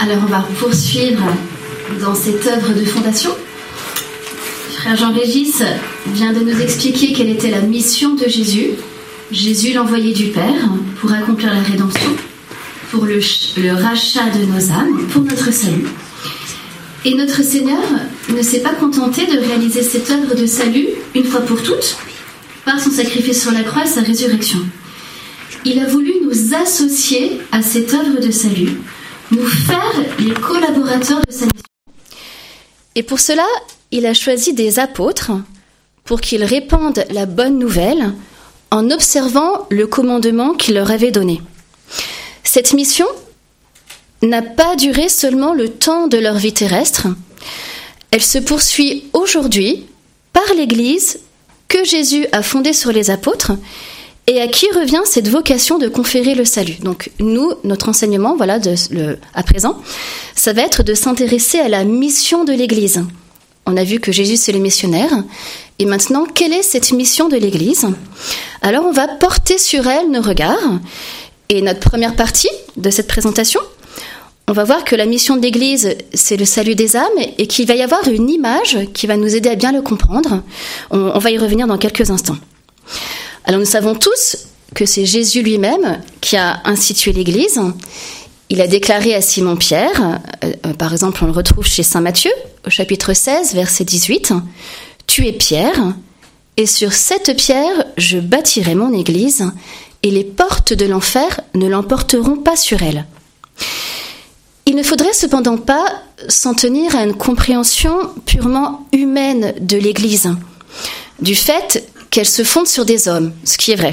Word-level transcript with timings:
Alors 0.00 0.18
on 0.22 0.30
va 0.30 0.46
poursuivre 0.58 1.24
dans 2.00 2.14
cette 2.14 2.46
œuvre 2.46 2.74
de 2.74 2.84
fondation. 2.84 3.30
Frère 4.72 4.96
Jean-Régis 4.96 5.62
vient 6.08 6.32
de 6.32 6.40
nous 6.40 6.60
expliquer 6.60 7.12
quelle 7.12 7.30
était 7.30 7.50
la 7.50 7.60
mission 7.60 8.14
de 8.14 8.28
Jésus. 8.28 8.70
Jésus 9.30 9.72
l'envoyé 9.72 10.12
du 10.12 10.26
Père 10.26 10.68
pour 11.00 11.12
accomplir 11.12 11.52
la 11.52 11.60
rédemption, 11.60 12.10
pour 12.90 13.06
le, 13.06 13.18
le 13.56 13.72
rachat 13.72 14.28
de 14.30 14.44
nos 14.44 14.70
âmes, 14.70 15.06
pour 15.10 15.22
notre 15.22 15.52
salut. 15.52 15.86
Et 17.06 17.14
notre 17.14 17.42
Seigneur 17.42 17.82
ne 18.28 18.42
s'est 18.42 18.60
pas 18.60 18.74
contenté 18.74 19.26
de 19.26 19.38
réaliser 19.38 19.82
cette 19.82 20.10
œuvre 20.10 20.34
de 20.34 20.46
salut 20.46 20.88
une 21.14 21.24
fois 21.24 21.40
pour 21.40 21.62
toutes 21.62 21.96
par 22.64 22.80
son 22.80 22.90
sacrifice 22.90 23.42
sur 23.42 23.52
la 23.52 23.62
croix 23.62 23.84
et 23.84 23.88
sa 23.88 24.00
résurrection. 24.00 24.58
Il 25.64 25.78
a 25.78 25.86
voulu 25.86 26.12
nous 26.22 26.54
associer 26.54 27.38
à 27.52 27.62
cette 27.62 27.92
œuvre 27.94 28.20
de 28.20 28.30
salut, 28.30 28.78
nous 29.34 29.46
faire 29.46 29.92
les 30.18 30.34
collaborateurs 30.34 31.20
de 31.26 31.32
sa 31.32 31.44
mission. 31.46 31.62
Et 32.94 33.02
pour 33.02 33.20
cela, 33.20 33.46
il 33.90 34.06
a 34.06 34.14
choisi 34.14 34.52
des 34.52 34.78
apôtres 34.78 35.32
pour 36.04 36.20
qu'ils 36.20 36.44
répandent 36.44 37.04
la 37.10 37.26
bonne 37.26 37.58
nouvelle 37.58 38.12
en 38.70 38.90
observant 38.90 39.66
le 39.70 39.86
commandement 39.86 40.54
qu'il 40.54 40.74
leur 40.74 40.90
avait 40.90 41.10
donné. 41.10 41.40
Cette 42.42 42.72
mission 42.72 43.06
n'a 44.22 44.42
pas 44.42 44.76
duré 44.76 45.08
seulement 45.08 45.54
le 45.54 45.68
temps 45.68 46.06
de 46.06 46.18
leur 46.18 46.36
vie 46.36 46.52
terrestre, 46.52 47.08
elle 48.10 48.22
se 48.22 48.38
poursuit 48.38 49.04
aujourd'hui 49.12 49.86
par 50.32 50.44
l'Église 50.56 51.18
que 51.68 51.84
Jésus 51.84 52.26
a 52.32 52.42
fondée 52.42 52.72
sur 52.72 52.92
les 52.92 53.10
apôtres 53.10 53.52
et 54.26 54.40
à 54.40 54.48
qui 54.48 54.66
revient 54.74 55.02
cette 55.04 55.28
vocation 55.28 55.78
de 55.78 55.88
conférer 55.88 56.34
le 56.34 56.44
salut. 56.44 56.76
Donc 56.82 57.10
nous, 57.18 57.52
notre 57.62 57.88
enseignement, 57.88 58.36
voilà, 58.36 58.58
le, 58.90 59.18
à 59.34 59.42
présent, 59.42 59.80
ça 60.34 60.52
va 60.52 60.62
être 60.62 60.82
de 60.82 60.94
s'intéresser 60.94 61.58
à 61.58 61.68
la 61.68 61.84
mission 61.84 62.44
de 62.44 62.52
l'Église. 62.52 63.04
On 63.66 63.76
a 63.76 63.84
vu 63.84 64.00
que 64.00 64.12
Jésus 64.12 64.36
c'est 64.36 64.52
le 64.52 64.58
missionnaire, 64.58 65.10
et 65.78 65.86
maintenant, 65.86 66.24
quelle 66.24 66.52
est 66.52 66.62
cette 66.62 66.92
mission 66.92 67.28
de 67.28 67.36
l'Église 67.36 67.86
Alors 68.62 68.84
on 68.84 68.92
va 68.92 69.08
porter 69.08 69.58
sur 69.58 69.86
elle 69.86 70.10
nos 70.10 70.22
regards, 70.22 70.80
et 71.48 71.62
notre 71.62 71.80
première 71.80 72.16
partie 72.16 72.50
de 72.76 72.90
cette 72.90 73.08
présentation, 73.08 73.60
on 74.46 74.52
va 74.52 74.64
voir 74.64 74.84
que 74.84 74.94
la 74.94 75.06
mission 75.06 75.36
de 75.36 75.42
l'Église, 75.42 75.96
c'est 76.12 76.36
le 76.36 76.44
salut 76.44 76.74
des 76.74 76.96
âmes 76.96 77.04
et 77.38 77.46
qu'il 77.46 77.66
va 77.66 77.74
y 77.74 77.82
avoir 77.82 78.06
une 78.08 78.28
image 78.28 78.78
qui 78.92 79.06
va 79.06 79.16
nous 79.16 79.34
aider 79.34 79.48
à 79.48 79.54
bien 79.54 79.72
le 79.72 79.80
comprendre. 79.80 80.42
On 80.90 81.18
va 81.18 81.30
y 81.30 81.38
revenir 81.38 81.66
dans 81.66 81.78
quelques 81.78 82.10
instants. 82.10 82.36
Alors 83.44 83.60
nous 83.60 83.66
savons 83.66 83.94
tous 83.94 84.38
que 84.74 84.86
c'est 84.86 85.04
Jésus 85.04 85.42
lui-même 85.42 86.00
qui 86.22 86.36
a 86.36 86.62
institué 86.64 87.12
l'Église. 87.12 87.60
Il 88.48 88.60
a 88.62 88.66
déclaré 88.66 89.14
à 89.14 89.20
Simon-Pierre, 89.20 90.20
euh, 90.42 90.52
euh, 90.66 90.72
par 90.72 90.92
exemple 90.92 91.22
on 91.22 91.26
le 91.26 91.32
retrouve 91.32 91.66
chez 91.66 91.82
Saint 91.82 92.00
Matthieu 92.00 92.30
au 92.66 92.70
chapitre 92.70 93.12
16, 93.12 93.54
verset 93.54 93.84
18, 93.84 94.32
Tu 95.06 95.26
es 95.26 95.32
Pierre, 95.32 95.94
et 96.56 96.66
sur 96.66 96.92
cette 96.92 97.36
pierre 97.36 97.84
je 97.98 98.18
bâtirai 98.18 98.74
mon 98.74 98.94
Église, 98.94 99.44
et 100.02 100.10
les 100.10 100.24
portes 100.24 100.72
de 100.72 100.86
l'enfer 100.86 101.40
ne 101.54 101.66
l'emporteront 101.66 102.36
pas 102.36 102.56
sur 102.56 102.82
elle. 102.82 103.06
Il 104.66 104.74
ne 104.74 104.82
faudrait 104.82 105.12
cependant 105.12 105.58
pas 105.58 105.84
s'en 106.28 106.54
tenir 106.54 106.96
à 106.96 107.04
une 107.04 107.14
compréhension 107.14 108.10
purement 108.24 108.86
humaine 108.92 109.54
de 109.60 109.76
l'Église, 109.76 110.30
du 111.20 111.34
fait 111.34 111.84
qu'elle 112.14 112.26
se 112.26 112.44
fonde 112.44 112.68
sur 112.68 112.84
des 112.84 113.08
hommes, 113.08 113.32
ce 113.44 113.58
qui 113.58 113.72
est 113.72 113.76
vrai. 113.76 113.92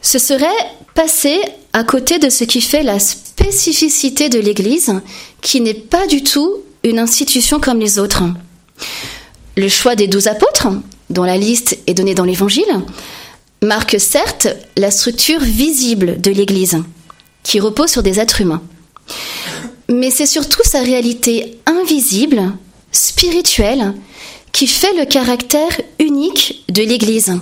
Ce 0.00 0.20
serait 0.20 0.46
passer 0.94 1.40
à 1.72 1.82
côté 1.82 2.20
de 2.20 2.30
ce 2.30 2.44
qui 2.44 2.60
fait 2.60 2.84
la 2.84 3.00
spécificité 3.00 4.28
de 4.28 4.38
l'Église, 4.38 4.92
qui 5.40 5.60
n'est 5.60 5.74
pas 5.74 6.06
du 6.06 6.22
tout 6.22 6.58
une 6.84 7.00
institution 7.00 7.58
comme 7.58 7.80
les 7.80 7.98
autres. 7.98 8.22
Le 9.56 9.68
choix 9.68 9.96
des 9.96 10.06
douze 10.06 10.28
apôtres, 10.28 10.68
dont 11.10 11.24
la 11.24 11.36
liste 11.36 11.78
est 11.88 11.94
donnée 11.94 12.14
dans 12.14 12.24
l'Évangile, 12.24 12.80
marque 13.60 13.98
certes 13.98 14.46
la 14.76 14.92
structure 14.92 15.40
visible 15.40 16.20
de 16.20 16.30
l'Église, 16.30 16.80
qui 17.42 17.58
repose 17.58 17.90
sur 17.90 18.04
des 18.04 18.20
êtres 18.20 18.40
humains 18.40 18.62
mais 19.90 20.10
c'est 20.10 20.26
surtout 20.26 20.62
sa 20.62 20.80
réalité 20.80 21.58
invisible, 21.66 22.52
spirituelle, 22.92 23.92
qui 24.60 24.66
fait 24.66 24.92
le 24.92 25.06
caractère 25.06 25.80
unique 25.98 26.64
de 26.68 26.82
l'Église. 26.82 27.32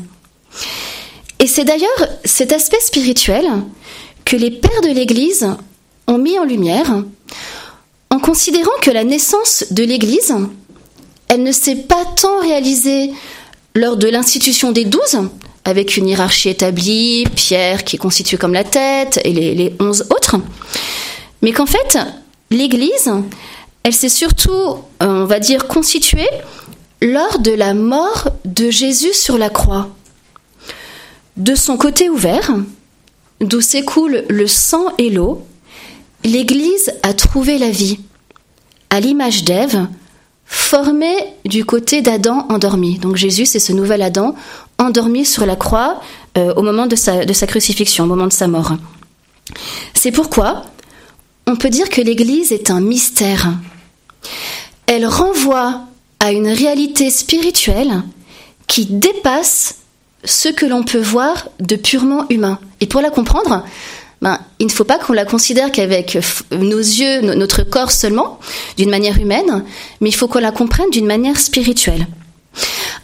Et 1.40 1.48
c'est 1.48 1.64
d'ailleurs 1.64 2.08
cet 2.24 2.52
aspect 2.52 2.78
spirituel 2.78 3.44
que 4.24 4.36
les 4.36 4.52
pères 4.52 4.82
de 4.82 4.90
l'Église 4.90 5.48
ont 6.06 6.18
mis 6.18 6.38
en 6.38 6.44
lumière 6.44 7.02
en 8.10 8.18
considérant 8.20 8.78
que 8.82 8.92
la 8.92 9.02
naissance 9.02 9.64
de 9.72 9.82
l'Église, 9.82 10.32
elle 11.26 11.42
ne 11.42 11.50
s'est 11.50 11.74
pas 11.88 12.04
tant 12.04 12.38
réalisée 12.40 13.10
lors 13.74 13.96
de 13.96 14.06
l'institution 14.06 14.70
des 14.70 14.84
douze, 14.84 15.18
avec 15.64 15.96
une 15.96 16.06
hiérarchie 16.06 16.50
établie, 16.50 17.26
Pierre 17.34 17.82
qui 17.82 17.98
constitue 17.98 18.38
comme 18.38 18.54
la 18.54 18.62
tête 18.62 19.20
et 19.24 19.32
les, 19.32 19.56
les 19.56 19.74
onze 19.80 20.02
autres, 20.10 20.36
mais 21.42 21.50
qu'en 21.50 21.66
fait, 21.66 21.98
l'Église, 22.52 23.10
elle 23.82 23.92
s'est 23.92 24.08
surtout, 24.08 24.52
euh, 24.52 24.76
on 25.00 25.24
va 25.24 25.40
dire, 25.40 25.66
constituée 25.66 26.28
lors 27.00 27.38
de 27.38 27.52
la 27.52 27.74
mort 27.74 28.28
de 28.44 28.70
Jésus 28.70 29.14
sur 29.14 29.38
la 29.38 29.50
croix. 29.50 29.88
De 31.36 31.54
son 31.54 31.76
côté 31.76 32.10
ouvert, 32.10 32.52
d'où 33.40 33.60
s'écoule 33.60 34.24
le 34.28 34.46
sang 34.46 34.86
et 34.98 35.10
l'eau, 35.10 35.46
l'Église 36.24 36.92
a 37.02 37.14
trouvé 37.14 37.58
la 37.58 37.70
vie, 37.70 38.00
à 38.90 39.00
l'image 39.00 39.44
d'Ève, 39.44 39.86
formée 40.46 41.16
du 41.44 41.64
côté 41.64 42.02
d'Adam 42.02 42.46
endormi. 42.48 42.98
Donc 42.98 43.16
Jésus, 43.16 43.46
c'est 43.46 43.60
ce 43.60 43.72
nouvel 43.72 44.02
Adam 44.02 44.34
endormi 44.78 45.24
sur 45.24 45.46
la 45.46 45.56
croix 45.56 46.00
euh, 46.36 46.54
au 46.54 46.62
moment 46.62 46.86
de 46.86 46.96
sa, 46.96 47.24
de 47.24 47.32
sa 47.32 47.46
crucifixion, 47.46 48.04
au 48.04 48.06
moment 48.06 48.26
de 48.26 48.32
sa 48.32 48.48
mort. 48.48 48.72
C'est 49.94 50.12
pourquoi 50.12 50.64
on 51.46 51.56
peut 51.56 51.70
dire 51.70 51.88
que 51.88 52.02
l'Église 52.02 52.52
est 52.52 52.70
un 52.70 52.80
mystère. 52.80 53.48
Elle 54.86 55.06
renvoie 55.06 55.87
à 56.20 56.32
une 56.32 56.48
réalité 56.48 57.10
spirituelle 57.10 58.02
qui 58.66 58.86
dépasse 58.86 59.76
ce 60.24 60.48
que 60.48 60.66
l'on 60.66 60.82
peut 60.82 61.00
voir 61.00 61.48
de 61.60 61.76
purement 61.76 62.26
humain. 62.28 62.58
Et 62.80 62.86
pour 62.86 63.00
la 63.00 63.10
comprendre, 63.10 63.64
ben, 64.20 64.38
il 64.58 64.66
ne 64.66 64.72
faut 64.72 64.84
pas 64.84 64.98
qu'on 64.98 65.12
la 65.12 65.24
considère 65.24 65.70
qu'avec 65.70 66.18
nos 66.50 66.78
yeux, 66.78 67.20
notre 67.20 67.62
corps 67.62 67.92
seulement, 67.92 68.40
d'une 68.76 68.90
manière 68.90 69.18
humaine, 69.18 69.64
mais 70.00 70.08
il 70.08 70.14
faut 70.14 70.28
qu'on 70.28 70.40
la 70.40 70.50
comprenne 70.50 70.90
d'une 70.90 71.06
manière 71.06 71.38
spirituelle. 71.38 72.06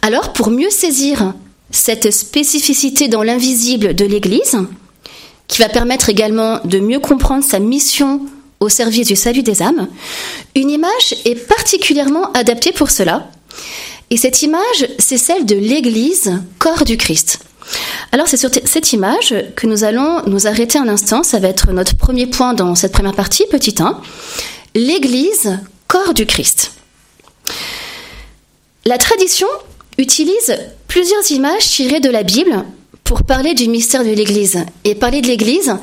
Alors, 0.01 0.33
pour 0.33 0.51
mieux 0.51 0.69
saisir 0.69 1.33
cette 1.71 2.11
spécificité 2.11 3.07
dans 3.07 3.23
l'invisible 3.23 3.95
de 3.95 4.05
l'Église, 4.05 4.57
qui 5.47 5.61
va 5.61 5.69
permettre 5.69 6.09
également 6.09 6.59
de 6.65 6.79
mieux 6.79 6.99
comprendre 6.99 7.43
sa 7.43 7.59
mission 7.59 8.21
au 8.59 8.69
service 8.69 9.07
du 9.07 9.15
salut 9.15 9.43
des 9.43 9.61
âmes, 9.61 9.87
une 10.55 10.69
image 10.69 11.15
est 11.25 11.35
particulièrement 11.47 12.31
adaptée 12.31 12.71
pour 12.71 12.89
cela. 12.89 13.29
Et 14.09 14.17
cette 14.17 14.41
image, 14.43 14.87
c'est 14.99 15.17
celle 15.17 15.45
de 15.45 15.55
l'Église, 15.55 16.39
corps 16.59 16.83
du 16.83 16.97
Christ. 16.97 17.39
Alors 18.11 18.27
c'est 18.27 18.37
sur 18.37 18.49
cette 18.53 18.93
image 18.93 19.33
que 19.55 19.65
nous 19.67 19.83
allons 19.83 20.21
nous 20.27 20.47
arrêter 20.47 20.77
un 20.77 20.87
instant, 20.87 21.23
ça 21.23 21.39
va 21.39 21.47
être 21.47 21.71
notre 21.71 21.95
premier 21.95 22.27
point 22.27 22.53
dans 22.53 22.75
cette 22.75 22.91
première 22.91 23.15
partie, 23.15 23.45
petit 23.49 23.75
1. 23.79 23.99
L'Église, 24.75 25.57
corps 25.87 26.13
du 26.13 26.25
Christ. 26.25 26.71
La 28.85 28.97
tradition 28.97 29.47
utilise 29.97 30.55
plusieurs 30.87 31.31
images 31.31 31.67
tirées 31.67 31.99
de 31.99 32.09
la 32.09 32.23
Bible 32.23 32.63
pour 33.05 33.23
parler 33.23 33.53
du 33.53 33.69
mystère 33.69 34.03
de 34.03 34.09
l'Église. 34.09 34.65
Et 34.83 34.95
parler 34.95 35.21
de 35.21 35.27
l'Église, 35.27 35.73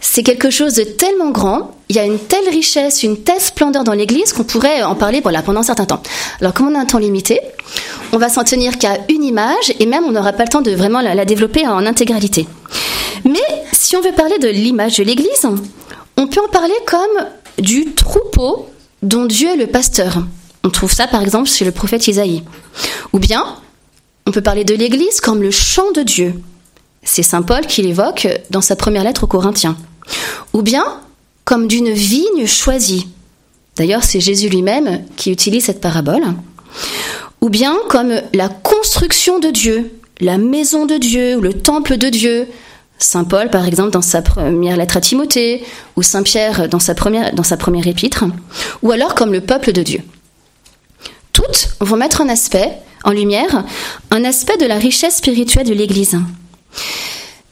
c'est 0.00 0.22
quelque 0.22 0.50
chose 0.50 0.74
de 0.74 0.82
tellement 0.82 1.30
grand, 1.30 1.70
il 1.88 1.96
y 1.96 2.00
a 2.00 2.04
une 2.04 2.18
telle 2.18 2.48
richesse, 2.50 3.04
une 3.04 3.22
telle 3.22 3.40
splendeur 3.40 3.84
dans 3.84 3.92
l'Église 3.92 4.32
qu'on 4.32 4.44
pourrait 4.44 4.82
en 4.82 4.96
parler 4.96 5.22
pendant 5.22 5.60
un 5.60 5.62
certain 5.62 5.86
temps. 5.86 6.02
Alors 6.40 6.52
comme 6.52 6.68
on 6.68 6.74
a 6.74 6.80
un 6.80 6.84
temps 6.84 6.98
limité, 6.98 7.40
on 8.12 8.18
va 8.18 8.28
s'en 8.28 8.44
tenir 8.44 8.78
qu'à 8.78 8.98
une 9.08 9.22
image 9.24 9.72
et 9.78 9.86
même 9.86 10.04
on 10.04 10.10
n'aura 10.10 10.32
pas 10.32 10.42
le 10.42 10.48
temps 10.48 10.60
de 10.60 10.72
vraiment 10.72 11.00
la, 11.00 11.14
la 11.14 11.24
développer 11.24 11.66
en 11.66 11.86
intégralité. 11.86 12.46
Mais 13.24 13.40
si 13.72 13.96
on 13.96 14.00
veut 14.00 14.12
parler 14.12 14.38
de 14.38 14.48
l'image 14.48 14.98
de 14.98 15.04
l'Église, 15.04 15.46
on 16.16 16.26
peut 16.26 16.40
en 16.44 16.48
parler 16.48 16.74
comme 16.86 17.26
du 17.58 17.92
troupeau 17.92 18.68
dont 19.02 19.24
Dieu 19.24 19.48
est 19.50 19.56
le 19.56 19.68
pasteur. 19.68 20.24
On 20.64 20.70
trouve 20.70 20.92
ça 20.92 21.06
par 21.06 21.22
exemple 21.22 21.48
chez 21.48 21.64
le 21.64 21.70
prophète 21.70 22.08
Isaïe. 22.08 22.42
Ou 23.12 23.20
bien, 23.20 23.44
on 24.26 24.32
peut 24.32 24.42
parler 24.42 24.64
de 24.64 24.74
l'Église 24.74 25.20
comme 25.20 25.42
le 25.42 25.52
chant 25.52 25.92
de 25.92 26.02
Dieu. 26.02 26.34
C'est 27.02 27.22
Saint 27.22 27.42
Paul 27.42 27.66
qui 27.66 27.82
l'évoque 27.82 28.28
dans 28.50 28.60
sa 28.60 28.76
première 28.76 29.04
lettre 29.04 29.24
aux 29.24 29.28
Corinthiens. 29.28 29.76
Ou 30.52 30.62
bien 30.62 30.84
comme 31.44 31.66
d'une 31.66 31.90
vigne 31.90 32.46
choisie. 32.46 33.08
D'ailleurs, 33.76 34.04
c'est 34.04 34.20
Jésus 34.20 34.48
lui-même 34.48 35.04
qui 35.16 35.32
utilise 35.32 35.64
cette 35.64 35.80
parabole. 35.80 36.22
Ou 37.40 37.48
bien 37.48 37.74
comme 37.88 38.12
la 38.32 38.48
construction 38.48 39.38
de 39.40 39.48
Dieu, 39.48 39.92
la 40.20 40.38
maison 40.38 40.86
de 40.86 40.96
Dieu 40.96 41.36
ou 41.36 41.40
le 41.40 41.54
temple 41.54 41.96
de 41.96 42.08
Dieu. 42.08 42.46
Saint 42.98 43.24
Paul, 43.24 43.50
par 43.50 43.66
exemple, 43.66 43.90
dans 43.90 44.02
sa 44.02 44.22
première 44.22 44.76
lettre 44.76 44.96
à 44.96 45.00
Timothée, 45.00 45.64
ou 45.96 46.02
Saint 46.02 46.22
Pierre 46.22 46.68
dans 46.68 46.78
sa 46.78 46.94
première, 46.94 47.34
dans 47.34 47.42
sa 47.42 47.56
première 47.56 47.88
épître, 47.88 48.24
ou 48.82 48.92
alors 48.92 49.16
comme 49.16 49.32
le 49.32 49.40
peuple 49.40 49.72
de 49.72 49.82
Dieu. 49.82 50.00
Toutes 51.32 51.70
vont 51.80 51.96
mettre 51.96 52.20
en 52.20 52.28
aspect, 52.28 52.70
en 53.02 53.10
lumière, 53.10 53.64
un 54.12 54.24
aspect 54.24 54.56
de 54.58 54.66
la 54.66 54.76
richesse 54.76 55.16
spirituelle 55.16 55.66
de 55.66 55.74
l'Église. 55.74 56.16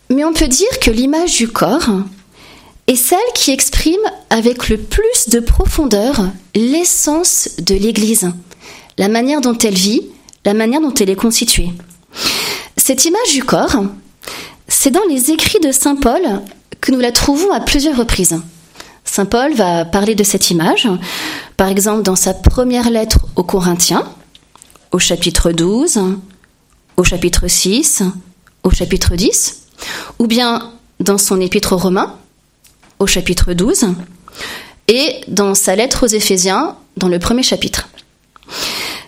Mais 0.08 0.24
on 0.24 0.32
peut 0.32 0.48
dire 0.48 0.78
que 0.80 0.90
l'image 0.90 1.36
du 1.36 1.48
corps 1.48 1.88
est 2.86 2.96
celle 2.96 3.18
qui 3.34 3.52
exprime 3.52 4.00
avec 4.30 4.68
le 4.68 4.76
plus 4.76 5.28
de 5.28 5.38
profondeur 5.38 6.28
l'essence 6.54 7.50
de 7.58 7.74
l'Église, 7.74 8.30
la 8.98 9.08
manière 9.08 9.40
dont 9.40 9.56
elle 9.56 9.74
vit, 9.74 10.02
la 10.44 10.54
manière 10.54 10.80
dont 10.80 10.94
elle 10.94 11.10
est 11.10 11.16
constituée. 11.16 11.70
Cette 12.76 13.04
image 13.04 13.32
du 13.32 13.44
corps, 13.44 13.84
c'est 14.66 14.90
dans 14.90 15.04
les 15.08 15.30
écrits 15.30 15.60
de 15.60 15.70
Saint 15.70 15.96
Paul 15.96 16.22
que 16.80 16.90
nous 16.90 16.98
la 16.98 17.12
trouvons 17.12 17.52
à 17.52 17.60
plusieurs 17.60 17.96
reprises. 17.96 18.40
Saint 19.04 19.26
Paul 19.26 19.54
va 19.54 19.84
parler 19.84 20.14
de 20.14 20.24
cette 20.24 20.50
image, 20.50 20.88
par 21.56 21.68
exemple 21.68 22.02
dans 22.02 22.16
sa 22.16 22.34
première 22.34 22.90
lettre 22.90 23.20
aux 23.36 23.44
Corinthiens, 23.44 24.08
au 24.92 24.98
chapitre 24.98 25.52
12, 25.52 26.00
au 26.96 27.04
chapitre 27.04 27.46
6, 27.46 28.02
au 28.62 28.70
chapitre 28.70 29.16
10, 29.16 29.62
ou 30.18 30.26
bien 30.26 30.72
dans 31.00 31.18
son 31.18 31.40
épître 31.40 31.72
aux 31.72 31.78
Romains, 31.78 32.16
au 32.98 33.06
chapitre 33.06 33.54
12, 33.54 33.86
et 34.88 35.20
dans 35.28 35.54
sa 35.54 35.76
lettre 35.76 36.06
aux 36.06 36.10
Éphésiens, 36.10 36.76
dans 36.96 37.08
le 37.08 37.18
premier 37.18 37.42
chapitre. 37.42 37.88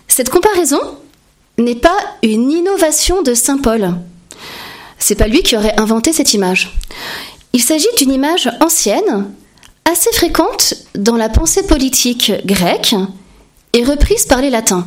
Cette 0.08 0.30
comparaison 0.30 0.80
n'est 1.58 1.74
pas 1.74 1.96
une 2.22 2.50
innovation 2.50 3.22
de 3.22 3.34
Saint 3.34 3.58
Paul. 3.58 3.94
C'est 4.98 5.16
pas 5.16 5.26
lui 5.26 5.42
qui 5.42 5.56
aurait 5.56 5.78
inventé 5.78 6.12
cette 6.12 6.32
image. 6.32 6.72
Il 7.52 7.62
s'agit 7.62 7.86
d'une 7.98 8.12
image 8.12 8.50
ancienne, 8.60 9.30
assez 9.84 10.12
fréquente 10.12 10.74
dans 10.94 11.16
la 11.16 11.28
pensée 11.28 11.64
politique 11.66 12.32
grecque 12.46 12.94
et 13.72 13.84
reprise 13.84 14.24
par 14.26 14.40
les 14.40 14.50
latins. 14.50 14.86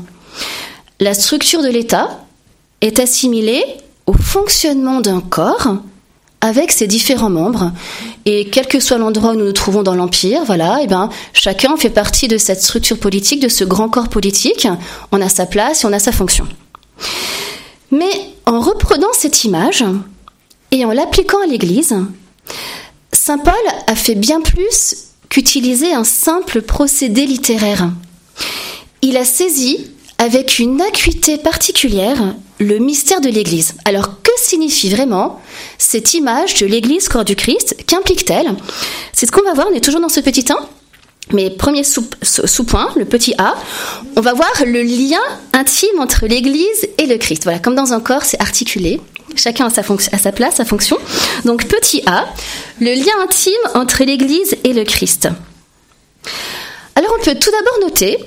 La 1.00 1.13
structure 1.13 1.62
de 1.62 1.69
l'État 1.69 2.25
est 2.81 3.00
assimilée 3.00 3.63
au 4.06 4.13
fonctionnement 4.13 5.02
d'un 5.02 5.22
corps 5.22 5.78
avec 6.42 6.72
ses 6.72 6.88
différents 6.88 7.30
membres. 7.30 7.72
Et 8.25 8.50
quel 8.50 8.68
que 8.68 8.80
soit 8.80 8.98
l'endroit 8.98 9.31
où 9.31 9.36
nous 9.36 9.46
nous 9.46 9.52
trouvons 9.52 9.84
dans 9.84 9.96
l'Empire, 9.96 10.44
voilà, 10.46 10.80
et 10.80 10.84
eh 10.84 10.88
ben, 10.88 11.10
chacun 11.34 11.75
fait 11.78 11.90
partie 11.90 12.28
de 12.28 12.38
cette 12.38 12.62
structure 12.62 13.00
politique, 13.00 13.40
de 13.40 13.50
ce 13.50 13.63
grand 13.63 13.90
corps 13.90 14.10
politique. 14.10 14.68
On 15.12 15.22
a 15.22 15.30
sa 15.30 15.46
place 15.46 15.84
et 15.84 15.88
on 15.88 15.94
a 15.94 16.00
sa 16.00 16.12
fonction. 16.12 16.48
Mais 17.92 18.12
en 18.46 18.60
reprenant 18.60 19.13
cette 19.13 19.44
image 19.44 19.84
et 20.72 20.86
en 20.86 20.92
l'appliquant 20.92 21.42
à 21.44 21.48
l'Église, 21.48 21.96
Saint 23.12 23.38
Paul 23.38 23.54
a 23.88 23.96
fait 23.96 24.16
bien 24.16 24.42
plus 24.42 24.96
qu'utiliser 25.30 25.94
un 25.94 26.04
simple 26.04 26.62
procédé 26.62 27.25
littéraire. 27.25 27.90
Il 29.01 29.18
a 29.18 29.25
saisi 29.25 29.92
avec 30.17 30.59
une 30.59 30.81
acuité 30.81 31.38
particulière 31.38 32.35
le 32.59 32.77
mystère 32.79 33.21
de 33.21 33.29
l'Église. 33.29 33.75
Alors 33.85 34.21
que 34.21 34.31
signifie 34.38 34.89
vraiment 34.89 35.41
cette 35.77 36.13
image 36.13 36.56
de 36.56 36.65
l'Église 36.65 37.09
corps 37.09 37.25
du 37.25 37.35
Christ 37.35 37.75
Qu'implique-t-elle? 37.85 38.56
C'est 39.13 39.25
ce 39.25 39.31
qu'on 39.31 39.44
va 39.44 39.53
voir, 39.53 39.67
on 39.71 39.75
est 39.75 39.83
toujours 39.83 40.01
dans 40.01 40.09
ce 40.09 40.21
petit 40.21 40.45
1. 40.50 40.57
Mais 41.33 41.50
premier 41.50 41.83
sous-point, 41.83 42.89
le 42.95 43.06
petit 43.06 43.33
A, 43.39 43.56
on 44.15 44.21
va 44.21 44.33
voir 44.33 44.51
le 44.63 44.83
lien 44.83 45.21
intime 45.53 46.00
entre 46.00 46.27
l'Église 46.27 46.88
et 47.00 47.07
le 47.07 47.17
Christ. 47.17 47.44
Voilà, 47.44 47.57
comme 47.57 47.75
dans 47.75 47.94
un 47.94 48.00
corps, 48.00 48.23
c'est 48.23 48.39
articulé. 48.39 49.01
Chacun 49.35 49.65
a 49.65 49.69
sa, 49.69 49.81
à 49.81 50.17
sa 50.19 50.31
place, 50.31 50.56
sa 50.56 50.65
fonction. 50.65 50.97
Donc 51.44 51.67
petit 51.67 52.03
a, 52.06 52.27
le 52.79 52.94
lien 52.94 53.13
intime 53.23 53.53
entre 53.73 54.03
l'Église 54.03 54.56
et 54.63 54.73
le 54.73 54.83
Christ. 54.83 55.27
Alors 56.95 57.12
on 57.19 57.23
peut 57.23 57.35
tout 57.35 57.51
d'abord 57.51 57.79
noter 57.81 58.19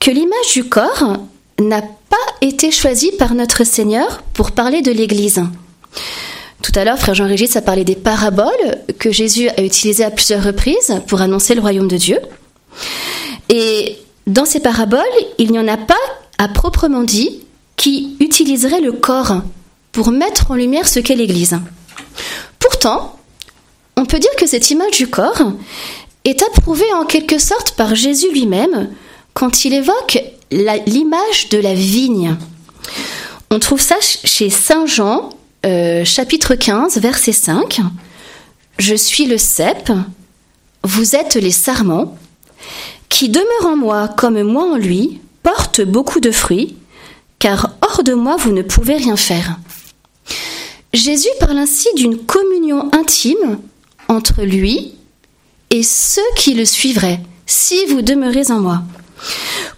que 0.00 0.10
l'image 0.10 0.52
du 0.52 0.64
corps 0.64 1.16
n'a 1.60 1.82
pas 1.82 2.16
été 2.40 2.70
choisie 2.70 3.12
par 3.18 3.34
notre 3.34 3.64
Seigneur 3.64 4.22
pour 4.32 4.52
parler 4.52 4.82
de 4.82 4.92
l'Église. 4.92 5.42
Tout 6.62 6.72
à 6.74 6.84
l'heure, 6.84 6.98
frère 6.98 7.14
Jean-Régis 7.14 7.56
a 7.56 7.62
parlé 7.62 7.84
des 7.84 7.96
paraboles 7.96 8.78
que 8.98 9.10
Jésus 9.10 9.48
a 9.48 9.62
utilisées 9.62 10.04
à 10.04 10.10
plusieurs 10.10 10.42
reprises 10.42 11.00
pour 11.06 11.20
annoncer 11.20 11.54
le 11.54 11.60
royaume 11.60 11.88
de 11.88 11.96
Dieu. 11.96 12.18
Et 13.48 13.96
dans 14.26 14.44
ces 14.44 14.60
paraboles, 14.60 15.02
il 15.38 15.52
n'y 15.52 15.58
en 15.58 15.68
a 15.68 15.76
pas, 15.76 15.94
à 16.38 16.48
proprement 16.48 17.02
dit, 17.02 17.40
qui 17.76 18.16
utiliserait 18.20 18.80
le 18.80 18.92
corps 18.92 19.42
pour 19.92 20.10
mettre 20.10 20.50
en 20.50 20.54
lumière 20.54 20.86
ce 20.86 21.00
qu'est 21.00 21.14
l'Église. 21.14 21.58
Pourtant, 22.58 23.16
on 23.96 24.04
peut 24.04 24.18
dire 24.18 24.34
que 24.36 24.46
cette 24.46 24.70
image 24.70 24.92
du 24.92 25.08
corps 25.08 25.52
est 26.24 26.42
approuvée 26.42 26.92
en 26.94 27.04
quelque 27.04 27.38
sorte 27.38 27.72
par 27.72 27.94
Jésus 27.94 28.30
lui-même 28.32 28.90
quand 29.38 29.64
il 29.64 29.72
évoque 29.72 30.18
l'image 30.50 31.48
de 31.50 31.58
la 31.58 31.72
vigne. 31.72 32.36
On 33.52 33.60
trouve 33.60 33.80
ça 33.80 33.94
chez 34.00 34.50
Saint 34.50 34.84
Jean, 34.84 35.30
euh, 35.64 36.04
chapitre 36.04 36.56
15, 36.56 36.98
verset 36.98 37.30
5. 37.30 37.80
Je 38.80 38.96
suis 38.96 39.26
le 39.26 39.38
cep, 39.38 39.92
vous 40.82 41.14
êtes 41.14 41.36
les 41.36 41.52
sarments, 41.52 42.18
qui 43.08 43.28
demeurent 43.28 43.66
en 43.66 43.76
moi 43.76 44.08
comme 44.08 44.42
moi 44.42 44.72
en 44.72 44.76
lui, 44.76 45.20
portent 45.44 45.82
beaucoup 45.82 46.18
de 46.18 46.32
fruits, 46.32 46.74
car 47.38 47.76
hors 47.80 48.02
de 48.02 48.14
moi 48.14 48.34
vous 48.36 48.52
ne 48.52 48.62
pouvez 48.62 48.96
rien 48.96 49.16
faire. 49.16 49.56
Jésus 50.92 51.28
parle 51.38 51.58
ainsi 51.58 51.86
d'une 51.94 52.18
communion 52.18 52.90
intime 52.92 53.60
entre 54.08 54.42
lui 54.42 54.94
et 55.70 55.84
ceux 55.84 56.22
qui 56.34 56.54
le 56.54 56.64
suivraient, 56.64 57.20
si 57.46 57.86
vous 57.86 58.02
demeurez 58.02 58.50
en 58.50 58.58
moi. 58.58 58.82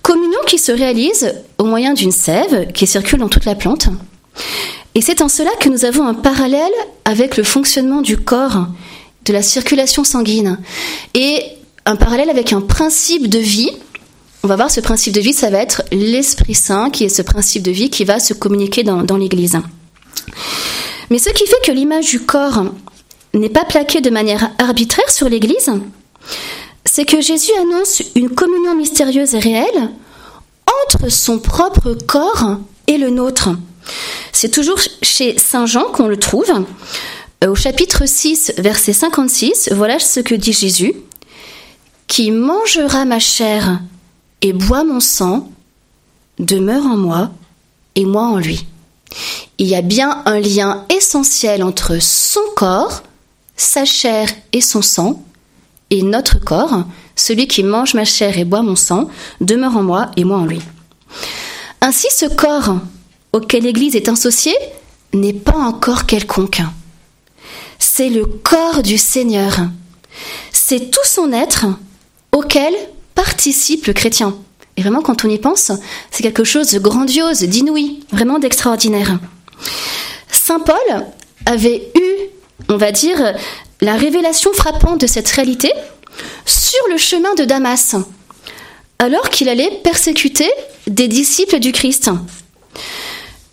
Communion 0.02 0.40
qui 0.46 0.58
se 0.58 0.72
réalise 0.72 1.34
au 1.58 1.64
moyen 1.64 1.94
d'une 1.94 2.12
sève 2.12 2.72
qui 2.72 2.87
circule 2.87 3.20
dans 3.20 3.28
toute 3.28 3.44
la 3.44 3.54
plante. 3.54 3.88
Et 4.94 5.00
c'est 5.00 5.22
en 5.22 5.28
cela 5.28 5.50
que 5.60 5.69
nous 5.69 5.84
avons 5.84 6.06
un 6.06 6.14
parallèle 6.14 6.72
avec 7.04 7.37
le 7.37 7.44
fonctionnement 7.44 8.02
du 8.02 8.16
corps, 8.16 8.66
de 9.25 9.32
la 9.32 9.42
circulation 9.42 10.04
sanguine, 10.04 10.58
et 11.14 11.42
un 11.87 11.96
parallèle 11.96 12.31
avec 12.31 12.52
un 12.52 12.60
principe 12.60 13.28
de 13.28 13.38
vie. 13.38 13.70
On 14.42 14.48
va 14.48 14.56
voir 14.56 14.70
ce 14.70 14.81
principe 14.81 15.12
de 15.12 15.20
vie, 15.20 15.32
ça 15.32 15.50
va 15.50 15.58
être 15.58 15.82
l'Esprit 15.92 16.54
Saint, 16.54 16.90
qui 16.90 17.04
est 17.04 17.08
ce 17.08 17.22
principe 17.22 17.62
de 17.62 17.70
vie 17.70 17.90
qui 17.90 18.04
va 18.04 18.19
se 18.19 18.32
communiquer 18.32 18.82
dans, 18.82 19.02
dans 19.02 19.16
l'Église. 19.16 19.58
Mais 21.10 21.19
ce 21.19 21.31
qui 21.31 21.46
fait 21.46 21.60
que 21.64 21.72
l'image 21.72 22.06
du 22.06 22.20
corps 22.20 22.64
n'est 23.34 23.48
pas 23.48 23.64
plaquée 23.64 24.00
de 24.00 24.10
manière 24.10 24.50
arbitraire 24.58 25.10
sur 25.10 25.28
l'Église, 25.28 25.70
c'est 26.84 27.04
que 27.04 27.20
Jésus 27.20 27.52
annonce 27.60 28.02
une 28.14 28.30
communion 28.30 28.74
mystérieuse 28.74 29.34
et 29.34 29.38
réelle 29.38 29.90
entre 30.84 31.08
son 31.08 31.38
propre 31.38 31.94
corps 32.06 32.58
et 32.87 32.99
le 32.99 33.10
nôtre. 33.10 33.50
C'est 34.32 34.50
toujours 34.50 34.78
chez 35.02 35.38
Saint 35.38 35.66
Jean 35.66 35.84
qu'on 35.84 36.06
le 36.06 36.18
trouve. 36.18 36.50
Euh, 37.42 37.50
au 37.50 37.54
chapitre 37.54 38.06
6, 38.06 38.54
verset 38.58 38.92
56, 38.92 39.70
voilà 39.72 39.99
ce 39.99 40.20
que 40.20 40.34
dit 40.34 40.52
Jésus. 40.52 40.94
Qui 42.06 42.30
mangera 42.30 43.04
ma 43.04 43.18
chair 43.18 43.80
et 44.42 44.52
boit 44.52 44.84
mon 44.84 45.00
sang 45.00 45.50
demeure 46.38 46.87
en 46.87 46.96
moi 46.96 47.30
et 47.94 48.04
moi 48.04 48.22
en 48.22 48.38
lui 48.38 48.66
il 49.58 49.66
y 49.66 49.75
a 49.75 49.82
bien 49.82 50.22
un 50.26 50.40
lien 50.40 50.87
essentiel 50.88 51.62
entre 51.62 51.99
son 52.00 52.40
corps, 52.56 53.02
sa 53.56 53.84
chair 53.84 54.28
et 54.52 54.60
son 54.60 54.82
sang, 54.82 55.22
et 55.90 56.02
notre 56.02 56.38
corps, 56.38 56.85
celui 57.16 57.47
qui 57.47 57.62
mange 57.62 57.94
ma 57.94 58.04
chair 58.04 58.38
et 58.38 58.44
boit 58.44 58.62
mon 58.62 58.76
sang, 58.76 59.09
demeure 59.40 59.76
en 59.76 59.82
moi 59.82 60.11
et 60.16 60.25
moi 60.25 60.38
en 60.38 60.47
lui. 60.47 60.61
Ainsi, 61.80 62.09
ce 62.11 62.26
corps 62.26 62.76
auquel 63.32 63.64
l'Église 63.64 63.97
est 63.97 64.09
associée 64.09 64.56
n'est 65.12 65.32
pas 65.32 65.56
un 65.56 65.73
corps 65.73 66.06
quelconque. 66.06 66.62
C'est 67.78 68.09
le 68.09 68.26
corps 68.26 68.82
du 68.82 68.99
Seigneur. 68.99 69.68
C'est 70.52 70.90
tout 70.90 71.04
son 71.04 71.32
être 71.32 71.66
auquel 72.32 72.75
participe 73.14 73.87
le 73.87 73.92
chrétien. 73.92 74.37
Et 74.76 74.82
vraiment, 74.82 75.02
quand 75.02 75.25
on 75.25 75.28
y 75.28 75.38
pense, 75.38 75.73
c'est 76.11 76.23
quelque 76.23 76.44
chose 76.44 76.70
de 76.70 76.78
grandiose, 76.78 77.42
d'inouï, 77.42 78.00
vraiment 78.12 78.38
d'extraordinaire. 78.38 79.18
Saint 80.30 80.61
Paul 80.61 81.06
avait 81.47 81.90
eu, 81.97 82.28
on 82.68 82.76
va 82.76 82.92
dire, 82.92 83.35
la 83.80 83.96
révélation 83.96 84.52
frappante 84.52 85.00
de 85.00 85.06
cette 85.06 85.28
réalité 85.30 85.72
sur 86.44 86.80
le 86.90 86.99
chemin 86.99 87.34
de 87.34 87.44
Damas, 87.44 87.96
alors 88.99 89.30
qu'il 89.30 89.49
allait 89.49 89.80
persécuter 89.82 90.50
des 90.87 91.08
disciples 91.08 91.58
du 91.58 91.72
Christ. 91.72 92.10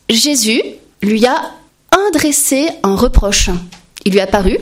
Jésus 0.09 0.61
lui 1.01 1.25
a 1.25 1.51
adressé 2.09 2.69
un 2.83 2.95
reproche. 2.95 3.49
Il 4.05 4.13
lui 4.13 4.19
a 4.19 4.27
paru, 4.27 4.57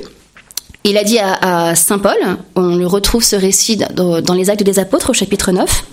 il 0.83 0.97
a 0.97 1.03
dit 1.03 1.19
à, 1.19 1.75
Saint 1.75 1.99
Paul, 1.99 2.17
on 2.55 2.75
le 2.75 2.85
retrouve 2.85 3.23
ce 3.23 3.35
récit 3.35 3.77
dans 3.77 4.33
les 4.33 4.49
Actes 4.49 4.63
des 4.63 4.79
Apôtres 4.79 5.09
au 5.09 5.13
chapitre 5.13 5.51
9, 5.51 5.83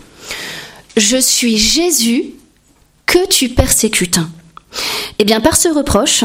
Je 0.97 1.17
suis 1.17 1.57
Jésus 1.57 2.35
que 3.07 3.27
tu 3.29 3.49
persécutes. 3.49 4.21
Eh 5.19 5.25
bien, 5.25 5.41
par 5.41 5.57
ce 5.57 5.69
reproche, 5.69 6.25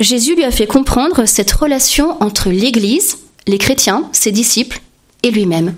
Jésus 0.00 0.34
lui 0.34 0.44
a 0.44 0.50
fait 0.50 0.66
comprendre 0.66 1.24
cette 1.26 1.52
relation 1.52 2.22
entre 2.22 2.50
l'Église, 2.50 3.18
les 3.46 3.58
chrétiens, 3.58 4.08
ses 4.12 4.32
disciples, 4.32 4.80
et 5.22 5.30
lui-même. 5.30 5.74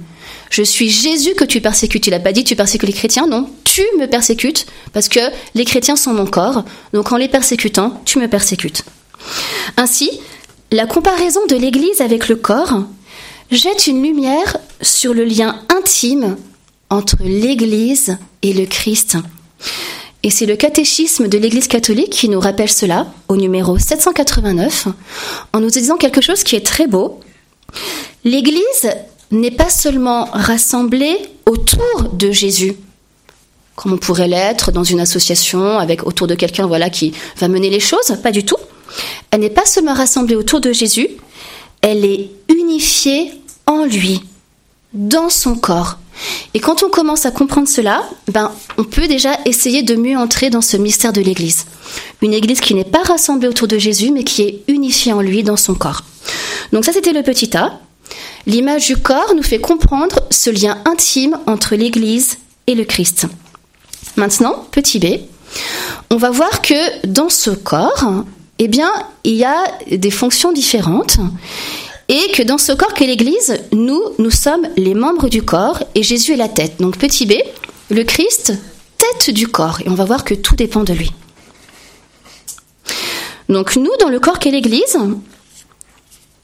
Je 0.51 0.63
suis 0.63 0.89
Jésus 0.89 1.35
que 1.35 1.45
tu 1.45 1.61
persécutes. 1.61 2.07
Il 2.07 2.11
n'a 2.11 2.21
pas 2.21 2.33
dit 2.33 2.45
tu 2.45 2.57
persécutes 2.57 2.89
les 2.89 2.95
chrétiens, 2.95 3.27
non. 3.27 3.49
Tu 3.65 3.83
me 3.99 4.07
persécutes 4.07 4.67
parce 4.93 5.09
que 5.09 5.21
les 5.55 5.65
chrétiens 5.65 5.97
sont 5.97 6.15
mon 6.15 6.27
corps. 6.27 6.65
Donc 6.93 7.13
en 7.13 7.17
les 7.17 7.29
persécutant, 7.29 8.01
tu 8.05 8.19
me 8.19 8.29
persécutes. 8.29 8.85
Ainsi, 9.77 10.11
la 10.71 10.87
comparaison 10.87 11.41
de 11.49 11.57
l'Église 11.57 12.01
avec 12.01 12.29
le 12.29 12.37
corps 12.37 12.83
jette 13.51 13.87
une 13.87 14.03
lumière 14.03 14.57
sur 14.83 15.15
le 15.15 15.25
lien 15.25 15.61
intime 15.75 16.37
entre 16.91 17.17
l'Église 17.23 18.17
et 18.43 18.53
le 18.53 18.67
Christ. 18.67 19.17
Et 20.29 20.31
c'est 20.31 20.45
le 20.45 20.57
catéchisme 20.57 21.27
de 21.27 21.39
l'Église 21.39 21.69
catholique 21.69 22.11
qui 22.11 22.29
nous 22.29 22.39
rappelle 22.39 22.69
cela 22.69 23.07
au 23.29 23.37
numéro 23.37 23.79
789 23.79 24.89
en 25.55 25.61
nous 25.61 25.71
disant 25.71 25.97
quelque 25.97 26.21
chose 26.21 26.45
qui 26.45 26.55
est 26.55 26.67
très 26.67 26.87
beau. 26.87 27.19
L'Église 28.25 28.91
n'est 29.31 29.51
pas 29.51 29.71
seulement 29.71 30.27
rassemblée 30.27 31.17
autour 31.47 32.11
de 32.13 32.31
Jésus, 32.31 32.77
comme 33.75 33.95
on 33.95 33.97
pourrait 33.97 34.29
l'être 34.29 34.71
dans 34.71 34.85
une 34.85 35.01
association 35.01 35.79
avec 35.79 36.07
autour 36.07 36.27
de 36.27 36.35
quelqu'un 36.35 36.67
voilà 36.67 36.91
qui 36.91 37.15
va 37.39 37.49
mener 37.49 37.71
les 37.71 37.81
choses, 37.81 38.15
pas 38.23 38.31
du 38.31 38.45
tout. 38.45 38.59
Elle 39.31 39.41
n'est 39.41 39.49
pas 39.49 39.65
seulement 39.65 39.95
rassemblée 39.95 40.37
autour 40.37 40.61
de 40.61 40.73
Jésus, 40.73 41.09
elle 41.81 42.05
est 42.05 42.29
unifiée 42.51 43.33
en 43.65 43.87
lui, 43.87 44.21
dans 44.93 45.31
son 45.31 45.57
corps. 45.57 45.97
Et 46.55 46.61
quand 46.61 46.83
on 46.83 46.89
commence 46.89 47.27
à 47.27 47.31
comprendre 47.31 47.69
cela, 47.69 48.09
ben, 48.33 48.53
on 48.77 48.85
peut 48.85 49.07
déjà 49.07 49.39
essayer 49.45 49.83
de 49.83 49.95
mieux 49.95 50.17
entrer 50.17 50.51
dans 50.51 50.61
ce 50.61 50.77
mystère 50.77 51.13
de 51.13 51.21
l'Église. 51.21 51.67
Une 52.23 52.35
Église 52.35 52.61
qui 52.61 52.75
n'est 52.75 52.85
pas 52.85 53.03
rassemblée 53.03 53.49
autour 53.49 53.69
de 53.69 53.79
Jésus, 53.79 54.11
mais 54.11 54.25
qui 54.25 54.43
est 54.43 54.65
unifiée 54.69 55.13
en 55.13 55.21
lui, 55.21 55.43
dans 55.43 55.57
son 55.57 55.75
corps. 55.75 56.03
Donc 56.73 56.85
ça, 56.85 56.93
c'était 56.93 57.13
le 57.13 57.23
petit 57.23 57.57
A. 57.57 57.81
L'image 58.47 58.87
du 58.87 58.97
corps 58.97 59.35
nous 59.35 59.43
fait 59.43 59.61
comprendre 59.61 60.21
ce 60.31 60.51
lien 60.51 60.79
intime 60.87 61.39
entre 61.47 61.77
l'Église 61.77 62.39
et 62.67 62.75
le 62.75 62.85
Christ. 62.85 63.27
Maintenant, 64.17 64.67
petit 64.71 64.99
b, 64.99 65.21
on 66.11 66.17
va 66.17 66.31
voir 66.31 66.63
que 66.63 67.07
dans 67.07 67.29
ce 67.29 67.51
corps, 67.51 68.25
eh 68.59 68.69
bien, 68.69 68.91
il 69.25 69.35
y 69.35 69.45
a 69.45 69.65
des 69.91 70.11
fonctions 70.11 70.53
différentes 70.53 71.19
et 72.09 72.31
que 72.33 72.43
dans 72.43 72.59
ce 72.59 72.73
corps 72.73 72.95
qu'est 72.95 73.07
l'Église, 73.07 73.59
nous, 73.73 74.03
nous 74.19 74.31
sommes 74.31 74.67
les 74.77 74.95
membres 74.95 75.29
du 75.29 75.43
corps 75.43 75.83
et 75.95 76.03
Jésus 76.03 76.33
est 76.33 76.37
la 76.37 76.49
tête. 76.49 76.81
Donc 76.81 76.99
petit 76.99 77.27
b, 77.27 77.35
le 77.91 78.03
Christ, 78.03 78.55
tête 78.97 79.35
du 79.35 79.47
corps. 79.47 79.81
Et 79.85 79.89
on 79.89 79.95
va 79.95 80.05
voir 80.05 80.25
que 80.25 80.35
tout 80.35 80.57
dépend 80.57 80.85
de 80.85 80.95
lui. 80.95 81.13
Donc 83.49 83.77
nous, 83.77 83.91
dans 84.01 84.09
le 84.09 84.21
corps 84.21 84.39
qu'est 84.39 84.51
l'Église, 84.51 84.99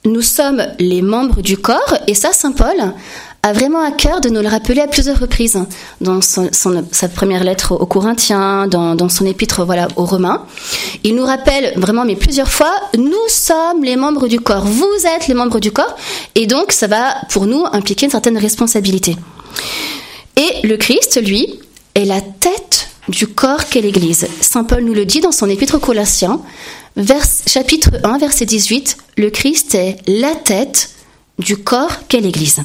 nous 0.04 0.22
sommes 0.22 0.62
les 0.78 1.00
membres 1.00 1.40
du 1.40 1.56
corps 1.56 1.96
et 2.06 2.14
ça, 2.14 2.32
Saint 2.32 2.52
Paul 2.52 2.92
a 3.44 3.52
vraiment 3.52 3.82
à 3.82 3.90
cœur 3.90 4.22
de 4.22 4.30
nous 4.30 4.40
le 4.40 4.48
rappeler 4.48 4.80
à 4.80 4.86
plusieurs 4.86 5.20
reprises 5.20 5.58
dans 6.00 6.20
sa 6.22 7.08
première 7.10 7.44
lettre 7.44 7.72
aux 7.72 7.84
Corinthiens, 7.84 8.66
dans, 8.66 9.08
son 9.10 9.26
épître 9.26 9.66
voilà 9.66 9.86
aux 9.96 10.06
Romains. 10.06 10.46
Il 11.04 11.14
nous 11.14 11.26
rappelle 11.26 11.74
vraiment, 11.76 12.06
mais 12.06 12.16
plusieurs 12.16 12.50
fois, 12.50 12.74
nous 12.96 13.12
sommes 13.28 13.84
les 13.84 13.96
membres 13.96 14.28
du 14.28 14.40
corps, 14.40 14.64
vous 14.64 15.06
êtes 15.14 15.28
les 15.28 15.34
membres 15.34 15.60
du 15.60 15.72
corps, 15.72 15.94
et 16.34 16.46
donc 16.46 16.72
ça 16.72 16.86
va 16.86 17.16
pour 17.28 17.44
nous 17.44 17.66
impliquer 17.70 18.06
une 18.06 18.10
certaine 18.10 18.38
responsabilité. 18.38 19.14
Et 20.36 20.66
le 20.66 20.78
Christ, 20.78 21.20
lui, 21.22 21.60
est 21.94 22.06
la 22.06 22.22
tête 22.22 22.88
du 23.08 23.26
corps 23.26 23.66
qu'est 23.66 23.82
l'Église. 23.82 24.26
Saint 24.40 24.64
Paul 24.64 24.84
nous 24.84 24.94
le 24.94 25.04
dit 25.04 25.20
dans 25.20 25.32
son 25.32 25.50
épître 25.50 25.74
aux 25.74 25.80
Colossiens, 25.80 26.40
chapitre 27.46 27.90
1, 28.04 28.16
verset 28.16 28.46
18, 28.46 28.96
le 29.18 29.28
Christ 29.28 29.74
est 29.74 29.98
la 30.06 30.34
tête 30.34 30.94
du 31.38 31.58
corps 31.58 32.08
qu'est 32.08 32.20
l'Église. 32.20 32.62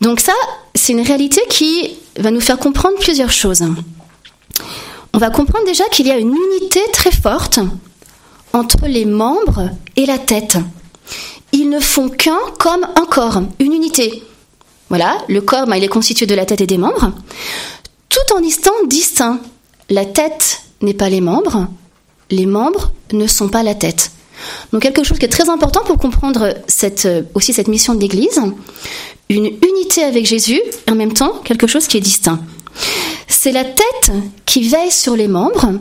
Donc 0.00 0.20
ça, 0.20 0.34
c'est 0.74 0.92
une 0.92 1.00
réalité 1.00 1.40
qui 1.48 1.96
va 2.18 2.30
nous 2.30 2.40
faire 2.40 2.58
comprendre 2.58 2.98
plusieurs 2.98 3.32
choses. 3.32 3.64
On 5.12 5.18
va 5.18 5.30
comprendre 5.30 5.64
déjà 5.64 5.84
qu'il 5.90 6.06
y 6.06 6.10
a 6.10 6.18
une 6.18 6.34
unité 6.34 6.80
très 6.92 7.12
forte 7.12 7.60
entre 8.52 8.86
les 8.86 9.04
membres 9.04 9.70
et 9.96 10.06
la 10.06 10.18
tête. 10.18 10.58
Ils 11.52 11.70
ne 11.70 11.80
font 11.80 12.08
qu'un 12.08 12.38
comme 12.58 12.84
un 12.96 13.06
corps, 13.06 13.42
une 13.60 13.72
unité. 13.72 14.22
Voilà, 14.88 15.18
le 15.28 15.40
corps, 15.40 15.66
ben, 15.66 15.76
il 15.76 15.84
est 15.84 15.88
constitué 15.88 16.26
de 16.26 16.34
la 16.34 16.46
tête 16.46 16.60
et 16.60 16.66
des 16.66 16.78
membres, 16.78 17.12
tout 18.08 18.34
en 18.34 18.42
étant 18.42 18.72
distinct. 18.86 19.40
La 19.88 20.04
tête 20.04 20.62
n'est 20.82 20.94
pas 20.94 21.08
les 21.08 21.20
membres, 21.20 21.68
les 22.30 22.46
membres 22.46 22.92
ne 23.12 23.26
sont 23.26 23.48
pas 23.48 23.62
la 23.62 23.74
tête. 23.74 24.10
Donc 24.72 24.82
quelque 24.82 25.04
chose 25.04 25.18
qui 25.18 25.24
est 25.24 25.28
très 25.28 25.48
important 25.48 25.80
pour 25.84 25.98
comprendre 25.98 26.54
euh, 27.04 27.22
aussi 27.34 27.52
cette 27.52 27.68
mission 27.68 27.94
de 27.94 28.00
l'Église, 28.00 28.40
une 29.28 29.46
unité 29.46 30.04
avec 30.04 30.26
Jésus 30.26 30.60
et 30.86 30.90
en 30.90 30.94
même 30.94 31.12
temps 31.12 31.40
quelque 31.44 31.66
chose 31.66 31.86
qui 31.86 31.96
est 31.96 32.00
distinct. 32.00 32.40
C'est 33.28 33.52
la 33.52 33.64
tête 33.64 34.12
qui 34.46 34.68
veille 34.68 34.90
sur 34.90 35.16
les 35.16 35.28
membres, 35.28 35.72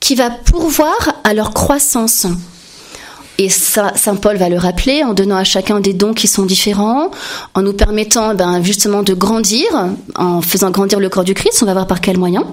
qui 0.00 0.14
va 0.14 0.30
pourvoir 0.30 0.96
à 1.24 1.34
leur 1.34 1.52
croissance. 1.52 2.26
Et 3.38 3.50
ça, 3.50 3.92
Saint 3.96 4.16
Paul 4.16 4.36
va 4.36 4.48
le 4.48 4.56
rappeler 4.56 5.04
en 5.04 5.12
donnant 5.12 5.36
à 5.36 5.44
chacun 5.44 5.80
des 5.80 5.92
dons 5.92 6.14
qui 6.14 6.26
sont 6.26 6.46
différents, 6.46 7.10
en 7.54 7.62
nous 7.62 7.74
permettant 7.74 8.34
ben, 8.34 8.62
justement 8.62 9.02
de 9.02 9.12
grandir, 9.12 9.66
en 10.14 10.40
faisant 10.40 10.70
grandir 10.70 11.00
le 11.00 11.08
corps 11.08 11.24
du 11.24 11.34
Christ, 11.34 11.62
on 11.62 11.66
va 11.66 11.74
voir 11.74 11.86
par 11.86 12.00
quel 12.00 12.16
moyen. 12.16 12.46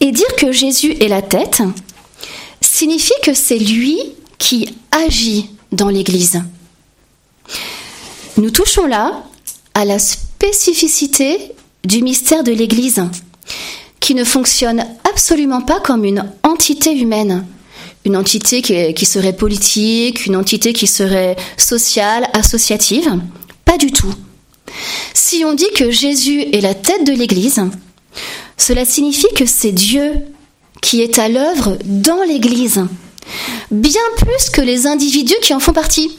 Et 0.00 0.12
dire 0.12 0.34
que 0.36 0.52
Jésus 0.52 0.94
est 1.00 1.08
la 1.08 1.22
tête 1.22 1.62
signifie 2.72 3.12
que 3.22 3.34
c'est 3.34 3.58
lui 3.58 3.98
qui 4.38 4.66
agit 4.90 5.50
dans 5.72 5.90
l'Église. 5.90 6.40
Nous 8.38 8.50
touchons 8.50 8.86
là 8.86 9.24
à 9.74 9.84
la 9.84 9.98
spécificité 9.98 11.52
du 11.84 12.02
mystère 12.02 12.42
de 12.42 12.52
l'Église, 12.52 13.02
qui 14.00 14.14
ne 14.14 14.24
fonctionne 14.24 14.86
absolument 15.08 15.60
pas 15.60 15.80
comme 15.80 16.06
une 16.06 16.24
entité 16.44 16.96
humaine, 16.98 17.44
une 18.06 18.16
entité 18.16 18.62
qui, 18.62 19.04
serait 19.04 19.36
politique, 19.36 20.24
une 20.24 20.34
entité 20.34 20.72
qui 20.72 20.86
serait 20.86 21.36
sociale, 21.58 22.26
associative. 22.32 23.20
Pas 23.66 23.76
du 23.76 23.92
tout. 23.92 24.14
Si 25.12 25.44
on 25.44 25.52
dit 25.52 25.70
que 25.76 25.90
Jésus 25.90 26.40
est 26.40 26.62
la 26.62 26.74
tête 26.74 27.06
de 27.06 27.12
l'Église, 27.12 27.60
cela 28.56 28.86
signifie 28.86 29.32
que 29.36 29.44
c'est 29.44 29.72
Dieu 29.72 30.14
qui 30.82 31.00
est 31.00 31.18
à 31.18 31.28
l'œuvre 31.28 31.78
dans 31.86 32.22
l'Église, 32.24 32.84
bien 33.70 34.02
plus 34.18 34.50
que 34.50 34.60
les 34.60 34.86
individus 34.86 35.40
qui 35.40 35.54
en 35.54 35.60
font 35.60 35.72
partie. 35.72 36.18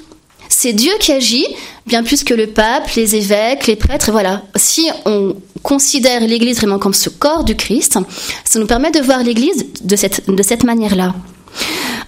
C'est 0.49 0.73
Dieu 0.73 0.91
qui 0.99 1.11
agit, 1.11 1.45
bien 1.85 2.03
plus 2.03 2.23
que 2.23 2.33
le 2.33 2.47
pape, 2.47 2.89
les 2.95 3.15
évêques, 3.15 3.67
les 3.67 3.75
prêtres. 3.75 4.11
voilà. 4.11 4.41
Si 4.55 4.89
on 5.05 5.35
considère 5.61 6.21
l'Église 6.21 6.57
vraiment 6.57 6.79
comme 6.79 6.93
ce 6.93 7.09
corps 7.09 7.43
du 7.43 7.55
Christ, 7.55 7.99
ça 8.43 8.59
nous 8.59 8.65
permet 8.67 8.91
de 8.91 8.99
voir 8.99 9.23
l'Église 9.23 9.65
de 9.83 9.95
cette, 9.95 10.29
de 10.29 10.43
cette 10.43 10.63
manière-là. 10.63 11.13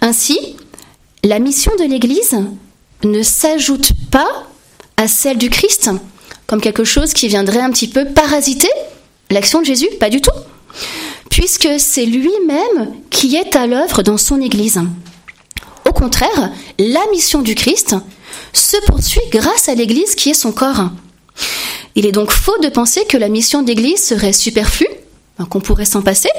Ainsi, 0.02 0.56
la 1.24 1.40
mission 1.40 1.72
de 1.78 1.84
l'Église 1.84 2.38
ne 3.04 3.24
s'ajoute 3.24 3.92
pas 4.12 4.48
à 4.98 5.08
celle 5.08 5.38
du 5.38 5.50
Christ, 5.50 5.90
comme 6.48 6.62
quelque 6.62 6.84
chose 6.84 7.14
qui 7.14 7.28
viendrait 7.28 7.62
un 7.62 7.72
petit 7.72 7.88
peu 7.88 8.06
parasiter 8.06 8.70
l'action 9.30 9.60
de 9.60 9.66
Jésus, 9.66 9.90
pas 10.00 10.10
du 10.10 10.22
tout, 10.22 10.32
puisque 11.30 11.70
c'est 11.78 12.06
lui-même 12.06 12.94
qui 13.10 13.36
est 13.36 13.56
à 13.56 13.68
l'œuvre 13.68 14.04
dans 14.04 14.18
son 14.18 14.42
Église. 14.42 14.82
Au 15.88 15.94
contraire, 15.94 16.52
la 16.80 17.02
mission 17.12 17.42
du 17.42 17.56
Christ 17.56 17.96
se 18.54 18.78
poursuit 18.88 19.22
grâce 19.32 19.70
à 19.70 19.76
l'Église 19.76 20.16
qui 20.16 20.32
est 20.32 20.36
son 20.36 20.52
corps. 20.52 20.90
Il 21.96 22.06
est 22.06 22.12
donc 22.12 22.32
faux 22.32 22.58
de 22.62 22.70
penser 22.70 23.06
que 23.06 23.18
la 23.18 23.30
mission 23.30 23.62
d'Église 23.62 24.04
serait 24.04 24.34
superflue, 24.34 24.88
qu'on 25.50 25.62
pourrait 25.62 25.86
s'en 25.86 26.02
passer, 26.02 26.30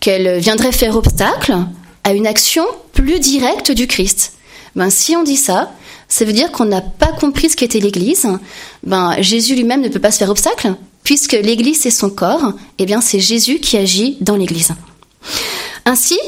qu'elle 0.00 0.38
viendrait 0.38 0.72
faire 0.72 0.96
obstacle 0.96 1.56
à 2.04 2.12
une 2.12 2.26
action 2.26 2.64
plus 2.92 3.20
directe 3.20 3.70
du 3.70 3.86
Christ. 3.86 4.32
Ben, 4.74 4.90
si 4.90 5.14
on 5.16 5.22
dit 5.22 5.36
ça, 5.36 5.72
ça 6.08 6.24
veut 6.24 6.32
dire 6.32 6.50
qu'on 6.50 6.64
n'a 6.64 6.80
pas 6.80 7.12
compris 7.12 7.50
ce 7.50 7.56
qu'était 7.56 7.78
l'Église. 7.78 8.26
Ben, 8.82 9.16
Jésus 9.20 9.54
lui-même 9.54 9.82
ne 9.82 9.88
peut 9.88 10.00
pas 10.00 10.10
se 10.10 10.18
faire 10.18 10.30
obstacle, 10.30 10.74
puisque 11.04 11.32
l'Église 11.32 11.80
c'est 11.80 11.90
son 11.90 12.10
corps, 12.10 12.52
eh 12.78 12.86
bien 12.86 13.00
c'est 13.00 13.20
Jésus 13.20 13.58
qui 13.58 13.76
agit 13.76 14.16
dans 14.20 14.36
l'Église. 14.36 14.72
Ainsi, 15.84 16.18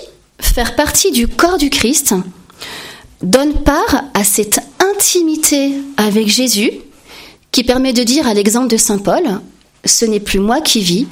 faire 0.40 0.76
partie 0.76 1.10
du 1.10 1.28
corps 1.28 1.58
du 1.58 1.70
Christ 1.70 2.14
donne 3.22 3.62
part 3.62 4.04
à 4.14 4.24
cette 4.24 4.60
intimité 4.80 5.72
avec 5.96 6.28
Jésus 6.28 6.70
qui 7.52 7.64
permet 7.64 7.92
de 7.92 8.02
dire 8.02 8.26
à 8.26 8.34
l'exemple 8.34 8.68
de 8.68 8.76
Saint 8.76 8.98
Paul, 8.98 9.40
ce 9.84 10.04
n'est 10.04 10.20
plus 10.20 10.40
moi 10.40 10.60
qui 10.60 10.80
vis, 10.80 11.06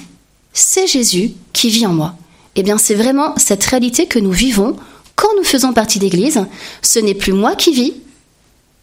c'est 0.53 0.87
Jésus 0.87 1.33
qui 1.53 1.71
vit 1.71 1.87
en 1.87 1.93
moi. 1.93 2.15
Eh 2.57 2.63
bien, 2.63 2.79
c'est 2.79 2.95
vraiment 2.95 3.35
cette 3.37 3.65
réalité 3.65 4.07
que 4.07 4.19
nous 4.19 4.33
vivons 4.33 4.77
quand 5.15 5.29
nous 5.37 5.45
faisons 5.45 5.73
partie 5.73 5.99
d'Église. 5.99 6.45
Ce 6.83 6.99
n'est 6.99 7.15
plus 7.15 7.33
moi 7.33 7.55
qui 7.55 7.73
vis, 7.73 7.95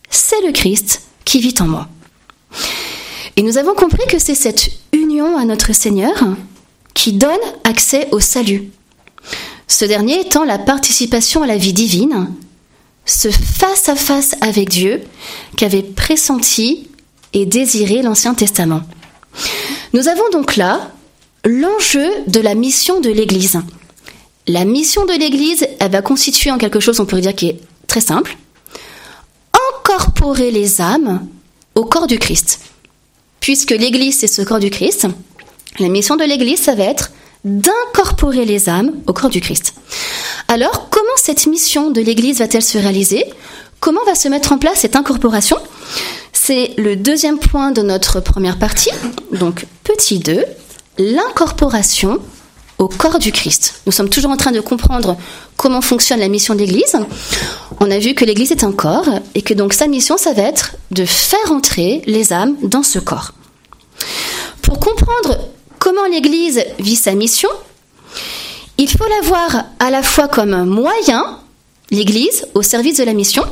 c'est 0.10 0.42
le 0.46 0.52
Christ 0.52 1.02
qui 1.26 1.40
vit 1.40 1.54
en 1.60 1.68
moi. 1.68 1.88
Et 3.40 3.42
nous 3.42 3.58
avons 3.58 3.74
compris 3.74 4.06
que 4.10 4.20
c'est 4.20 4.36
cette 4.36 4.70
union 4.92 5.38
à 5.38 5.46
notre 5.46 5.74
Seigneur 5.74 6.14
qui 6.94 7.14
donne 7.14 7.40
accès 7.64 8.10
au 8.12 8.20
salut. 8.20 8.70
Ce 9.66 9.86
dernier 9.86 10.20
étant 10.20 10.44
la 10.44 10.58
participation 10.58 11.42
à 11.42 11.48
la 11.48 11.56
vie 11.56 11.72
divine, 11.72 12.28
ce 13.06 13.30
face-à-face 13.30 14.36
avec 14.42 14.68
Dieu 14.68 15.04
qu'avait 15.56 15.84
pressenti 15.84 16.90
et 17.32 17.46
désiré 17.46 18.02
l'Ancien 18.02 18.34
Testament. 18.34 18.82
Nous 19.94 20.10
avons 20.10 20.30
donc 20.34 20.58
là 20.58 20.92
l'enjeu 21.46 22.10
de 22.28 22.42
la 22.42 22.56
mission 22.56 23.00
de 23.00 23.10
l'Église. 23.10 23.62
La 24.48 24.66
mission 24.66 25.06
de 25.06 25.18
l'Église, 25.18 25.66
elle 25.80 25.92
va 25.92 26.02
constituer 26.02 26.52
en 26.52 26.58
quelque 26.58 26.82
chose, 26.82 27.00
on 27.00 27.06
pourrait 27.06 27.22
dire, 27.22 27.36
qui 27.36 27.48
est 27.48 27.62
très 27.88 28.02
simple. 28.02 28.36
Incorporer 29.54 30.52
les 30.52 30.82
âmes 30.82 31.26
au 31.76 31.86
corps 31.86 32.08
du 32.08 32.20
Christ. 32.20 32.60
Puisque 33.40 33.72
l'Église, 33.72 34.18
c'est 34.20 34.28
ce 34.28 34.42
corps 34.42 34.60
du 34.60 34.70
Christ, 34.70 35.08
la 35.80 35.88
mission 35.88 36.16
de 36.16 36.24
l'Église, 36.24 36.60
ça 36.60 36.76
va 36.76 36.84
être 36.84 37.12
d'incorporer 37.46 38.46
les 38.46 38.70
âmes 38.70 38.92
au 39.08 39.14
corps 39.14 39.30
du 39.30 39.42
Christ. 39.42 39.74
Alors, 40.48 40.90
comment 40.90 41.08
cette 41.16 41.48
mission 41.48 41.90
de 41.92 42.02
l'Église 42.02 42.40
va-t-elle 42.40 42.64
se 42.64 42.78
réaliser? 42.78 43.24
Comment 43.80 44.04
va 44.06 44.16
se 44.16 44.28
mettre 44.28 44.52
en 44.52 44.58
place 44.58 44.80
cette 44.80 44.96
incorporation? 44.96 45.58
C'est 46.34 46.74
le 46.78 46.96
deuxième 46.96 47.40
point 47.40 47.72
de 47.72 47.82
notre 47.82 48.20
première 48.20 48.58
partie. 48.58 48.92
Donc, 49.32 49.66
petit 49.84 50.20
2, 50.20 50.44
l'incorporation 50.98 52.20
au 52.80 52.88
corps 52.88 53.20
du 53.20 53.32
Christ. 53.32 53.82
Nous 53.86 53.92
sommes 53.92 54.10
toujours 54.10 54.32
en 54.32 54.38
train 54.38 54.52
de 54.52 54.62
comprendre 54.62 55.18
comment 55.58 55.82
fonctionne 55.82 56.20
la 56.20 56.30
mission 56.30 56.56
de 56.56 56.60
l'Église. 56.62 56.98
On 57.80 57.92
a 57.92 58.00
vu 58.00 58.16
que 58.16 58.26
l'Église 58.26 58.52
est 58.52 58.64
un 58.64 58.72
corps 58.72 59.10
et 59.36 59.42
que 59.42 59.54
donc 59.54 59.74
sa 59.74 59.88
mission, 59.88 60.18
ça 60.18 60.34
va 60.34 60.44
être 60.44 60.76
de 60.92 61.06
faire 61.06 61.52
entrer 61.52 62.02
les 62.08 62.34
âmes 62.34 62.56
dans 62.64 62.84
ce 62.84 62.98
corps. 62.98 63.34
Pour 64.62 64.80
comprendre 64.80 65.38
comment 65.78 66.06
l'Église 66.10 66.64
vit 66.80 66.96
sa 66.96 67.14
mission, 67.14 67.50
il 68.78 68.90
faut 68.90 69.08
la 69.08 69.28
voir 69.28 69.66
à 69.80 69.90
la 69.90 70.02
fois 70.02 70.30
comme 70.30 70.54
un 70.54 70.66
moyen, 70.66 71.40
l'Église, 71.92 72.46
au 72.56 72.62
service 72.62 72.98
de 72.98 73.04
la 73.04 73.14
mission, 73.14 73.44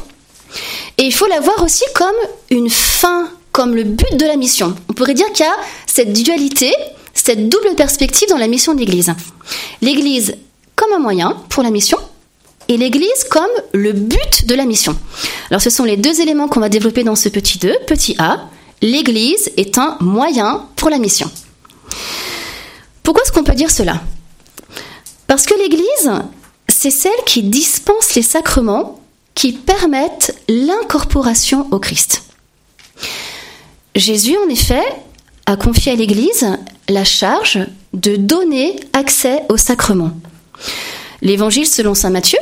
et 0.98 1.04
il 1.04 1.14
faut 1.14 1.28
la 1.28 1.42
voir 1.42 1.62
aussi 1.64 1.84
comme 1.94 2.16
une 2.50 2.70
fin, 2.70 3.30
comme 3.52 3.76
le 3.76 3.84
but 3.84 4.16
de 4.16 4.26
la 4.26 4.38
mission. 4.38 4.74
On 4.90 4.94
pourrait 4.94 5.14
dire 5.14 5.32
qu'il 5.34 5.46
y 5.46 5.50
a 5.50 5.56
cette 5.86 6.14
dualité 6.14 6.74
cette 7.20 7.50
double 7.50 7.76
perspective 7.76 8.30
dans 8.30 8.38
la 8.38 8.48
mission 8.48 8.74
de 8.74 8.80
l'Église. 8.80 9.14
L'Église 9.82 10.36
comme 10.76 10.94
un 10.94 11.00
moyen 11.00 11.38
pour 11.50 11.64
la 11.64 11.72
mission 11.72 11.98
et 12.68 12.78
l'Église 12.78 13.24
comme 13.30 13.50
le 13.74 13.94
but 13.94 14.46
de 14.46 14.56
la 14.56 14.66
mission. 14.66 14.96
Alors 15.50 15.62
ce 15.62 15.70
sont 15.70 15.84
les 15.84 15.98
deux 15.98 16.22
éléments 16.22 16.48
qu'on 16.48 16.60
va 16.60 16.70
développer 16.70 17.04
dans 17.04 17.16
ce 17.16 17.30
petit 17.30 17.58
2. 17.58 17.76
Petit 17.88 18.16
a, 18.20 18.48
l'Église 18.82 19.52
est 19.58 19.78
un 19.78 19.98
moyen 20.00 20.66
pour 20.76 20.90
la 20.90 20.98
mission. 21.00 21.30
Pourquoi 23.04 23.24
est-ce 23.24 23.32
qu'on 23.32 23.44
peut 23.44 23.56
dire 23.56 23.72
cela? 23.72 24.02
Parce 25.28 25.46
que 25.46 25.56
l'Église, 25.56 26.12
c'est 26.68 26.92
celle 26.92 27.12
qui 27.26 27.44
dispense 27.44 28.16
les 28.16 28.22
sacrements 28.22 29.02
qui 29.34 29.54
permettent 29.54 30.36
l'incorporation 30.50 31.68
au 31.72 31.80
Christ. 31.80 32.24
Jésus, 33.96 34.36
en 34.46 34.50
effet, 34.50 34.84
a 35.48 35.56
confié 35.56 35.94
à 35.94 35.96
l'Église 35.96 36.46
la 36.90 37.04
charge 37.04 37.60
de 37.94 38.18
donner 38.18 38.76
accès 38.94 39.42
au 39.50 39.58
sacrement. 39.58 40.12
L'évangile 41.22 41.66
selon 41.66 41.96
Saint 41.96 42.12
Matthieu 42.12 42.38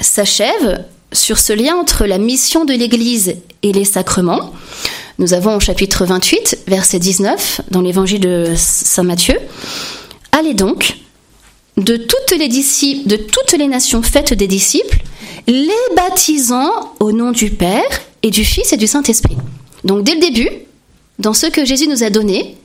s'achève 0.00 0.84
sur 1.12 1.38
ce 1.38 1.52
lien 1.52 1.76
entre 1.76 2.04
la 2.06 2.18
mission 2.18 2.64
de 2.64 2.72
l'Église 2.72 3.36
et 3.62 3.72
les 3.72 3.84
sacrements. 3.84 4.52
Nous 5.18 5.34
avons 5.34 5.56
au 5.56 5.60
chapitre 5.60 6.04
28, 6.04 6.64
verset 6.66 6.98
19, 6.98 7.62
dans 7.70 7.80
l'évangile 7.80 8.20
de 8.20 8.54
Saint 8.56 9.02
Matthieu. 9.04 9.38
Allez 10.32 10.54
donc, 10.54 10.96
de 11.76 11.96
toutes 11.96 12.38
les 12.38 12.48
disciples, 12.48 13.08
de 13.08 13.16
toutes 13.16 13.52
les 13.52 13.68
nations 13.68 14.02
faites 14.02 14.34
des 14.34 14.46
disciples, 14.48 14.98
les 15.46 15.70
baptisant 15.96 16.92
au 16.98 17.12
nom 17.12 17.30
du 17.30 17.50
Père 17.50 17.82
et 18.22 18.30
du 18.30 18.44
Fils 18.44 18.72
et 18.72 18.76
du 18.76 18.86
Saint-Esprit. 18.86 19.36
Donc 19.84 20.02
dès 20.04 20.14
le 20.14 20.20
début, 20.20 20.50
dans 21.20 21.34
ce 21.34 21.46
que 21.46 21.64
Jésus 21.64 21.86
nous 21.86 22.02
a 22.02 22.10
donné, 22.10 22.56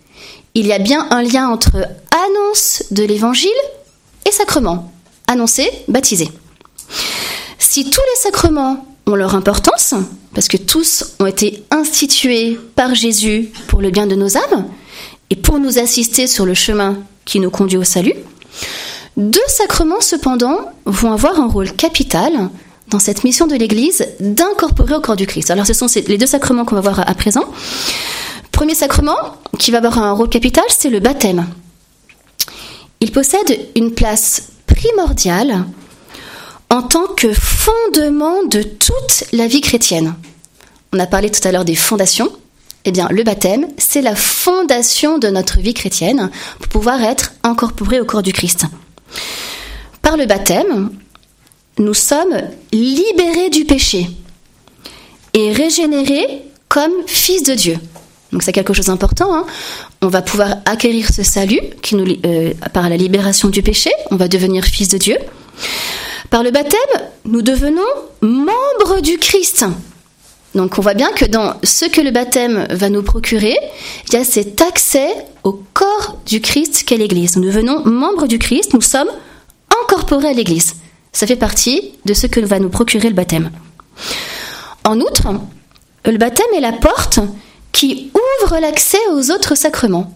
il 0.53 0.65
y 0.65 0.73
a 0.73 0.79
bien 0.79 1.07
un 1.11 1.21
lien 1.21 1.49
entre 1.49 1.71
annonce 1.75 2.83
de 2.91 3.03
l'évangile 3.03 3.49
et 4.25 4.31
sacrement. 4.31 4.91
Annoncer, 5.27 5.69
baptiser. 5.87 6.29
Si 7.59 7.89
tous 7.89 8.01
les 8.01 8.21
sacrements 8.21 8.85
ont 9.07 9.15
leur 9.15 9.35
importance, 9.35 9.93
parce 10.33 10.47
que 10.47 10.57
tous 10.57 11.15
ont 11.19 11.25
été 11.25 11.63
institués 11.69 12.57
par 12.75 12.95
Jésus 12.95 13.51
pour 13.67 13.81
le 13.81 13.89
bien 13.89 14.07
de 14.07 14.15
nos 14.15 14.37
âmes 14.37 14.65
et 15.29 15.35
pour 15.35 15.59
nous 15.59 15.77
assister 15.77 16.25
sur 16.25 16.45
le 16.45 16.53
chemin 16.53 16.97
qui 17.25 17.39
nous 17.39 17.49
conduit 17.49 17.77
au 17.77 17.83
salut, 17.83 18.15
deux 19.17 19.39
sacrements 19.47 20.01
cependant 20.01 20.57
vont 20.85 21.11
avoir 21.11 21.39
un 21.39 21.47
rôle 21.47 21.71
capital 21.71 22.49
dans 22.87 22.99
cette 22.99 23.23
mission 23.23 23.47
de 23.47 23.55
l'Église 23.55 24.07
d'incorporer 24.19 24.95
au 24.95 25.01
corps 25.01 25.15
du 25.15 25.27
Christ. 25.27 25.51
Alors 25.51 25.65
ce 25.65 25.73
sont 25.73 25.87
les 26.07 26.17
deux 26.17 26.25
sacrements 26.25 26.63
qu'on 26.63 26.75
va 26.75 26.81
voir 26.81 27.09
à 27.09 27.13
présent. 27.15 27.45
Premier 28.55 28.73
sacrement 28.73 29.17
qui 29.59 29.71
va 29.71 29.79
avoir 29.79 29.99
un 29.99 30.13
rôle 30.13 30.29
capital, 30.29 30.63
c'est 30.69 30.89
le 30.89 31.01
baptême. 31.01 31.45
Il 33.01 33.11
possède 33.11 33.67
une 33.75 33.93
place 33.93 34.43
primordiale 34.65 35.65
en 36.69 36.81
tant 36.81 37.05
que 37.17 37.33
fondement 37.33 38.45
de 38.45 38.63
toute 38.63 39.25
la 39.33 39.47
vie 39.47 39.59
chrétienne. 39.59 40.15
On 40.93 40.99
a 40.99 41.05
parlé 41.05 41.29
tout 41.29 41.45
à 41.45 41.51
l'heure 41.51 41.65
des 41.65 41.75
fondations. 41.75 42.31
Eh 42.85 42.93
bien, 42.93 43.09
le 43.11 43.23
baptême, 43.23 43.67
c'est 43.77 44.01
la 44.01 44.15
fondation 44.15 45.17
de 45.17 45.27
notre 45.27 45.59
vie 45.59 45.73
chrétienne 45.73 46.31
pour 46.59 46.69
pouvoir 46.69 47.03
être 47.03 47.33
incorporé 47.43 47.99
au 47.99 48.05
corps 48.05 48.23
du 48.23 48.31
Christ. 48.31 48.67
Par 50.01 50.15
le 50.15 50.27
baptême, 50.27 50.91
nous 51.77 51.93
sommes 51.93 52.41
libérés 52.71 53.49
du 53.49 53.65
péché 53.65 54.07
et 55.33 55.51
régénérés 55.51 56.43
comme 56.69 56.93
fils 57.05 57.43
de 57.43 57.53
Dieu. 57.53 57.77
Donc 58.35 58.43
c'est 58.43 58.51
quelque 58.51 58.73
chose 58.73 58.87
d'important. 58.87 59.33
Hein. 59.33 59.45
On 60.01 60.09
va 60.09 60.21
pouvoir 60.21 60.57
acquérir 60.65 61.07
ce 61.07 61.23
salut 61.23 61.61
euh, 61.93 62.53
par 62.73 62.89
la 62.89 62.97
libération 62.97 63.47
du 63.47 63.63
péché. 63.63 63.89
On 64.11 64.17
va 64.17 64.27
devenir 64.27 64.65
fils 64.65 64.89
de 64.89 64.97
Dieu. 64.97 65.15
Par 66.29 66.43
le 66.43 66.51
baptême, 66.51 66.81
nous 67.23 67.41
devenons 67.41 67.87
membres 68.19 68.99
du 68.99 69.17
Christ. 69.19 69.63
Donc 70.53 70.77
on 70.77 70.81
voit 70.81 70.95
bien 70.95 71.13
que 71.13 71.23
dans 71.23 71.53
ce 71.63 71.85
que 71.85 72.01
le 72.01 72.11
baptême 72.11 72.67
va 72.71 72.89
nous 72.89 73.03
procurer, 73.03 73.55
il 74.09 74.15
y 74.15 74.17
a 74.17 74.25
cet 74.25 74.61
accès 74.61 75.07
au 75.45 75.53
corps 75.73 76.17
du 76.25 76.41
Christ 76.41 76.83
qu'est 76.85 76.97
l'Église. 76.97 77.37
Nous 77.37 77.45
devenons 77.45 77.85
membres 77.85 78.27
du 78.27 78.37
Christ, 78.37 78.73
nous 78.73 78.81
sommes 78.81 79.11
incorporés 79.81 80.27
à 80.27 80.33
l'Église. 80.33 80.75
Ça 81.13 81.25
fait 81.25 81.37
partie 81.37 81.93
de 82.03 82.13
ce 82.13 82.27
que 82.27 82.41
va 82.41 82.59
nous 82.59 82.67
procurer 82.67 83.07
le 83.07 83.15
baptême. 83.15 83.49
En 84.83 84.99
outre, 84.99 85.29
le 86.03 86.17
baptême 86.17 86.53
est 86.53 86.59
la 86.59 86.73
porte 86.73 87.21
qui 87.75 88.09
ouvre 88.13 88.57
l'accès 88.59 88.97
aux 89.11 89.31
autres 89.31 89.55
sacrements. 89.55 90.13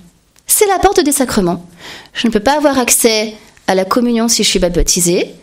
C'est 0.48 0.66
la 0.66 0.80
porte 0.80 1.04
des 1.04 1.12
sacrements. 1.12 1.68
Je 2.14 2.26
ne 2.26 2.32
peux 2.32 2.40
pas 2.40 2.56
avoir 2.56 2.80
accès 2.80 3.34
à 3.68 3.76
la 3.76 3.84
communion 3.84 4.30
si 4.30 4.44
je 4.44 4.48
suis 4.48 4.60
baptisé. 4.60 5.36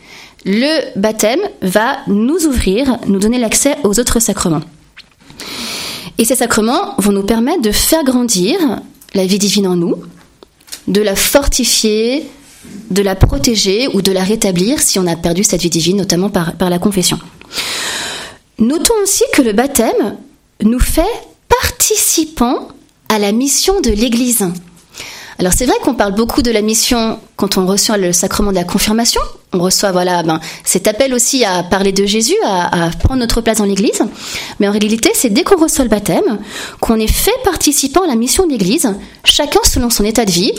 Le 0.46 0.98
baptême 0.98 1.42
va 1.60 1.98
nous 2.06 2.46
ouvrir, 2.46 2.96
nous 3.06 3.18
donner 3.18 3.38
l'accès 3.38 3.76
aux 3.84 4.00
autres 4.00 4.18
sacrements. 4.18 4.62
Et 6.16 6.24
ces 6.24 6.36
sacrements 6.36 6.94
vont 6.96 7.12
nous 7.12 7.22
permettre 7.22 7.60
de 7.60 7.70
faire 7.70 8.02
grandir 8.02 8.56
la 9.12 9.26
vie 9.26 9.38
divine 9.38 9.66
en 9.66 9.76
nous, 9.76 9.96
de 10.88 11.02
la 11.02 11.16
fortifier, 11.16 12.26
de 12.90 13.02
la 13.02 13.14
protéger 13.14 13.88
ou 13.92 14.00
de 14.00 14.12
la 14.12 14.24
rétablir 14.24 14.80
si 14.80 14.98
on 14.98 15.06
a 15.06 15.16
perdu 15.16 15.44
cette 15.44 15.60
vie 15.60 15.68
divine, 15.68 15.98
notamment 15.98 16.30
par 16.30 16.70
la 16.70 16.78
confession. 16.78 17.18
Notons 18.58 18.94
aussi 19.02 19.24
que 19.34 19.42
le 19.42 19.52
baptême 19.52 20.16
nous 20.62 20.80
fait 20.80 21.02
participant 21.66 22.68
à 23.08 23.18
la 23.18 23.32
mission 23.32 23.80
de 23.80 23.90
l'Église. 23.90 24.46
Alors 25.38 25.52
c'est 25.52 25.66
vrai 25.66 25.74
qu'on 25.82 25.94
parle 25.94 26.14
beaucoup 26.14 26.40
de 26.40 26.50
la 26.50 26.62
mission 26.62 27.18
quand 27.36 27.58
on 27.58 27.66
reçoit 27.66 27.98
le 27.98 28.12
sacrement 28.12 28.50
de 28.50 28.56
la 28.56 28.64
confirmation. 28.64 29.20
On 29.52 29.58
reçoit 29.58 29.92
voilà 29.92 30.22
ben, 30.22 30.40
cet 30.64 30.86
appel 30.88 31.12
aussi 31.12 31.44
à 31.44 31.62
parler 31.62 31.92
de 31.92 32.06
Jésus, 32.06 32.36
à, 32.44 32.90
prendre 33.02 33.20
notre 33.20 33.40
place 33.40 33.58
dans 33.58 33.64
l'Église. 33.64 34.02
Mais 34.58 34.68
en 34.68 34.70
réalité, 34.70 35.10
c'est 35.14 35.28
dès 35.28 35.42
qu'on 35.42 35.60
reçoit 35.60 35.84
le 35.84 35.90
baptême 35.90 36.38
qu'on 36.80 36.98
est 36.98 37.12
fait 37.12 37.36
participant 37.44 38.02
à 38.04 38.06
la 38.06 38.14
mission 38.14 38.46
de 38.46 38.52
l'Église, 38.52 38.88
chacun 39.24 39.60
selon 39.64 39.90
son 39.90 40.04
état 40.04 40.24
de 40.24 40.30
vie. 40.30 40.52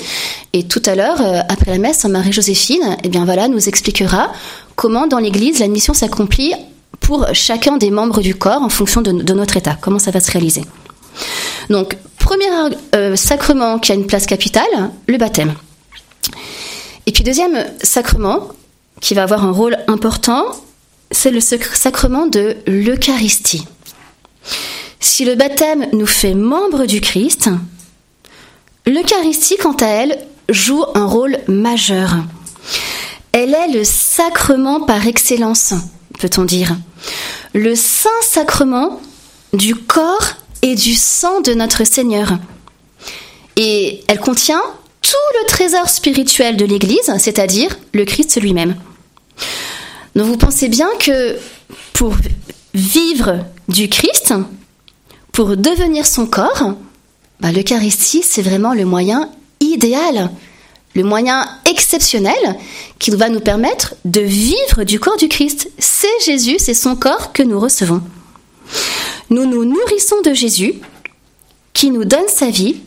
Et 0.54 0.64
tout 0.68 0.84
à 0.86 0.94
l'heure, 0.94 1.22
euh, 1.22 1.40
après 1.50 1.72
la 1.72 1.80
messe, 1.80 2.06
Marie-Joséphine, 2.06 2.98
eh 3.04 3.10
bien 3.10 3.26
voilà, 3.26 3.48
nous 3.48 3.68
expliquera 3.68 4.32
comment 4.76 5.08
dans 5.08 5.20
l'Église 5.20 5.60
la 5.60 5.68
mission 5.68 5.94
s'accomplit 5.94 6.54
pour 7.00 7.26
chacun 7.34 7.78
des 7.78 7.90
membres 7.90 8.22
du 8.22 8.36
corps 8.36 8.62
en 8.62 8.70
fonction 8.70 9.02
de, 9.02 9.34
notre 9.34 9.58
état, 9.58 9.78
comment 9.80 10.00
ça 10.00 10.12
va 10.12 10.20
se 10.20 10.32
réaliser? 10.32 10.64
Donc, 11.70 11.98
premier 12.18 12.46
euh, 12.96 13.16
sacrement 13.16 13.80
qui 13.80 13.92
a 13.92 13.96
une 13.96 14.08
place 14.08 14.26
capitale, 14.26 14.92
le 15.08 15.18
baptême. 15.18 15.54
Et 17.06 17.12
puis 17.12 17.24
deuxième 17.24 17.66
sacrement 17.82 18.50
qui 19.00 19.14
va 19.14 19.24
avoir 19.24 19.46
un 19.46 19.52
rôle 19.52 19.78
important, 19.88 20.44
c'est 21.12 21.32
le 21.32 21.40
sacrement 21.40 22.28
de 22.28 22.58
l'Eucharistie. 22.68 23.66
Si 25.00 25.26
le 25.26 25.36
baptême 25.36 25.88
nous 25.94 26.08
fait 26.08 26.34
membres 26.34 26.86
du 26.86 27.00
Christ, 27.02 27.50
l'Eucharistie, 28.86 29.58
quant 29.58 29.76
à 29.76 29.86
elle, 29.86 30.18
joue 30.50 30.84
un 30.96 31.06
rôle 31.06 31.38
majeur. 31.48 32.16
Elle 33.32 33.54
est 33.54 33.68
le 33.74 33.84
sacrement 33.84 34.82
par 34.82 35.06
excellence, 35.08 35.74
peut-on 36.20 36.46
dire. 36.46 36.76
Le 37.54 37.76
saint 37.76 38.10
sacrement 38.22 39.00
du 39.54 39.76
corps 39.76 40.34
et 40.62 40.76
du 40.76 40.94
sang 40.94 41.42
de 41.42 41.54
notre 41.54 41.86
Seigneur. 41.86 42.38
Et 43.56 44.02
elle 44.08 44.20
contient 44.20 44.62
tout 45.02 45.40
le 45.42 45.48
trésor 45.48 45.90
spirituel 45.90 46.58
de 46.58 46.66
l'Église, 46.66 47.12
c'est-à-dire 47.18 47.78
le 47.94 48.06
Christ 48.06 48.40
lui-même. 48.42 48.76
Donc 50.16 50.26
vous 50.26 50.38
pensez 50.38 50.68
bien 50.68 50.90
que 51.00 51.38
pour 51.94 52.16
vivre 52.74 53.46
du 53.68 53.90
Christ, 53.90 54.34
pour 55.32 55.56
devenir 55.56 56.06
son 56.06 56.26
corps, 56.26 56.74
bah, 57.40 57.52
l'Eucharistie, 57.52 58.24
c'est 58.24 58.42
vraiment 58.42 58.74
le 58.74 58.86
moyen 58.86 59.30
idéal, 59.60 60.32
le 60.96 61.04
moyen 61.04 61.48
exceptionnel 61.70 62.58
qui 63.00 63.12
va 63.12 63.30
nous 63.30 63.40
permettre 63.40 63.96
de 64.06 64.22
vivre 64.22 64.84
du 64.84 65.00
corps 65.00 65.18
du 65.18 65.28
Christ. 65.28 65.70
C'est 65.78 66.08
Jésus, 66.26 66.58
c'est 66.60 66.74
son 66.74 66.96
corps 66.96 67.34
que 67.34 67.44
nous 67.44 67.60
recevons. 67.60 68.02
Nous 69.30 69.46
nous 69.46 69.66
nourrissons 69.66 70.22
de 70.22 70.34
Jésus 70.34 70.76
qui 71.74 71.92
nous 71.92 72.06
donne 72.06 72.28
sa 72.28 72.50
vie 72.50 72.78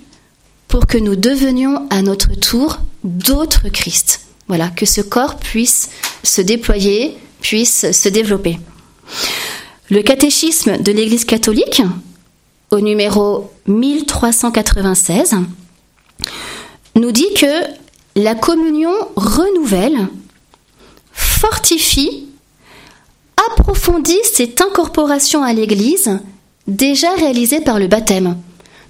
pour 0.69 0.87
que 0.87 0.99
nous 0.99 1.17
devenions 1.17 1.87
à 1.91 2.03
notre 2.03 2.35
tour 2.35 2.79
d'autres 3.05 3.69
Christ. 3.69 4.21
Voilà, 4.49 4.69
que 4.69 4.87
ce 4.87 5.01
corps 5.01 5.37
puisse 5.37 5.91
se 6.23 6.41
déployer, 6.41 7.17
puisse 7.41 7.93
se 7.93 8.09
développer. 8.09 8.59
Le 9.91 10.03
catéchisme 10.03 10.79
de 10.79 10.93
l'Église 10.93 11.25
catholique, 11.25 11.83
au 12.71 12.81
numéro 12.81 13.53
1396, 13.67 15.37
nous 16.97 17.13
dit 17.13 17.33
que 17.35 17.65
la 18.17 18.35
communion 18.35 18.93
renouvelle, 19.17 20.09
fortifie, 21.13 22.29
approfondit 23.49 24.19
cette 24.25 24.61
incorporation 24.61 25.43
à 25.43 25.53
l'Église 25.53 26.19
déjà 26.67 27.13
réalisée 27.15 27.61
par 27.61 27.79
le 27.79 27.87
baptême. 27.87 28.37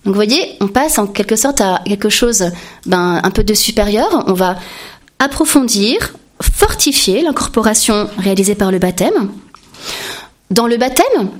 Donc 0.05 0.15
vous 0.15 0.15
voyez, 0.15 0.57
on 0.61 0.69
passe 0.69 0.99
en 0.99 1.07
quelque 1.07 1.37
sorte 1.37 1.61
à 1.61 1.83
quelque 1.87 2.09
chose 2.09 2.51
ben, 2.87 3.21
un 3.23 3.31
peu 3.31 3.45
de 3.45 3.55
supérieur. 3.55 4.25
On 4.27 4.33
va 4.33 4.57
approfondir, 5.19 6.15
fortifier 6.41 7.23
l'incorporation 7.23 8.09
réalisée 8.19 8.55
par 8.55 8.71
le 8.71 8.79
baptême. 8.79 9.31
Dans 10.51 10.67
le 10.67 10.79
baptême, 10.79 11.31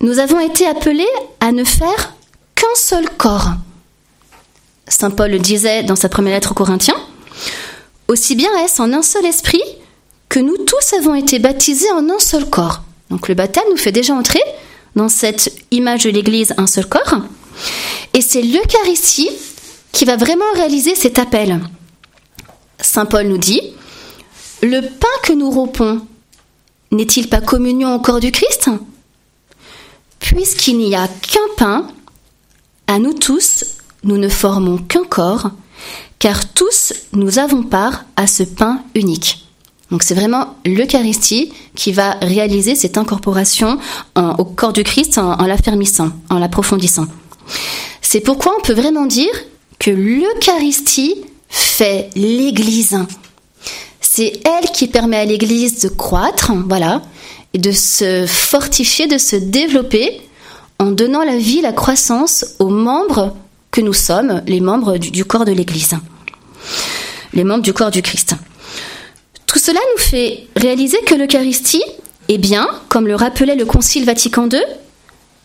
nous 0.00 0.18
avons 0.18 0.40
été 0.40 0.66
appelés 0.66 1.06
à 1.40 1.52
ne 1.52 1.64
faire 1.64 2.14
qu'un 2.54 2.74
seul 2.74 3.08
corps. 3.10 3.50
Saint 4.88 5.10
Paul 5.10 5.30
le 5.30 5.38
disait 5.38 5.84
dans 5.84 5.96
sa 5.96 6.08
première 6.08 6.34
lettre 6.34 6.52
aux 6.52 6.54
Corinthiens. 6.54 7.00
Aussi 8.08 8.34
bien 8.34 8.50
est-ce 8.64 8.82
en 8.82 8.92
un 8.92 9.02
seul 9.02 9.24
esprit 9.24 9.62
que 10.32 10.40
nous 10.40 10.56
tous 10.56 10.94
avons 10.94 11.14
été 11.14 11.38
baptisés 11.38 11.90
en 11.92 12.08
un 12.08 12.18
seul 12.18 12.48
corps. 12.48 12.80
Donc 13.10 13.28
le 13.28 13.34
baptême 13.34 13.66
nous 13.70 13.76
fait 13.76 13.92
déjà 13.92 14.14
entrer 14.14 14.40
dans 14.96 15.10
cette 15.10 15.52
image 15.70 16.04
de 16.04 16.10
l'Église 16.10 16.54
un 16.56 16.66
seul 16.66 16.86
corps. 16.86 17.16
Et 18.14 18.22
c'est 18.22 18.40
l'Eucharistie 18.40 19.28
qui 19.92 20.06
va 20.06 20.16
vraiment 20.16 20.50
réaliser 20.54 20.94
cet 20.94 21.18
appel. 21.18 21.60
Saint 22.80 23.04
Paul 23.04 23.26
nous 23.26 23.36
dit, 23.36 23.60
le 24.62 24.80
pain 24.80 25.06
que 25.22 25.34
nous 25.34 25.50
rompons 25.50 26.00
n'est-il 26.92 27.28
pas 27.28 27.42
communion 27.42 27.94
au 27.94 28.00
corps 28.00 28.20
du 28.20 28.32
Christ? 28.32 28.70
Puisqu'il 30.18 30.78
n'y 30.78 30.96
a 30.96 31.08
qu'un 31.08 31.40
pain, 31.58 31.88
à 32.86 32.98
nous 32.98 33.12
tous, 33.12 33.64
nous 34.02 34.16
ne 34.16 34.30
formons 34.30 34.78
qu'un 34.78 35.04
corps, 35.04 35.50
car 36.18 36.54
tous 36.54 36.94
nous 37.12 37.38
avons 37.38 37.64
part 37.64 38.06
à 38.16 38.26
ce 38.26 38.44
pain 38.44 38.82
unique. 38.94 39.41
Donc 39.92 40.02
c'est 40.02 40.14
vraiment 40.14 40.56
l'Eucharistie 40.64 41.52
qui 41.76 41.92
va 41.92 42.12
réaliser 42.22 42.74
cette 42.74 42.96
incorporation 42.96 43.78
au 44.16 44.44
corps 44.44 44.72
du 44.72 44.84
Christ 44.84 45.18
en, 45.18 45.44
l'affermissant, 45.44 46.08
en 46.30 46.38
l'approfondissant. 46.38 47.06
C'est 48.00 48.20
pourquoi 48.20 48.54
on 48.58 48.62
peut 48.62 48.72
vraiment 48.72 49.04
dire 49.04 49.30
que 49.78 49.90
l'Eucharistie 49.90 51.16
fait 51.50 52.08
l'Église. 52.16 52.96
C'est 54.00 54.40
elle 54.46 54.70
qui 54.70 54.88
permet 54.88 55.18
à 55.18 55.24
l'Église 55.26 55.80
de 55.80 55.88
croître, 55.88 56.52
voilà, 56.66 57.02
et 57.52 57.58
de 57.58 57.70
se 57.70 58.24
fortifier, 58.26 59.06
de 59.08 59.18
se 59.18 59.36
développer 59.36 60.22
en 60.78 60.90
donnant 60.90 61.22
la 61.22 61.36
vie, 61.36 61.60
la 61.60 61.72
croissance 61.72 62.46
aux 62.58 62.70
membres 62.70 63.36
que 63.70 63.82
nous 63.82 63.92
sommes, 63.92 64.42
les 64.46 64.60
membres 64.60 64.96
du, 64.96 65.26
corps 65.26 65.44
de 65.44 65.52
l'Église, 65.52 65.96
les 67.34 67.44
membres 67.44 67.62
du 67.62 67.74
corps 67.74 67.90
du 67.90 68.00
Christ. 68.00 68.36
Tout 69.52 69.58
cela 69.58 69.80
nous 69.94 70.02
fait 70.02 70.46
réaliser 70.56 70.96
que 71.04 71.14
l'Eucharistie 71.14 71.84
est 72.30 72.38
bien, 72.38 72.66
comme 72.88 73.06
le 73.06 73.14
rappelait 73.14 73.54
le 73.54 73.66
Concile 73.66 74.06
Vatican 74.06 74.48
II, 74.48 74.58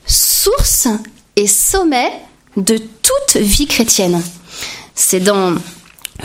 source 0.06 0.88
et 1.36 1.46
sommet 1.46 2.10
de 2.56 2.78
toute 2.78 3.42
vie 3.42 3.68
chrétienne. 3.68 4.24
C'est 4.96 5.20
dans 5.20 5.56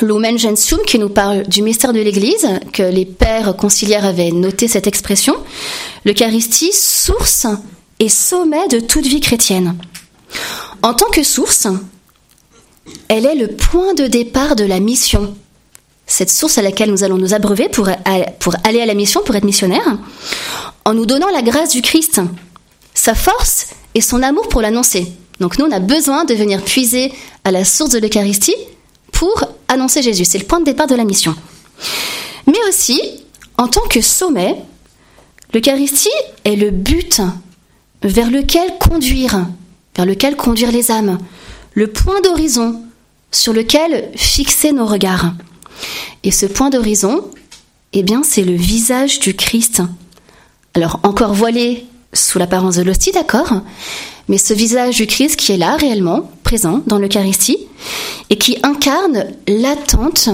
Lumen 0.01 0.39
Gentium 0.39 0.79
qui 0.87 1.01
nous 1.01 1.09
parle 1.09 1.43
du 1.49 1.63
mystère 1.63 1.93
de 1.93 1.99
l'Église 1.99 2.47
que 2.73 2.85
les 2.85 3.05
pères 3.05 3.57
conciliaires 3.57 4.05
avaient 4.05 4.31
noté 4.31 4.69
cette 4.69 4.87
expression. 4.87 5.35
L'Eucharistie, 6.05 6.73
source 6.73 7.49
et 7.99 8.09
sommet 8.09 8.69
de 8.69 8.79
toute 8.79 9.07
vie 9.07 9.21
chrétienne. 9.21 9.77
En 10.85 10.95
tant 10.95 11.11
que 11.11 11.25
source, 11.25 11.67
elle 13.09 13.27
est 13.27 13.35
le 13.35 13.49
point 13.49 13.95
de 13.95 14.07
départ 14.07 14.55
de 14.55 14.65
la 14.65 14.79
mission. 14.79 15.35
Cette 16.07 16.31
source 16.31 16.59
à 16.59 16.63
laquelle 16.63 16.91
nous 16.91 17.05
allons 17.05 17.17
nous 17.17 17.35
abreuver 17.35 17.69
pour, 17.69 17.89
pour 18.39 18.55
aller 18.65 18.81
à 18.81 18.87
la 18.87 18.95
mission, 18.95 19.23
pour 19.25 19.35
être 19.37 19.45
missionnaire, 19.45 19.99
en 20.85 20.95
nous 20.95 21.07
donnant 21.07 21.31
la 21.31 21.43
grâce 21.43 21.71
du 21.71 21.83
Christ, 21.83 22.21
sa 22.95 23.15
force 23.15 23.69
et 23.95 24.01
son 24.01 24.23
amour 24.23 24.49
pour 24.49 24.63
l'annoncer. 24.63 25.07
Donc 25.41 25.59
nous, 25.59 25.67
on 25.67 25.73
a 25.73 25.81
besoin 25.81 26.25
de 26.25 26.35
venir 26.35 26.63
puiser 26.63 27.13
à 27.45 27.51
la 27.51 27.65
source 27.65 27.91
de 27.91 27.99
l'Eucharistie 27.99 28.57
pour 29.13 29.45
annoncer 29.69 30.03
Jésus. 30.03 30.25
C'est 30.25 30.39
le 30.39 30.45
point 30.45 30.61
de 30.61 30.65
départ 30.65 30.87
de 30.87 30.95
la 30.95 31.05
mission. 31.05 31.35
Mais 32.47 32.59
aussi, 32.69 33.01
en 33.57 33.69
tant 33.69 33.87
que 33.89 34.01
sommet, 34.01 34.57
l'Eucharistie 35.53 36.09
est 36.45 36.57
le 36.57 36.71
but 36.71 37.21
vers 38.03 38.31
lequel 38.31 38.79
conduire, 38.79 39.47
vers 39.97 40.07
lequel 40.07 40.37
conduire 40.37 40.73
les 40.73 40.91
âmes, 40.91 41.19
le 41.75 41.87
point 41.87 42.21
d'horizon 42.21 42.83
sur 43.31 43.53
lequel 43.53 44.11
fixer 44.17 44.73
nos 44.73 44.87
regards. 44.87 45.33
Et 46.25 46.31
ce 46.31 46.47
point 46.47 46.71
d'horizon, 46.71 47.25
eh 47.93 48.03
bien, 48.03 48.23
c'est 48.25 48.45
le 48.45 48.55
visage 48.55 49.19
du 49.19 49.35
Christ. 49.35 49.83
Alors, 50.75 51.01
encore 51.03 51.35
voilé 51.35 51.87
sous 52.13 52.39
l'apparence 52.39 52.77
de 52.77 52.83
l'hostie, 52.83 53.13
d'accord 53.13 53.63
mais 54.29 54.39
ce 54.39 54.55
visage 54.55 54.97
du 54.97 55.07
Christ 55.07 55.37
qui 55.37 55.53
est 55.53 55.57
là 55.57 55.77
réellement, 55.77 56.31
présent 56.43 56.81
dans 56.87 56.99
l'Eucharistie, 56.99 57.59
et 58.31 58.37
qui 58.37 58.57
incarne 58.63 59.27
l'attente 59.49 60.29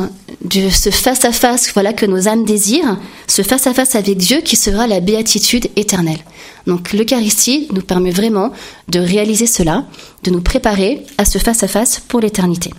de 0.44 0.68
ce 0.68 0.90
face-à-face 0.90 1.72
voilà, 1.72 1.92
que 1.92 2.06
nos 2.06 2.28
âmes 2.28 2.44
désirent, 2.44 2.98
ce 3.26 3.42
face-à-face 3.42 3.94
avec 3.94 4.16
Dieu 4.16 4.40
qui 4.40 4.56
sera 4.56 4.86
la 4.86 5.00
béatitude 5.00 5.68
éternelle. 5.76 6.20
Donc 6.66 6.92
l'Eucharistie 6.92 7.68
nous 7.72 7.82
permet 7.82 8.10
vraiment 8.10 8.52
de 8.88 9.00
réaliser 9.00 9.46
cela, 9.46 9.84
de 10.22 10.30
nous 10.30 10.42
préparer 10.42 11.04
à 11.16 11.24
ce 11.24 11.38
face-à-face 11.38 12.00
pour 12.06 12.20
l'éternité. 12.20 12.72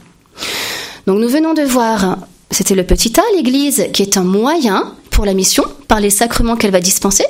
Donc 1.08 1.20
nous 1.20 1.30
venons 1.30 1.54
de 1.54 1.64
voir, 1.64 2.20
c'était 2.52 2.76
le 2.76 2.86
petit 2.86 3.14
A, 3.20 3.24
l'Église, 3.36 3.88
qui 3.94 4.02
est 4.02 4.18
un 4.18 4.24
moyen 4.24 4.96
pour 5.12 5.26
la 5.26 5.34
mission, 5.34 5.64
par 5.88 6.00
les 6.00 6.10
sacrements 6.10 6.56
qu'elle 6.56 6.72
va 6.72 6.80
dispenser. 6.80 7.26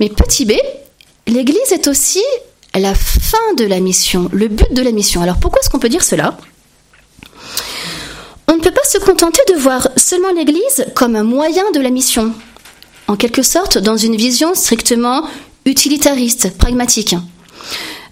Mais 0.00 0.08
petit 0.08 0.44
b, 0.44 0.52
l'Église 1.26 1.72
est 1.72 1.88
aussi 1.88 2.22
la 2.74 2.94
fin 2.94 3.54
de 3.56 3.64
la 3.64 3.80
mission, 3.80 4.28
le 4.32 4.48
but 4.48 4.72
de 4.72 4.82
la 4.82 4.92
mission. 4.92 5.22
Alors 5.22 5.38
pourquoi 5.38 5.60
est-ce 5.60 5.70
qu'on 5.70 5.78
peut 5.78 5.88
dire 5.88 6.04
cela? 6.04 6.36
On 8.48 8.54
ne 8.56 8.60
peut 8.60 8.70
pas 8.70 8.84
se 8.84 8.98
contenter 8.98 9.40
de 9.48 9.58
voir 9.58 9.88
seulement 9.96 10.32
l'Église 10.32 10.86
comme 10.94 11.16
un 11.16 11.24
moyen 11.24 11.64
de 11.72 11.80
la 11.80 11.90
mission, 11.90 12.32
en 13.08 13.16
quelque 13.16 13.42
sorte 13.42 13.78
dans 13.78 13.96
une 13.96 14.16
vision 14.16 14.54
strictement 14.54 15.24
utilitariste, 15.64 16.56
pragmatique. 16.58 17.16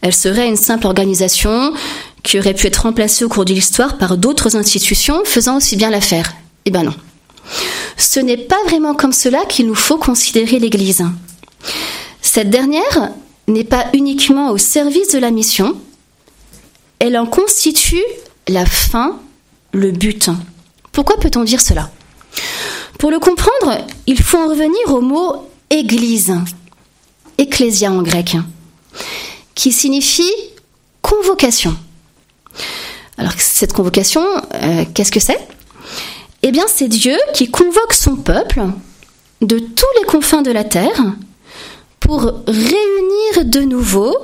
Elle 0.00 0.14
serait 0.14 0.48
une 0.48 0.56
simple 0.56 0.86
organisation 0.86 1.72
qui 2.24 2.38
aurait 2.40 2.54
pu 2.54 2.66
être 2.66 2.82
remplacée 2.82 3.24
au 3.24 3.28
cours 3.28 3.44
de 3.44 3.52
l'histoire 3.52 3.96
par 3.98 4.16
d'autres 4.16 4.56
institutions 4.56 5.22
faisant 5.24 5.58
aussi 5.58 5.76
bien 5.76 5.90
l'affaire. 5.90 6.34
Eh 6.64 6.72
ben 6.72 6.82
non. 6.82 6.94
Ce 7.96 8.18
n'est 8.18 8.38
pas 8.38 8.56
vraiment 8.66 8.94
comme 8.94 9.12
cela 9.12 9.44
qu'il 9.44 9.66
nous 9.66 9.74
faut 9.76 9.98
considérer 9.98 10.58
l'Église. 10.58 11.04
Cette 12.22 12.50
dernière 12.50 13.12
n'est 13.46 13.64
pas 13.64 13.86
uniquement 13.92 14.50
au 14.50 14.58
service 14.58 15.12
de 15.12 15.18
la 15.18 15.30
mission, 15.30 15.76
elle 16.98 17.18
en 17.18 17.26
constitue 17.26 18.02
la 18.48 18.64
fin, 18.64 19.20
le 19.72 19.90
but. 19.90 20.30
Pourquoi 20.92 21.18
peut-on 21.18 21.44
dire 21.44 21.60
cela? 21.60 21.90
Pour 22.98 23.10
le 23.10 23.18
comprendre, 23.18 23.86
il 24.06 24.20
faut 24.22 24.38
en 24.38 24.48
revenir 24.48 24.88
au 24.88 25.02
mot 25.02 25.48
Église, 25.68 26.32
ecclésia 27.36 27.90
en 27.90 28.02
grec, 28.02 28.36
qui 29.54 29.72
signifie 29.72 30.32
convocation. 31.02 31.76
Alors 33.18 33.32
cette 33.38 33.72
convocation, 33.72 34.24
euh, 34.54 34.84
qu'est-ce 34.92 35.12
que 35.12 35.20
c'est? 35.20 35.38
Eh 36.42 36.50
bien, 36.50 36.64
c'est 36.68 36.88
Dieu 36.88 37.16
qui 37.32 37.50
convoque 37.50 37.92
son 37.92 38.16
peuple 38.16 38.62
de 39.40 39.58
tous 39.58 39.86
les 40.00 40.06
confins 40.06 40.42
de 40.42 40.50
la 40.50 40.64
terre 40.64 41.14
pour 42.00 42.22
réunir 42.46 43.44
de 43.44 43.60
nouveau 43.60 44.14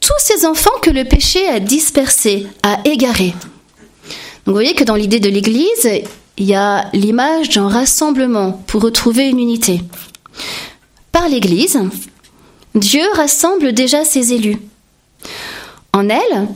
tous 0.00 0.12
ces 0.18 0.44
enfants 0.46 0.78
que 0.82 0.90
le 0.90 1.04
péché 1.04 1.46
a 1.48 1.60
dispersés, 1.60 2.46
a 2.62 2.80
égarés. 2.84 3.34
Donc 4.44 4.48
vous 4.48 4.52
voyez 4.54 4.74
que 4.74 4.84
dans 4.84 4.96
l'idée 4.96 5.20
de 5.20 5.30
l'Église, 5.30 5.88
il 6.36 6.44
y 6.44 6.54
a 6.54 6.90
l'image 6.92 7.50
d'un 7.50 7.68
rassemblement 7.68 8.52
pour 8.66 8.82
retrouver 8.82 9.28
une 9.28 9.38
unité. 9.38 9.80
Par 11.12 11.28
l'Église, 11.28 11.78
Dieu 12.74 13.02
rassemble 13.14 13.72
déjà 13.72 14.04
ses 14.04 14.32
élus. 14.32 14.58
En 15.92 16.08
elle 16.08 16.48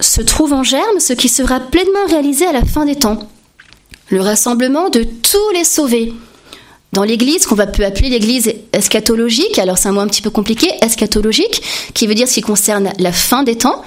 se 0.00 0.20
trouve 0.20 0.52
en 0.52 0.62
germe 0.62 1.00
ce 1.00 1.12
qui 1.12 1.28
sera 1.28 1.60
pleinement 1.60 2.06
réalisé 2.08 2.46
à 2.46 2.52
la 2.52 2.64
fin 2.64 2.84
des 2.84 2.96
temps. 2.96 3.18
Le 4.08 4.20
rassemblement 4.20 4.88
de 4.88 5.02
tous 5.02 5.50
les 5.54 5.64
sauvés, 5.64 6.12
dans 6.92 7.02
l'Église, 7.02 7.46
qu'on 7.46 7.54
va 7.54 7.66
peu 7.66 7.84
appeler 7.84 8.08
l'Église 8.08 8.52
eschatologique, 8.72 9.58
alors 9.58 9.78
c'est 9.78 9.88
un 9.88 9.92
mot 9.92 10.00
un 10.00 10.06
petit 10.06 10.22
peu 10.22 10.30
compliqué, 10.30 10.68
eschatologique, 10.82 11.62
qui 11.92 12.06
veut 12.06 12.14
dire 12.14 12.28
ce 12.28 12.34
qui 12.34 12.40
concerne 12.40 12.92
la 12.98 13.12
fin 13.12 13.42
des 13.42 13.56
temps. 13.56 13.82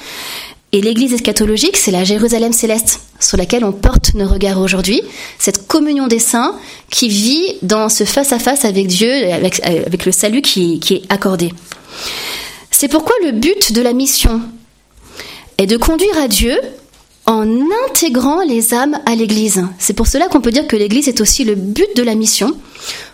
Et 0.72 0.82
l'Église 0.82 1.14
eschatologique, 1.14 1.78
c'est 1.78 1.90
la 1.90 2.04
Jérusalem 2.04 2.54
céleste 2.54 3.00
sur 3.20 3.38
laquelle 3.38 3.66
on 3.66 3.72
porte 3.72 4.14
nos 4.14 4.28
regards 4.28 4.60
aujourd'hui, 4.60 5.02
cette 5.40 5.66
communion 5.66 6.08
des 6.08 6.20
saints 6.20 6.56
qui 6.92 7.10
vit 7.10 7.56
dans 7.64 7.90
ce 7.90 8.04
face-à-face 8.04 8.66
avec 8.66 8.86
Dieu, 8.88 9.12
avec, 9.32 10.06
le 10.06 10.12
salut 10.12 10.42
qui 10.42 10.80
est 10.92 11.12
accordé. 11.12 11.52
C'est 12.70 12.88
pourquoi 12.88 13.16
le 13.24 13.32
but 13.32 13.74
de 13.74 13.82
la 13.82 13.94
mission 13.94 14.42
est 15.60 15.68
de 15.68 15.78
conduire 15.78 16.18
à 16.18 16.28
Dieu 16.28 16.58
en 17.26 17.46
intégrant 17.88 18.42
les 18.42 18.74
âmes 18.74 18.98
à 19.06 19.14
l'Église. 19.14 19.64
C'est 19.78 19.94
pour 19.94 20.08
cela 20.08 20.28
qu'on 20.28 20.42
peut 20.42 20.52
dire 20.52 20.68
que 20.68 20.78
l'Église 20.78 21.10
est 21.10 21.22
aussi 21.22 21.44
le 21.44 21.56
but 21.56 21.96
de 21.96 22.02
la 22.02 22.16
mission, 22.16 22.56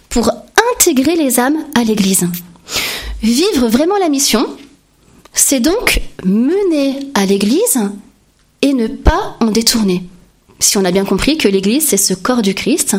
pour 0.10 0.32
intégrer 0.78 1.16
les 1.16 1.40
âmes 1.40 1.58
à 1.74 1.84
l'Église. 1.84 2.28
Vivre 3.22 3.68
vraiment 3.68 3.98
la 3.98 4.10
mission, 4.10 4.48
c'est 5.34 5.60
donc 5.60 6.02
mener 6.24 7.10
à 7.16 7.26
l'Église 7.26 7.80
et 8.62 8.74
ne 8.74 8.88
pas 8.88 9.38
en 9.42 9.48
détourner. 9.48 10.04
Si 10.60 10.78
on 10.78 10.86
a 10.86 10.92
bien 10.92 11.04
compris 11.04 11.38
que 11.38 11.48
l'Église, 11.48 11.88
c'est 11.88 11.98
ce 11.98 12.14
corps 12.14 12.44
du 12.44 12.54
Christ 12.54 12.96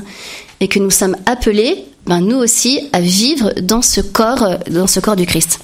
et 0.60 0.68
que 0.68 0.80
nous 0.80 0.90
sommes 0.90 1.16
appelés, 1.24 1.84
ben, 2.04 2.20
nous 2.20 2.36
aussi, 2.36 2.80
à 2.92 3.00
vivre 3.00 3.54
dans 3.62 3.80
ce 3.82 4.00
corps, 4.00 4.58
dans 4.70 4.86
ce 4.86 5.00
corps 5.00 5.16
du 5.16 5.24
Christ. 5.24 5.60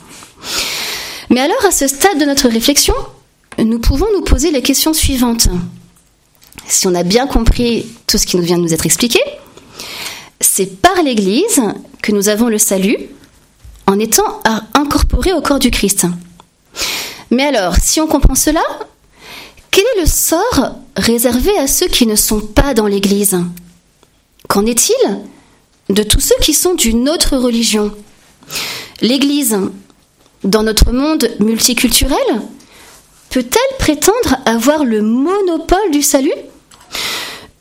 Mais 1.30 1.40
alors, 1.40 1.64
à 1.66 1.72
ce 1.72 1.88
stade 1.88 2.18
de 2.18 2.24
notre 2.24 2.48
réflexion, 2.48 2.94
nous 3.58 3.78
pouvons 3.78 4.06
nous 4.14 4.22
poser 4.22 4.50
les 4.50 4.62
questions 4.62 4.92
suivantes. 4.92 5.48
Si 6.66 6.86
on 6.86 6.94
a 6.94 7.02
bien 7.02 7.26
compris 7.26 7.86
tout 8.06 8.18
ce 8.18 8.26
qui 8.26 8.36
nous 8.36 8.42
vient 8.42 8.58
de 8.58 8.62
nous 8.62 8.74
être 8.74 8.86
expliqué, 8.86 9.20
c'est 10.40 10.80
par 10.80 11.02
l'Église 11.02 11.60
que 12.02 12.12
nous 12.12 12.28
avons 12.28 12.48
le 12.48 12.58
salut 12.58 12.96
en 13.86 13.98
étant 13.98 14.42
incorporés 14.74 15.32
au 15.32 15.40
corps 15.40 15.58
du 15.58 15.70
Christ. 15.70 16.06
Mais 17.30 17.44
alors, 17.44 17.76
si 17.76 18.00
on 18.00 18.06
comprend 18.06 18.34
cela, 18.34 18.62
quel 19.70 19.84
est 19.96 20.00
le 20.00 20.06
sort 20.06 20.76
réservé 20.96 21.56
à 21.58 21.66
ceux 21.66 21.88
qui 21.88 22.06
ne 22.06 22.16
sont 22.16 22.40
pas 22.40 22.74
dans 22.74 22.86
l'Église? 22.86 23.38
Qu'en 24.48 24.66
est-il 24.66 25.18
de 25.88 26.02
tous 26.02 26.20
ceux 26.20 26.38
qui 26.40 26.52
sont 26.52 26.74
d'une 26.74 27.08
autre 27.08 27.36
religion? 27.36 27.92
L'Église, 29.00 29.58
dans 30.44 30.62
notre 30.62 30.92
monde 30.92 31.30
multiculturel, 31.40 32.42
peut-elle 33.32 33.78
prétendre 33.78 34.36
avoir 34.44 34.84
le 34.84 35.00
monopole 35.00 35.90
du 35.90 36.02
salut? 36.02 36.30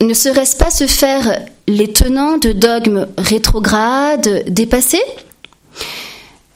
Ne 0.01 0.13
serait-ce 0.13 0.57
pas 0.57 0.69
se 0.69 0.85
faire 0.85 1.45
les 1.65 1.93
tenants 1.93 2.37
de 2.37 2.51
dogmes 2.51 3.07
rétrogrades, 3.17 4.43
dépassés? 4.47 5.01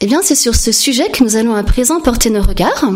Eh 0.02 0.06
bien, 0.06 0.20
c'est 0.22 0.36
sur 0.36 0.54
ce 0.56 0.74
sujet 0.74 1.10
que 1.12 1.24
nous 1.24 1.38
allons 1.38 1.56
à 1.56 1.64
présent 1.64 2.02
porter 2.02 2.30
nos 2.30 2.42
regards, 2.42 2.92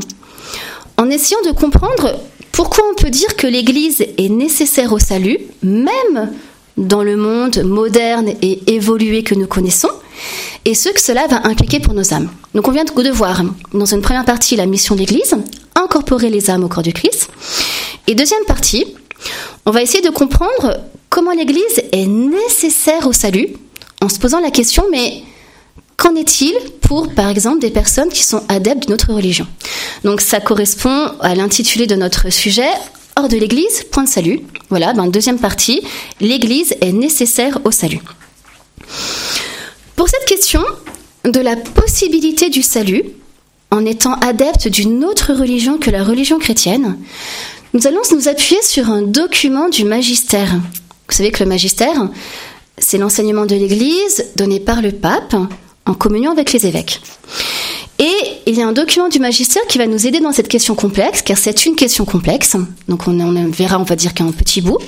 en 0.97 1.10
essayant 1.10 1.41
de 1.45 1.51
comprendre 1.51 2.19
pourquoi 2.51 2.84
on 2.91 2.95
peut 2.95 3.10
dire 3.10 3.38
que 3.38 3.47
l'Église 3.47 4.01
est 4.01 4.29
nécessaire 4.29 4.91
au 4.91 4.99
salut, 4.99 5.39
même 5.63 6.34
dans 6.75 7.03
le 7.03 7.15
monde 7.15 7.63
moderne 7.63 8.34
et 8.41 8.73
évolué 8.73 9.23
que 9.23 9.36
nous 9.36 9.47
connaissons, 9.47 9.91
et 10.65 10.73
ce 10.73 10.89
que 10.89 11.01
cela 11.01 11.27
va 11.27 11.47
impliquer 11.47 11.79
pour 11.79 11.93
nos 11.93 12.13
âmes. 12.13 12.29
Donc 12.53 12.67
on 12.67 12.71
vient 12.71 12.83
de 12.83 13.11
voir 13.11 13.43
dans 13.73 13.85
une 13.85 14.01
première 14.01 14.25
partie 14.25 14.55
la 14.55 14.65
mission 14.65 14.95
de 14.95 14.99
l'Église, 14.99 15.35
incorporer 15.75 16.29
les 16.29 16.49
âmes 16.49 16.63
au 16.63 16.67
corps 16.67 16.83
du 16.83 16.93
Christ. 16.93 17.29
Et 18.07 18.15
deuxième 18.15 18.43
partie, 18.45 18.85
on 19.65 19.71
va 19.71 19.81
essayer 19.81 20.01
de 20.01 20.09
comprendre 20.09 20.79
comment 21.09 21.31
l'Église 21.31 21.81
est 21.91 22.07
nécessaire 22.07 23.07
au 23.07 23.13
salut, 23.13 23.49
en 24.01 24.09
se 24.09 24.19
posant 24.19 24.39
la 24.39 24.51
question, 24.51 24.83
mais 24.91 25.23
qu'en 25.97 26.15
est-il 26.15 26.53
pour, 26.81 27.13
par 27.13 27.29
exemple, 27.29 27.59
des 27.59 27.71
personnes 27.71 28.09
qui 28.09 28.23
sont 28.23 28.43
adeptes 28.47 28.83
d'une 28.83 28.93
autre 28.93 29.13
religion? 29.13 29.47
Donc 30.03 30.21
ça 30.21 30.39
correspond 30.39 31.11
à 31.19 31.35
l'intitulé 31.35 31.87
de 31.87 31.95
notre 31.95 32.31
sujet, 32.31 32.69
hors 33.15 33.27
de 33.27 33.37
l'Église, 33.37 33.83
point 33.91 34.03
de 34.03 34.09
salut. 34.09 34.41
Voilà, 34.69 34.93
deuxième 34.93 35.39
partie, 35.39 35.81
l'Église 36.21 36.75
est 36.81 36.93
nécessaire 36.93 37.59
au 37.65 37.71
salut. 37.71 38.01
Pour 39.99 40.07
cette 40.07 40.23
question 40.23 40.63
de 41.25 41.41
la 41.41 41.57
possibilité 41.57 42.49
du 42.49 42.62
salut, 42.62 43.03
en 43.69 43.85
étant 43.85 44.13
adepte 44.13 44.69
d'une 44.69 45.03
autre 45.03 45.33
religion 45.33 45.77
que 45.77 45.91
la 45.91 46.05
religion 46.05 46.39
chrétienne, 46.39 46.97
nous 47.73 47.85
allons 47.85 47.99
nous 48.13 48.29
appuyer 48.29 48.62
sur 48.62 48.89
un 48.89 49.01
document 49.01 49.67
du 49.67 49.83
magistère. 49.83 50.53
Vous 50.53 51.15
savez 51.17 51.31
que 51.31 51.43
le 51.43 51.49
magistère, 51.49 52.07
c'est 52.77 52.97
l'enseignement 52.97 53.45
de 53.45 53.55
l'Église 53.55 54.27
donné 54.38 54.62
par 54.62 54.81
le 54.81 54.93
pape 54.93 55.35
en 55.85 55.93
communion 55.93 56.31
avec 56.31 56.53
les 56.53 56.65
évêques. 56.65 57.01
Et 57.99 58.15
il 58.47 58.55
y 58.55 58.62
a 58.62 58.67
un 58.69 58.71
document 58.71 59.09
du 59.09 59.19
magistère 59.19 59.63
qui 59.67 59.79
va 59.79 59.85
nous 59.85 60.07
aider 60.07 60.21
dans 60.21 60.31
cette 60.31 60.47
question 60.47 60.75
complexe, 60.75 61.21
car 61.23 61.38
c'est 61.38 61.65
une 61.65 61.75
question 61.75 62.05
complexe, 62.05 62.55
donc 62.88 63.05
on, 63.09 63.49
verra, 63.49 63.77
on 63.77 63.83
va 63.83 63.97
dire 63.97 64.13
qu'un 64.13 64.31
petit 64.31 64.62
bout. 64.62 64.79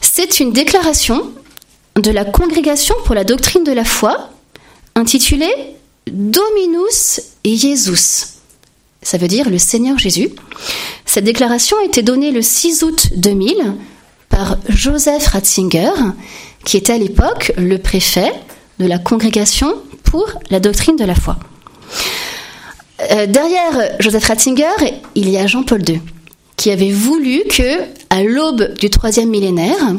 C'est 0.00 0.40
une 0.40 0.52
déclaration 0.52 1.30
de 1.96 2.10
la 2.10 2.24
Congrégation 2.24 2.94
pour 3.04 3.14
la 3.14 3.24
doctrine 3.24 3.64
de 3.64 3.72
la 3.72 3.84
foi, 3.84 4.30
intitulée 4.94 5.54
Dominus 6.10 7.20
Jesus. 7.44 8.38
Ça 9.02 9.18
veut 9.18 9.28
dire 9.28 9.50
le 9.50 9.58
Seigneur 9.58 9.98
Jésus. 9.98 10.30
Cette 11.04 11.24
déclaration 11.24 11.76
a 11.78 11.84
été 11.84 12.02
donnée 12.02 12.30
le 12.30 12.42
6 12.42 12.82
août 12.82 13.08
2000 13.16 13.74
par 14.28 14.56
Joseph 14.68 15.26
Ratzinger, 15.26 15.90
qui 16.64 16.76
était 16.76 16.94
à 16.94 16.98
l'époque 16.98 17.52
le 17.58 17.78
préfet 17.78 18.32
de 18.78 18.86
la 18.86 18.98
Congrégation 18.98 19.74
pour 20.04 20.26
la 20.50 20.60
doctrine 20.60 20.96
de 20.96 21.04
la 21.04 21.14
foi. 21.14 21.36
Euh, 23.10 23.26
derrière 23.26 23.96
Joseph 23.98 24.24
Ratzinger, 24.24 25.00
il 25.14 25.28
y 25.28 25.36
a 25.36 25.46
Jean-Paul 25.46 25.82
II, 25.88 26.00
qui 26.56 26.70
avait 26.70 26.92
voulu 26.92 27.42
que, 27.50 27.80
à 28.10 28.22
l'aube 28.22 28.74
du 28.74 28.88
troisième 28.90 29.28
millénaire, 29.28 29.94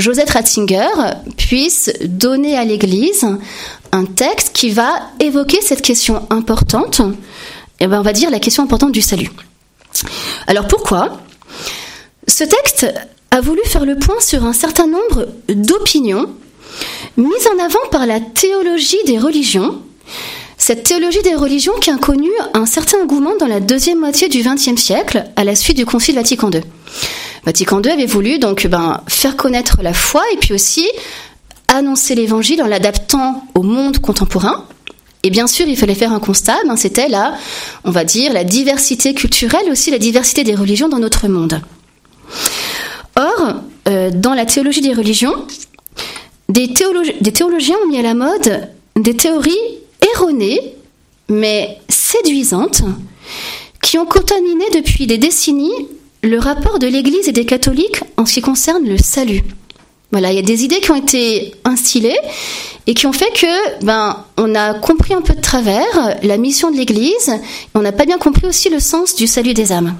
Joseph 0.00 0.30
Ratzinger 0.30 0.88
puisse 1.36 1.90
donner 2.04 2.56
à 2.56 2.64
l'Église 2.64 3.26
un 3.92 4.04
texte 4.04 4.52
qui 4.52 4.70
va 4.70 4.92
évoquer 5.20 5.60
cette 5.60 5.82
question 5.82 6.26
importante, 6.30 7.00
et 7.80 7.84
eh 7.84 7.86
ben 7.86 8.00
on 8.00 8.02
va 8.02 8.12
dire 8.12 8.30
la 8.30 8.40
question 8.40 8.62
importante 8.62 8.92
du 8.92 9.02
salut. 9.02 9.30
Alors 10.46 10.66
pourquoi 10.66 11.20
Ce 12.26 12.44
texte 12.44 12.92
a 13.30 13.40
voulu 13.40 13.60
faire 13.64 13.84
le 13.84 13.96
point 13.98 14.20
sur 14.20 14.44
un 14.44 14.52
certain 14.52 14.86
nombre 14.86 15.28
d'opinions 15.48 16.26
mises 17.16 17.48
en 17.54 17.62
avant 17.62 17.88
par 17.90 18.06
la 18.06 18.20
théologie 18.20 19.02
des 19.06 19.18
religions, 19.18 19.82
cette 20.56 20.84
théologie 20.84 21.22
des 21.22 21.34
religions 21.34 21.78
qui 21.80 21.90
a 21.90 21.96
connu 21.96 22.30
un 22.54 22.66
certain 22.66 22.98
engouement 23.02 23.36
dans 23.38 23.46
la 23.46 23.60
deuxième 23.60 24.00
moitié 24.00 24.28
du 24.28 24.42
XXe 24.42 24.80
siècle 24.80 25.24
à 25.36 25.44
la 25.44 25.54
suite 25.54 25.76
du 25.76 25.86
Concile 25.86 26.14
Vatican 26.14 26.50
II. 26.50 26.60
Vatican 27.44 27.80
II 27.82 27.90
avait 27.90 28.06
voulu 28.06 28.38
donc 28.38 28.66
ben, 28.66 29.02
faire 29.08 29.36
connaître 29.36 29.78
la 29.82 29.94
foi 29.94 30.22
et 30.32 30.36
puis 30.36 30.52
aussi 30.52 30.88
annoncer 31.68 32.14
l'évangile 32.14 32.62
en 32.62 32.66
l'adaptant 32.66 33.44
au 33.54 33.62
monde 33.62 33.98
contemporain. 33.98 34.66
Et 35.22 35.30
bien 35.30 35.46
sûr, 35.46 35.66
il 35.68 35.76
fallait 35.76 35.94
faire 35.94 36.12
un 36.12 36.20
constat, 36.20 36.56
ben, 36.66 36.76
c'était 36.76 37.08
là, 37.08 37.34
on 37.84 37.90
va 37.90 38.04
dire, 38.04 38.32
la 38.32 38.44
diversité 38.44 39.14
culturelle, 39.14 39.70
aussi 39.70 39.90
la 39.90 39.98
diversité 39.98 40.44
des 40.44 40.54
religions 40.54 40.88
dans 40.88 40.98
notre 40.98 41.28
monde. 41.28 41.60
Or, 43.16 43.54
euh, 43.88 44.10
dans 44.10 44.34
la 44.34 44.46
théologie 44.46 44.80
des 44.80 44.94
religions, 44.94 45.46
des, 46.48 46.72
des 47.20 47.32
théologiens 47.32 47.76
ont 47.84 47.88
mis 47.88 47.98
à 47.98 48.02
la 48.02 48.14
mode 48.14 48.68
des 48.96 49.14
théories 49.14 49.52
erronées, 50.14 50.74
mais 51.28 51.78
séduisantes, 51.88 52.82
qui 53.82 53.98
ont 53.98 54.06
contaminé 54.06 54.64
depuis 54.74 55.06
des 55.06 55.18
décennies 55.18 55.86
le 56.22 56.38
rapport 56.38 56.78
de 56.78 56.86
l'Église 56.86 57.28
et 57.28 57.32
des 57.32 57.46
catholiques 57.46 58.00
en 58.16 58.26
ce 58.26 58.34
qui 58.34 58.40
concerne 58.40 58.84
le 58.84 58.98
salut. 58.98 59.42
Voilà, 60.12 60.32
il 60.32 60.36
y 60.36 60.40
a 60.40 60.42
des 60.42 60.64
idées 60.64 60.80
qui 60.80 60.90
ont 60.90 60.96
été 60.96 61.54
instillées 61.64 62.18
et 62.86 62.94
qui 62.94 63.06
ont 63.06 63.12
fait 63.12 63.32
que, 63.32 63.84
ben, 63.84 64.24
on 64.36 64.54
a 64.54 64.74
compris 64.74 65.14
un 65.14 65.22
peu 65.22 65.34
de 65.34 65.40
travers 65.40 66.16
la 66.22 66.36
mission 66.36 66.70
de 66.70 66.76
l'Église, 66.76 67.32
on 67.74 67.80
n'a 67.80 67.92
pas 67.92 68.06
bien 68.06 68.18
compris 68.18 68.46
aussi 68.46 68.68
le 68.70 68.80
sens 68.80 69.14
du 69.14 69.26
salut 69.26 69.54
des 69.54 69.70
âmes. 69.70 69.96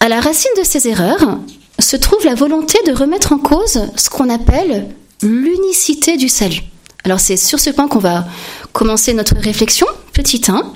À 0.00 0.08
la 0.08 0.20
racine 0.20 0.50
de 0.58 0.64
ces 0.64 0.88
erreurs 0.88 1.38
se 1.78 1.96
trouve 1.96 2.24
la 2.24 2.34
volonté 2.34 2.78
de 2.86 2.92
remettre 2.92 3.32
en 3.32 3.38
cause 3.38 3.80
ce 3.96 4.10
qu'on 4.10 4.28
appelle 4.28 4.88
l'unicité 5.22 6.16
du 6.16 6.28
salut. 6.28 6.62
Alors 7.04 7.20
c'est 7.20 7.36
sur 7.36 7.60
ce 7.60 7.70
point 7.70 7.86
qu'on 7.86 8.00
va 8.00 8.26
commencer 8.72 9.14
notre 9.14 9.36
réflexion. 9.36 9.86
Petit 10.12 10.42
1. 10.48 10.72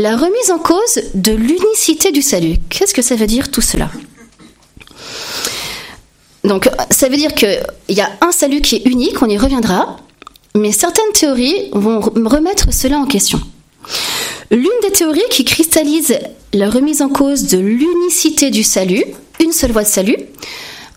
La 0.00 0.16
remise 0.16 0.50
en 0.50 0.56
cause 0.56 0.98
de 1.12 1.32
l'unicité 1.32 2.10
du 2.10 2.22
salut. 2.22 2.56
Qu'est-ce 2.70 2.94
que 2.94 3.02
ça 3.02 3.16
veut 3.16 3.26
dire 3.26 3.50
tout 3.50 3.60
cela 3.60 3.90
donc, 6.42 6.70
ça 6.90 7.10
veut 7.10 7.18
dire 7.18 7.34
qu'il 7.34 7.60
y 7.90 8.00
a 8.00 8.10
un 8.22 8.32
salut 8.32 8.62
qui 8.62 8.76
est 8.76 8.86
unique, 8.86 9.20
on 9.20 9.28
y 9.28 9.36
reviendra, 9.36 9.98
mais 10.56 10.72
certaines 10.72 11.12
théories 11.12 11.68
vont 11.72 12.00
remettre 12.00 12.72
cela 12.72 12.96
en 12.96 13.04
question. 13.04 13.38
L'une 14.50 14.80
des 14.82 14.90
théories 14.90 15.28
qui 15.28 15.44
cristallise 15.44 16.18
la 16.54 16.70
remise 16.70 17.02
en 17.02 17.10
cause 17.10 17.42
de 17.44 17.58
l'unicité 17.58 18.50
du 18.50 18.62
salut, 18.62 19.04
une 19.38 19.52
seule 19.52 19.72
voie 19.72 19.82
de 19.82 19.88
salut, 19.88 20.16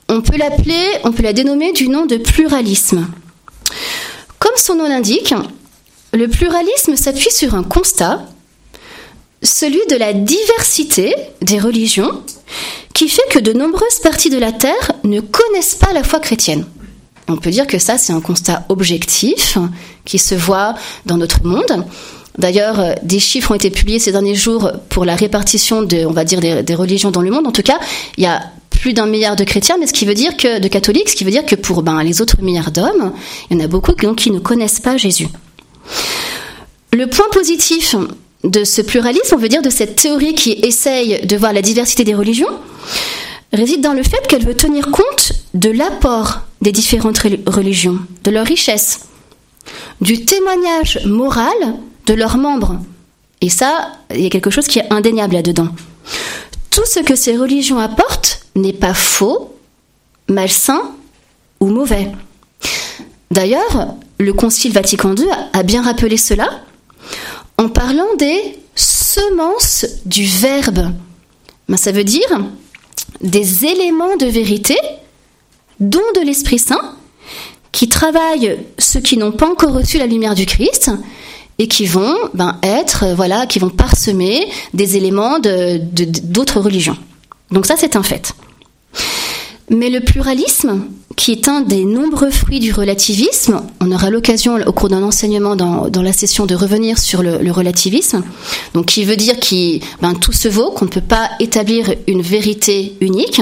on 0.07 0.21
peut 0.21 0.37
l'appeler, 0.37 0.81
on 1.03 1.11
peut 1.11 1.23
la 1.23 1.33
dénommer 1.33 1.73
du 1.73 1.89
nom 1.89 2.05
de 2.05 2.15
pluralisme. 2.15 3.05
Comme 4.39 4.55
son 4.55 4.75
nom 4.75 4.87
l'indique, 4.87 5.33
le 6.13 6.29
pluralisme 6.29 6.95
s'appuie 6.95 7.31
sur 7.31 7.53
un 7.53 7.63
constat, 7.63 8.25
celui 9.43 9.81
de 9.89 9.95
la 9.95 10.13
diversité 10.13 11.13
des 11.41 11.59
religions 11.59 12.23
qui 12.93 13.09
fait 13.09 13.21
que 13.29 13.39
de 13.39 13.53
nombreuses 13.53 13.99
parties 14.01 14.29
de 14.29 14.37
la 14.37 14.51
Terre 14.51 14.93
ne 15.03 15.19
connaissent 15.19 15.75
pas 15.75 15.93
la 15.93 16.03
foi 16.03 16.19
chrétienne. 16.19 16.65
On 17.27 17.37
peut 17.37 17.51
dire 17.51 17.67
que 17.67 17.79
ça, 17.79 17.97
c'est 17.97 18.13
un 18.13 18.21
constat 18.21 18.65
objectif 18.69 19.57
qui 20.05 20.19
se 20.19 20.35
voit 20.35 20.75
dans 21.05 21.17
notre 21.17 21.45
monde. 21.45 21.85
D'ailleurs, 22.37 22.79
euh, 22.79 22.93
des 23.03 23.19
chiffres 23.19 23.51
ont 23.51 23.55
été 23.55 23.69
publiés 23.69 23.99
ces 23.99 24.11
derniers 24.11 24.35
jours 24.35 24.71
pour 24.89 25.05
la 25.05 25.15
répartition 25.15 25.83
de, 25.83 26.05
on 26.05 26.11
va 26.11 26.25
dire, 26.25 26.39
des, 26.39 26.75
religions 26.75 27.11
dans 27.11 27.21
le 27.21 27.29
monde. 27.29 27.47
En 27.47 27.51
tout 27.51 27.61
cas, 27.61 27.79
il 28.17 28.23
y 28.23 28.27
a 28.27 28.41
plus 28.71 28.93
d'un 28.93 29.05
milliard 29.05 29.35
de 29.35 29.43
chrétiens, 29.43 29.77
mais 29.79 29.87
ce 29.87 29.93
qui 29.93 30.05
veut 30.05 30.15
dire 30.15 30.35
que 30.35 30.59
de 30.59 30.67
catholiques, 30.67 31.09
ce 31.09 31.15
qui 31.15 31.23
veut 31.23 31.31
dire 31.31 31.45
que 31.45 31.55
pour 31.55 31.83
ben, 31.83 32.01
les 32.03 32.21
autres 32.21 32.41
milliards 32.41 32.71
d'hommes, 32.71 33.13
il 33.49 33.57
y 33.57 33.61
en 33.61 33.63
a 33.63 33.67
beaucoup 33.67 33.93
qui 33.93 34.31
ne 34.31 34.39
connaissent 34.39 34.79
pas 34.79 34.97
Jésus. 34.97 35.27
Le 36.91 37.07
point 37.07 37.27
positif 37.31 37.95
de 38.43 38.63
ce 38.63 38.81
pluralisme, 38.81 39.35
on 39.35 39.37
veut 39.37 39.49
dire 39.49 39.61
de 39.61 39.69
cette 39.69 39.95
théorie 39.95 40.35
qui 40.35 40.51
essaye 40.51 41.25
de 41.25 41.37
voir 41.37 41.53
la 41.53 41.61
diversité 41.61 42.03
des 42.03 42.15
religions, 42.15 42.59
réside 43.53 43.81
dans 43.81 43.93
le 43.93 44.03
fait 44.03 44.25
qu'elle 44.27 44.45
veut 44.45 44.55
tenir 44.55 44.91
compte 44.91 45.33
de 45.53 45.69
l'apport 45.69 46.41
des 46.61 46.71
différentes 46.71 47.19
religions, 47.19 47.99
de 48.23 48.31
leur 48.31 48.45
richesse, 48.45 49.01
du 50.01 50.25
témoignage 50.25 50.99
moral 51.05 51.53
de 52.05 52.13
leurs 52.13 52.37
membres. 52.37 52.79
Et 53.41 53.49
ça, 53.49 53.91
il 54.13 54.21
y 54.21 54.25
a 54.25 54.29
quelque 54.29 54.49
chose 54.49 54.67
qui 54.67 54.79
est 54.79 54.91
indéniable 54.91 55.35
là-dedans. 55.35 55.69
Tout 56.69 56.85
ce 56.85 56.99
que 56.99 57.15
ces 57.15 57.37
religions 57.37 57.79
apportent 57.79 58.45
n'est 58.55 58.73
pas 58.73 58.93
faux, 58.93 59.55
malsain 60.27 60.81
ou 61.59 61.67
mauvais. 61.67 62.11
D'ailleurs, 63.31 63.95
le 64.19 64.33
Concile 64.33 64.73
Vatican 64.73 65.15
II 65.15 65.27
a 65.53 65.63
bien 65.63 65.83
rappelé 65.83 66.17
cela 66.17 66.61
en 67.57 67.69
parlant 67.69 68.15
des 68.17 68.57
semences 68.75 69.85
du 70.05 70.25
Verbe. 70.25 70.91
Ben, 71.69 71.77
ça 71.77 71.91
veut 71.91 72.03
dire 72.03 72.41
des 73.21 73.65
éléments 73.65 74.17
de 74.17 74.25
vérité, 74.25 74.77
dont 75.79 75.99
de 76.15 76.21
l'Esprit 76.21 76.59
Saint, 76.59 76.95
qui 77.71 77.89
travaillent 77.89 78.59
ceux 78.77 78.99
qui 78.99 79.17
n'ont 79.17 79.31
pas 79.31 79.49
encore 79.49 79.73
reçu 79.73 79.97
la 79.97 80.07
lumière 80.07 80.35
du 80.35 80.45
Christ 80.45 80.91
et 81.59 81.67
qui 81.67 81.85
vont 81.85 82.15
ben, 82.33 82.57
être, 82.63 83.07
voilà, 83.15 83.45
qui 83.45 83.59
vont 83.59 83.69
parsemer 83.69 84.47
des 84.73 84.97
éléments 84.97 85.39
d'autres 85.39 86.59
religions. 86.59 86.97
Donc 87.51 87.65
ça, 87.65 87.75
c'est 87.77 87.95
un 87.95 88.03
fait. 88.03 88.33
Mais 89.69 89.89
le 89.89 90.01
pluralisme, 90.01 90.85
qui 91.15 91.31
est 91.31 91.47
un 91.47 91.61
des 91.61 91.85
nombreux 91.85 92.31
fruits 92.31 92.59
du 92.59 92.73
relativisme, 92.73 93.61
on 93.79 93.91
aura 93.91 94.09
l'occasion 94.09 94.55
au 94.65 94.71
cours 94.73 94.89
d'un 94.89 95.03
enseignement 95.03 95.55
dans, 95.55 96.01
la 96.01 96.13
session 96.13 96.45
de 96.45 96.55
revenir 96.55 96.97
sur 96.97 97.23
le, 97.23 97.51
relativisme, 97.51 98.23
donc 98.73 98.87
qui 98.87 99.05
veut 99.05 99.15
dire 99.15 99.39
que 99.39 99.79
ben, 100.01 100.13
tout 100.15 100.33
se 100.33 100.47
vaut, 100.47 100.71
qu'on 100.71 100.85
ne 100.85 100.89
peut 100.89 101.01
pas 101.01 101.29
établir 101.39 101.93
une 102.07 102.21
vérité 102.21 102.93
unique. 102.99 103.41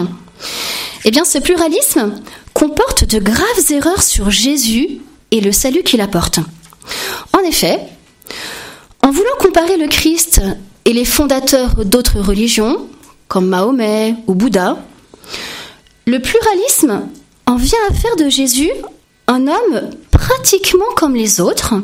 Eh 1.05 1.12
bien, 1.12 1.25
ce 1.25 1.39
pluralisme 1.39 2.13
comporte 2.53 3.05
de 3.05 3.19
graves 3.19 3.71
erreurs 3.71 4.03
sur 4.03 4.29
Jésus 4.29 4.99
et 5.31 5.41
le 5.41 5.51
salut 5.51 5.84
qu'il 5.84 6.01
apporte. 6.01 6.39
En 7.34 7.39
effet, 7.39 7.79
en 9.01 9.12
voulant 9.12 9.29
comparer 9.39 9.77
le 9.77 9.88
Christ 9.88 10.41
et 10.86 10.93
les 10.93 11.05
fondateurs 11.05 11.86
d'autres 11.86 12.19
religions, 12.19 12.88
comme 13.27 13.47
Mahomet 13.47 14.15
ou 14.27 14.36
Bouddha, 14.36 14.77
le 16.05 16.19
pluralisme 16.19 17.07
en 17.45 17.55
vient 17.55 17.79
à 17.89 17.93
faire 17.93 18.15
de 18.15 18.29
Jésus 18.29 18.71
un 19.27 19.47
homme 19.47 19.89
pratiquement 20.09 20.85
comme 20.95 21.15
les 21.15 21.39
autres 21.39 21.75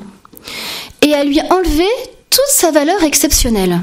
et 1.01 1.13
à 1.13 1.23
lui 1.23 1.39
enlever 1.49 1.89
toute 2.29 2.49
sa 2.49 2.71
valeur 2.71 3.03
exceptionnelle. 3.03 3.79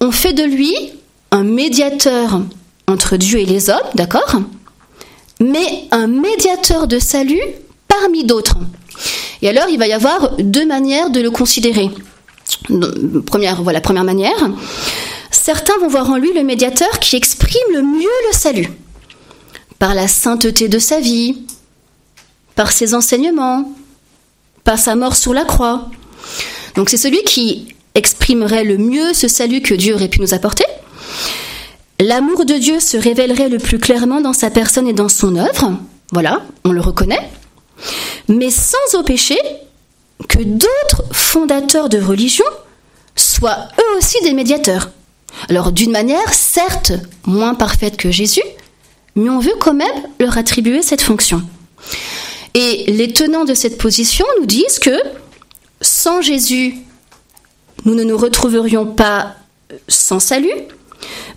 On 0.00 0.10
fait 0.10 0.32
de 0.32 0.44
lui 0.44 0.74
un 1.30 1.44
médiateur 1.44 2.42
entre 2.86 3.16
Dieu 3.16 3.40
et 3.40 3.46
les 3.46 3.70
hommes, 3.70 3.78
d'accord? 3.94 4.40
Mais 5.40 5.84
un 5.90 6.06
médiateur 6.06 6.86
de 6.86 6.98
salut 6.98 7.40
parmi 7.88 8.24
d'autres. 8.24 8.58
Et 9.42 9.48
alors, 9.48 9.68
il 9.68 9.78
va 9.78 9.86
y 9.86 9.92
avoir 9.92 10.36
deux 10.38 10.66
manières 10.66 11.10
de 11.10 11.20
le 11.20 11.30
considérer. 11.30 11.90
Première, 13.26 13.62
voilà, 13.62 13.80
première 13.80 14.04
manière. 14.04 14.50
Certains 15.30 15.76
vont 15.78 15.88
voir 15.88 16.10
en 16.10 16.16
lui 16.16 16.32
le 16.32 16.42
médiateur 16.44 16.98
qui 17.00 17.16
exprime 17.16 17.72
le 17.72 17.82
mieux 17.82 18.08
le 18.30 18.32
salut 18.32 18.70
par 19.84 19.94
la 19.94 20.08
sainteté 20.08 20.68
de 20.68 20.78
sa 20.78 20.98
vie, 20.98 21.42
par 22.54 22.72
ses 22.72 22.94
enseignements, 22.94 23.70
par 24.64 24.78
sa 24.78 24.94
mort 24.94 25.14
sur 25.14 25.34
la 25.34 25.44
croix. 25.44 25.90
Donc 26.74 26.88
c'est 26.88 26.96
celui 26.96 27.22
qui 27.24 27.74
exprimerait 27.94 28.64
le 28.64 28.78
mieux 28.78 29.12
ce 29.12 29.28
salut 29.28 29.60
que 29.60 29.74
Dieu 29.74 29.94
aurait 29.94 30.08
pu 30.08 30.22
nous 30.22 30.32
apporter. 30.32 30.64
L'amour 32.00 32.46
de 32.46 32.54
Dieu 32.54 32.80
se 32.80 32.96
révélerait 32.96 33.50
le 33.50 33.58
plus 33.58 33.78
clairement 33.78 34.22
dans 34.22 34.32
sa 34.32 34.48
personne 34.48 34.88
et 34.88 34.94
dans 34.94 35.10
son 35.10 35.36
œuvre. 35.36 35.74
Voilà, 36.12 36.40
on 36.64 36.72
le 36.72 36.80
reconnaît. 36.80 37.30
Mais 38.28 38.48
sans 38.48 39.02
péché 39.04 39.36
que 40.30 40.42
d'autres 40.42 41.04
fondateurs 41.12 41.90
de 41.90 42.00
religion 42.00 42.46
soient 43.16 43.68
eux 43.78 43.98
aussi 43.98 44.16
des 44.22 44.32
médiateurs. 44.32 44.88
Alors 45.50 45.72
d'une 45.72 45.92
manière 45.92 46.32
certes 46.32 46.92
moins 47.26 47.54
parfaite 47.54 47.98
que 47.98 48.10
Jésus, 48.10 48.40
mais 49.16 49.30
on 49.30 49.38
veut 49.38 49.54
quand 49.58 49.74
même 49.74 49.88
leur 50.18 50.38
attribuer 50.38 50.82
cette 50.82 51.02
fonction. 51.02 51.42
Et 52.54 52.84
les 52.88 53.12
tenants 53.12 53.44
de 53.44 53.54
cette 53.54 53.78
position 53.78 54.24
nous 54.40 54.46
disent 54.46 54.78
que 54.78 54.96
sans 55.80 56.22
Jésus, 56.22 56.76
nous 57.84 57.94
ne 57.94 58.04
nous 58.04 58.16
retrouverions 58.16 58.86
pas 58.86 59.34
sans 59.88 60.20
salut, 60.20 60.54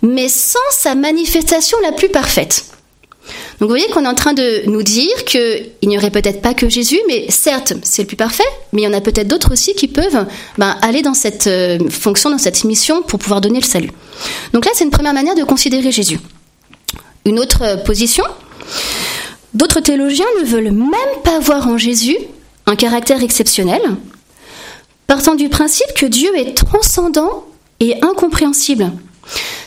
mais 0.02 0.28
sans 0.28 0.58
sa 0.70 0.94
manifestation 0.94 1.76
la 1.82 1.92
plus 1.92 2.08
parfaite. 2.08 2.64
Donc 3.60 3.68
vous 3.68 3.74
voyez 3.74 3.88
qu'on 3.88 4.04
est 4.04 4.08
en 4.08 4.14
train 4.14 4.32
de 4.32 4.62
nous 4.70 4.82
dire 4.82 5.24
qu'il 5.24 5.72
n'y 5.82 5.98
aurait 5.98 6.10
peut-être 6.10 6.40
pas 6.40 6.54
que 6.54 6.68
Jésus, 6.68 7.00
mais 7.08 7.26
certes, 7.28 7.74
c'est 7.82 8.02
le 8.02 8.06
plus 8.06 8.16
parfait, 8.16 8.44
mais 8.72 8.82
il 8.82 8.84
y 8.84 8.88
en 8.88 8.92
a 8.92 9.00
peut-être 9.00 9.26
d'autres 9.26 9.52
aussi 9.52 9.74
qui 9.74 9.88
peuvent 9.88 10.26
ben, 10.56 10.76
aller 10.80 11.02
dans 11.02 11.14
cette 11.14 11.48
euh, 11.48 11.78
fonction, 11.90 12.30
dans 12.30 12.38
cette 12.38 12.64
mission 12.64 13.02
pour 13.02 13.18
pouvoir 13.18 13.40
donner 13.40 13.60
le 13.60 13.66
salut. 13.66 13.90
Donc 14.52 14.64
là, 14.64 14.70
c'est 14.74 14.84
une 14.84 14.90
première 14.90 15.12
manière 15.12 15.34
de 15.34 15.42
considérer 15.42 15.90
Jésus. 15.90 16.20
Une 17.24 17.38
autre 17.38 17.82
position 17.84 18.24
D'autres 19.54 19.80
théologiens 19.80 20.26
ne 20.40 20.46
veulent 20.46 20.70
même 20.70 21.22
pas 21.24 21.38
voir 21.38 21.68
en 21.68 21.78
Jésus 21.78 22.16
un 22.66 22.76
caractère 22.76 23.22
exceptionnel, 23.22 23.80
partant 25.06 25.34
du 25.34 25.48
principe 25.48 25.94
que 25.94 26.06
Dieu 26.06 26.30
est 26.36 26.54
transcendant 26.54 27.44
et 27.80 27.96
incompréhensible. 28.02 28.92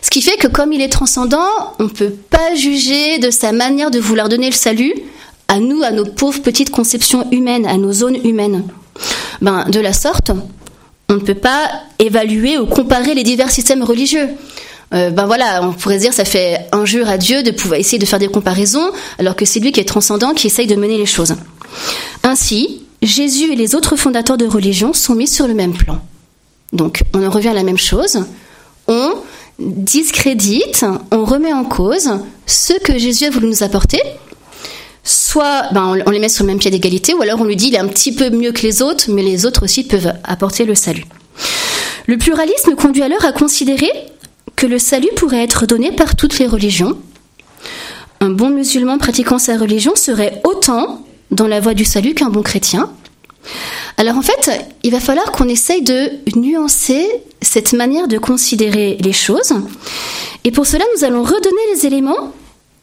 Ce 0.01 0.09
qui 0.09 0.21
fait 0.21 0.37
que 0.37 0.47
comme 0.47 0.71
il 0.71 0.81
est 0.81 0.91
transcendant, 0.91 1.47
on 1.79 1.85
ne 1.85 1.89
peut 1.89 2.13
pas 2.29 2.53
juger 2.55 3.17
de 3.19 3.31
sa 3.31 3.51
manière 3.51 3.91
de 3.91 3.99
vouloir 3.99 4.29
donner 4.29 4.47
le 4.47 4.55
salut 4.55 4.93
à 5.47 5.59
nous, 5.59 5.83
à 5.83 5.91
nos 5.91 6.05
pauvres 6.05 6.41
petites 6.41 6.69
conceptions 6.69 7.29
humaines, 7.31 7.65
à 7.65 7.77
nos 7.77 7.91
zones 7.91 8.23
humaines. 8.23 8.63
Ben, 9.41 9.65
de 9.65 9.79
la 9.79 9.93
sorte, 9.93 10.31
on 11.09 11.15
ne 11.15 11.19
peut 11.19 11.35
pas 11.35 11.69
évaluer 11.99 12.57
ou 12.57 12.67
comparer 12.67 13.13
les 13.15 13.23
divers 13.23 13.51
systèmes 13.51 13.83
religieux. 13.83 14.29
Euh, 14.93 15.09
ben 15.09 15.25
voilà, 15.25 15.61
on 15.63 15.71
pourrait 15.71 15.99
dire 15.99 16.13
ça 16.13 16.25
fait 16.25 16.67
injure 16.71 17.09
à 17.09 17.17
Dieu 17.17 17.43
de 17.43 17.51
pouvoir 17.51 17.79
essayer 17.79 17.99
de 17.99 18.05
faire 18.05 18.19
des 18.19 18.27
comparaisons, 18.27 18.91
alors 19.19 19.35
que 19.35 19.45
c'est 19.45 19.59
lui 19.59 19.71
qui 19.71 19.79
est 19.79 19.85
transcendant, 19.85 20.33
qui 20.33 20.47
essaye 20.47 20.67
de 20.67 20.75
mener 20.75 20.97
les 20.97 21.05
choses. 21.05 21.35
Ainsi, 22.23 22.83
Jésus 23.01 23.51
et 23.51 23.55
les 23.55 23.73
autres 23.73 23.95
fondateurs 23.95 24.37
de 24.37 24.45
religion 24.45 24.93
sont 24.93 25.15
mis 25.15 25.27
sur 25.27 25.47
le 25.47 25.53
même 25.53 25.73
plan. 25.73 26.01
Donc, 26.73 27.03
on 27.13 27.25
en 27.25 27.29
revient 27.29 27.49
à 27.49 27.53
la 27.53 27.63
même 27.63 27.77
chose. 27.77 28.23
On 28.87 29.13
discrédite, 29.59 30.85
on 31.11 31.23
remet 31.23 31.53
en 31.53 31.63
cause 31.63 32.09
ce 32.45 32.73
que 32.79 32.97
Jésus 32.97 33.25
a 33.25 33.29
voulu 33.29 33.47
nous 33.47 33.63
apporter. 33.63 34.01
Soit 35.03 35.63
ben, 35.71 35.95
on 36.05 36.11
les 36.11 36.19
met 36.19 36.29
sur 36.29 36.43
le 36.43 36.49
même 36.49 36.59
pied 36.59 36.69
d'égalité, 36.69 37.13
ou 37.13 37.21
alors 37.21 37.41
on 37.41 37.45
lui 37.45 37.55
dit 37.55 37.67
il 37.67 37.75
est 37.75 37.79
un 37.79 37.87
petit 37.87 38.11
peu 38.11 38.29
mieux 38.29 38.51
que 38.51 38.61
les 38.61 38.81
autres, 38.81 39.05
mais 39.09 39.23
les 39.23 39.45
autres 39.45 39.63
aussi 39.63 39.83
peuvent 39.83 40.13
apporter 40.23 40.65
le 40.65 40.75
salut. 40.75 41.05
Le 42.07 42.17
pluralisme 42.17 42.75
conduit 42.75 43.03
alors 43.03 43.23
à 43.25 43.31
considérer 43.31 43.89
que 44.61 44.67
le 44.67 44.77
salut 44.77 45.09
pourrait 45.15 45.43
être 45.43 45.65
donné 45.65 45.91
par 45.91 46.15
toutes 46.15 46.37
les 46.37 46.45
religions, 46.45 46.95
un 48.19 48.29
bon 48.29 48.51
musulman 48.51 48.99
pratiquant 48.99 49.39
sa 49.39 49.57
religion 49.57 49.95
serait 49.95 50.39
autant 50.43 51.03
dans 51.31 51.47
la 51.47 51.59
voie 51.59 51.73
du 51.73 51.83
salut 51.83 52.13
qu'un 52.13 52.29
bon 52.29 52.43
chrétien. 52.43 52.91
Alors 53.97 54.17
en 54.17 54.21
fait, 54.21 54.51
il 54.83 54.91
va 54.91 54.99
falloir 54.99 55.31
qu'on 55.31 55.49
essaye 55.49 55.81
de 55.81 56.11
nuancer 56.35 57.09
cette 57.41 57.73
manière 57.73 58.07
de 58.07 58.19
considérer 58.19 58.97
les 59.01 59.13
choses. 59.13 59.51
Et 60.43 60.51
pour 60.51 60.67
cela, 60.67 60.85
nous 60.95 61.05
allons 61.05 61.23
redonner 61.23 61.73
les 61.73 61.87
éléments 61.87 62.31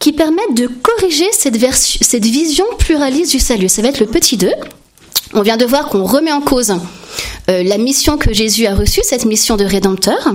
qui 0.01 0.13
permettent 0.13 0.55
de 0.55 0.67
corriger 0.67 1.29
cette, 1.31 2.25
vision 2.25 2.65
pluraliste 2.81 3.31
du 3.31 3.39
salut. 3.39 3.69
Ça 3.69 3.83
va 3.83 3.89
être 3.91 4.01
le 4.01 4.07
petit 4.07 4.37
2. 4.37 4.51
On 5.33 5.43
vient 5.43 5.57
de 5.57 5.65
voir 5.65 5.89
qu'on 5.91 6.03
remet 6.03 6.33
en 6.33 6.41
cause 6.41 6.75
euh, 7.49 7.63
la 7.63 7.79
mission 7.79 8.19
que 8.19 8.33
Jésus 8.33 8.67
a 8.67 8.75
reçue, 8.75 9.03
cette 9.05 9.27
mission 9.27 9.57
de 9.57 9.65
rédempteur. 9.65 10.35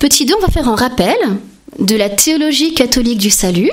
Petit 0.00 0.24
2, 0.24 0.34
on 0.34 0.40
va 0.40 0.48
faire 0.48 0.66
un 0.66 0.76
rappel 0.76 1.18
de 1.78 1.94
la 1.94 2.08
théologie 2.08 2.72
catholique 2.72 3.18
du 3.18 3.28
salut, 3.28 3.70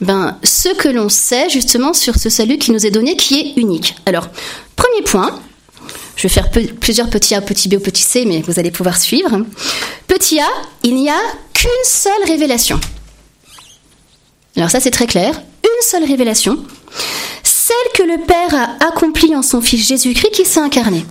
ben, 0.00 0.38
ce 0.44 0.68
que 0.68 0.88
l'on 0.88 1.08
sait 1.08 1.48
justement 1.50 1.92
sur 1.92 2.14
ce 2.14 2.30
salut 2.30 2.58
qui 2.58 2.70
nous 2.70 2.86
est 2.86 2.92
donné, 2.92 3.16
qui 3.16 3.40
est 3.40 3.60
unique. 3.60 3.96
Alors, 4.06 4.28
premier 4.76 5.02
point, 5.02 5.36
je 6.14 6.22
vais 6.22 6.28
faire 6.28 6.48
plusieurs 6.78 7.10
petits 7.10 7.34
A, 7.34 7.40
petits 7.40 7.68
B 7.68 7.74
ou 7.74 7.80
petits 7.80 8.02
C, 8.02 8.24
mais 8.24 8.40
vous 8.42 8.60
allez 8.60 8.70
pouvoir 8.70 8.96
suivre. 8.96 9.44
Petit 10.06 10.38
A, 10.38 10.46
il 10.84 10.94
n'y 10.94 11.10
a 11.10 11.18
qu'une 11.52 11.68
seule 11.82 12.12
révélation. 12.24 12.78
Alors 14.56 14.70
ça 14.70 14.78
c'est 14.78 14.92
très 14.92 15.08
clair, 15.08 15.42
une 15.64 15.82
seule 15.82 16.04
révélation, 16.04 16.56
celle 17.42 17.76
que 17.94 18.04
le 18.04 18.24
Père 18.24 18.54
a 18.54 18.86
accomplie 18.86 19.34
en 19.34 19.42
son 19.42 19.60
Fils 19.60 19.88
Jésus-Christ 19.88 20.30
qui 20.30 20.44
s'est 20.44 20.60
incarné. 20.60 21.04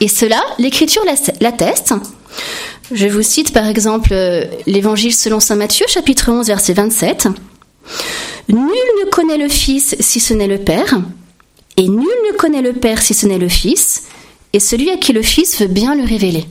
Et 0.00 0.08
cela, 0.08 0.42
l'Écriture 0.58 1.04
l'atteste. 1.42 1.92
Je 2.92 3.08
vous 3.08 3.22
cite 3.22 3.52
par 3.52 3.66
exemple 3.66 4.10
euh, 4.12 4.44
l'Évangile 4.66 5.14
selon 5.14 5.40
Saint 5.40 5.56
Matthieu, 5.56 5.86
chapitre 5.88 6.30
11, 6.30 6.46
verset 6.46 6.72
27. 6.72 7.28
Nul 8.48 8.58
ne 8.58 9.10
connaît 9.10 9.38
le 9.38 9.48
Fils 9.48 9.96
si 9.98 10.20
ce 10.20 10.34
n'est 10.34 10.46
le 10.46 10.58
Père, 10.58 11.00
et 11.76 11.88
nul 11.88 12.06
ne 12.30 12.36
connaît 12.36 12.62
le 12.62 12.72
Père 12.72 13.02
si 13.02 13.12
ce 13.12 13.26
n'est 13.26 13.38
le 13.38 13.48
Fils, 13.48 14.04
et 14.52 14.60
celui 14.60 14.90
à 14.90 14.96
qui 14.96 15.12
le 15.12 15.22
Fils 15.22 15.60
veut 15.60 15.66
bien 15.66 15.94
le 15.94 16.04
révéler. 16.04 16.46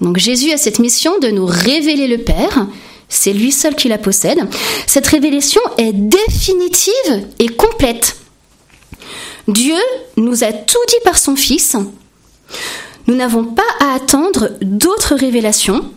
Donc 0.00 0.18
Jésus 0.18 0.50
a 0.50 0.56
cette 0.56 0.80
mission 0.80 1.18
de 1.20 1.28
nous 1.28 1.46
révéler 1.46 2.08
le 2.08 2.18
Père, 2.18 2.66
c'est 3.08 3.32
lui 3.32 3.52
seul 3.52 3.76
qui 3.76 3.88
la 3.88 3.98
possède. 3.98 4.40
Cette 4.86 5.06
révélation 5.06 5.60
est 5.78 5.92
définitive 5.92 7.26
et 7.38 7.48
complète. 7.48 8.16
Dieu 9.46 9.76
nous 10.16 10.42
a 10.42 10.52
tout 10.52 10.78
dit 10.88 11.00
par 11.04 11.18
son 11.18 11.36
Fils. 11.36 11.76
Nous 13.06 13.14
n'avons 13.14 13.44
pas 13.44 13.62
à 13.80 13.94
attendre 13.94 14.50
d'autres 14.62 15.14
révélations, 15.14 15.90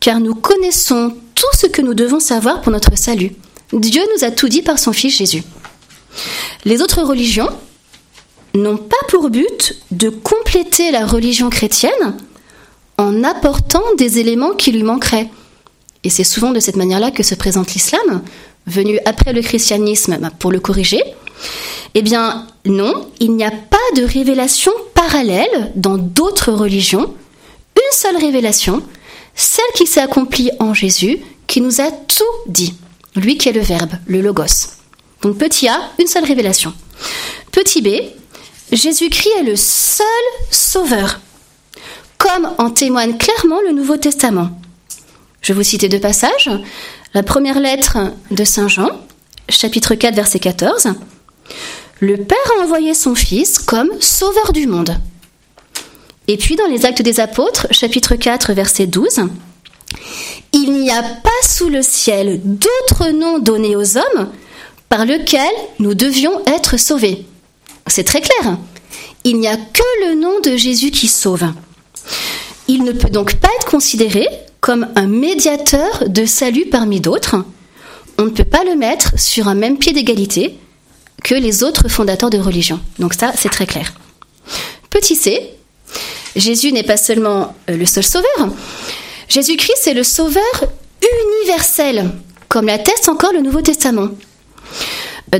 car 0.00 0.20
nous 0.20 0.34
connaissons 0.34 1.14
tout 1.34 1.56
ce 1.58 1.66
que 1.66 1.82
nous 1.82 1.94
devons 1.94 2.20
savoir 2.20 2.60
pour 2.60 2.72
notre 2.72 2.96
salut. 2.96 3.32
Dieu 3.72 4.02
nous 4.14 4.24
a 4.24 4.30
tout 4.30 4.48
dit 4.48 4.62
par 4.62 4.78
son 4.78 4.92
Fils 4.92 5.16
Jésus. 5.16 5.42
Les 6.64 6.80
autres 6.80 7.02
religions 7.02 7.48
n'ont 8.54 8.76
pas 8.76 8.96
pour 9.08 9.30
but 9.30 9.76
de 9.90 10.08
compléter 10.08 10.90
la 10.90 11.06
religion 11.06 11.50
chrétienne 11.50 12.16
en 12.96 13.22
apportant 13.24 13.82
des 13.96 14.18
éléments 14.18 14.52
qui 14.52 14.72
lui 14.72 14.82
manqueraient. 14.82 15.30
Et 16.04 16.10
c'est 16.10 16.24
souvent 16.24 16.52
de 16.52 16.60
cette 16.60 16.76
manière-là 16.76 17.10
que 17.10 17.22
se 17.22 17.34
présente 17.34 17.74
l'islam, 17.74 18.22
venu 18.66 18.98
après 19.04 19.32
le 19.32 19.42
christianisme 19.42 20.18
bah, 20.18 20.30
pour 20.36 20.52
le 20.52 20.60
corriger. 20.60 21.02
Eh 21.94 22.02
bien, 22.02 22.46
non, 22.68 23.10
il 23.18 23.34
n'y 23.34 23.44
a 23.44 23.50
pas 23.50 23.76
de 23.96 24.02
révélation 24.02 24.72
parallèle 24.94 25.72
dans 25.74 25.96
d'autres 25.96 26.52
religions. 26.52 27.14
Une 27.76 27.92
seule 27.92 28.16
révélation, 28.16 28.82
celle 29.34 29.72
qui 29.74 29.86
s'est 29.86 30.00
accomplie 30.00 30.50
en 30.58 30.74
Jésus, 30.74 31.18
qui 31.46 31.60
nous 31.60 31.80
a 31.80 31.90
tout 31.90 32.24
dit. 32.46 32.74
Lui 33.16 33.38
qui 33.38 33.48
est 33.48 33.52
le 33.52 33.60
Verbe, 33.60 33.92
le 34.06 34.20
Logos. 34.20 34.74
Donc 35.22 35.38
petit 35.38 35.66
a, 35.66 35.80
une 35.98 36.06
seule 36.06 36.24
révélation. 36.24 36.74
Petit 37.52 37.80
b, 37.80 37.88
Jésus-Christ 38.70 39.32
est 39.40 39.44
le 39.44 39.56
seul 39.56 40.06
sauveur, 40.50 41.20
comme 42.18 42.50
en 42.58 42.70
témoigne 42.70 43.16
clairement 43.16 43.60
le 43.66 43.72
Nouveau 43.72 43.96
Testament. 43.96 44.50
Je 45.40 45.54
vous 45.54 45.62
citer 45.62 45.88
deux 45.88 46.00
passages. 46.00 46.50
La 47.14 47.22
première 47.22 47.60
lettre 47.60 47.96
de 48.30 48.44
Saint 48.44 48.68
Jean, 48.68 48.90
chapitre 49.48 49.94
4, 49.94 50.14
verset 50.14 50.38
14. 50.38 50.88
Le 52.00 52.16
Père 52.16 52.38
a 52.56 52.62
envoyé 52.62 52.94
son 52.94 53.16
Fils 53.16 53.58
comme 53.58 53.90
sauveur 53.98 54.52
du 54.52 54.68
monde. 54.68 54.96
Et 56.28 56.36
puis 56.36 56.54
dans 56.54 56.68
les 56.68 56.86
Actes 56.86 57.02
des 57.02 57.18
Apôtres, 57.18 57.66
chapitre 57.72 58.14
4, 58.14 58.52
verset 58.52 58.86
12. 58.86 59.22
Il 60.52 60.74
n'y 60.74 60.92
a 60.92 61.02
pas 61.02 61.30
sous 61.42 61.68
le 61.68 61.82
ciel 61.82 62.40
d'autre 62.44 63.10
nom 63.10 63.40
donné 63.40 63.74
aux 63.74 63.96
hommes 63.96 64.30
par 64.88 65.06
lequel 65.06 65.50
nous 65.80 65.94
devions 65.94 66.40
être 66.46 66.76
sauvés. 66.76 67.26
C'est 67.88 68.04
très 68.04 68.20
clair. 68.20 68.58
Il 69.24 69.40
n'y 69.40 69.48
a 69.48 69.56
que 69.56 70.08
le 70.08 70.14
nom 70.14 70.38
de 70.38 70.56
Jésus 70.56 70.92
qui 70.92 71.08
sauve. 71.08 71.46
Il 72.68 72.84
ne 72.84 72.92
peut 72.92 73.10
donc 73.10 73.34
pas 73.36 73.48
être 73.58 73.66
considéré 73.66 74.28
comme 74.60 74.86
un 74.94 75.08
médiateur 75.08 76.04
de 76.06 76.26
salut 76.26 76.66
parmi 76.70 77.00
d'autres. 77.00 77.44
On 78.18 78.24
ne 78.24 78.30
peut 78.30 78.44
pas 78.44 78.62
le 78.62 78.76
mettre 78.76 79.18
sur 79.18 79.48
un 79.48 79.54
même 79.54 79.78
pied 79.78 79.92
d'égalité 79.92 80.56
que 81.22 81.34
les 81.34 81.62
autres 81.62 81.88
fondateurs 81.88 82.30
de 82.30 82.38
religion. 82.38 82.80
Donc 82.98 83.14
ça, 83.14 83.32
c'est 83.36 83.48
très 83.48 83.66
clair. 83.66 83.92
Petit 84.90 85.16
c, 85.16 85.50
Jésus 86.36 86.72
n'est 86.72 86.82
pas 86.82 86.96
seulement 86.96 87.54
euh, 87.68 87.76
le 87.76 87.86
seul 87.86 88.04
sauveur. 88.04 88.48
Jésus-Christ 89.28 89.86
est 89.86 89.94
le 89.94 90.04
sauveur 90.04 90.42
universel, 91.42 92.10
comme 92.48 92.66
l'atteste 92.66 93.08
encore 93.08 93.32
le 93.32 93.40
Nouveau 93.40 93.60
Testament. 93.60 94.08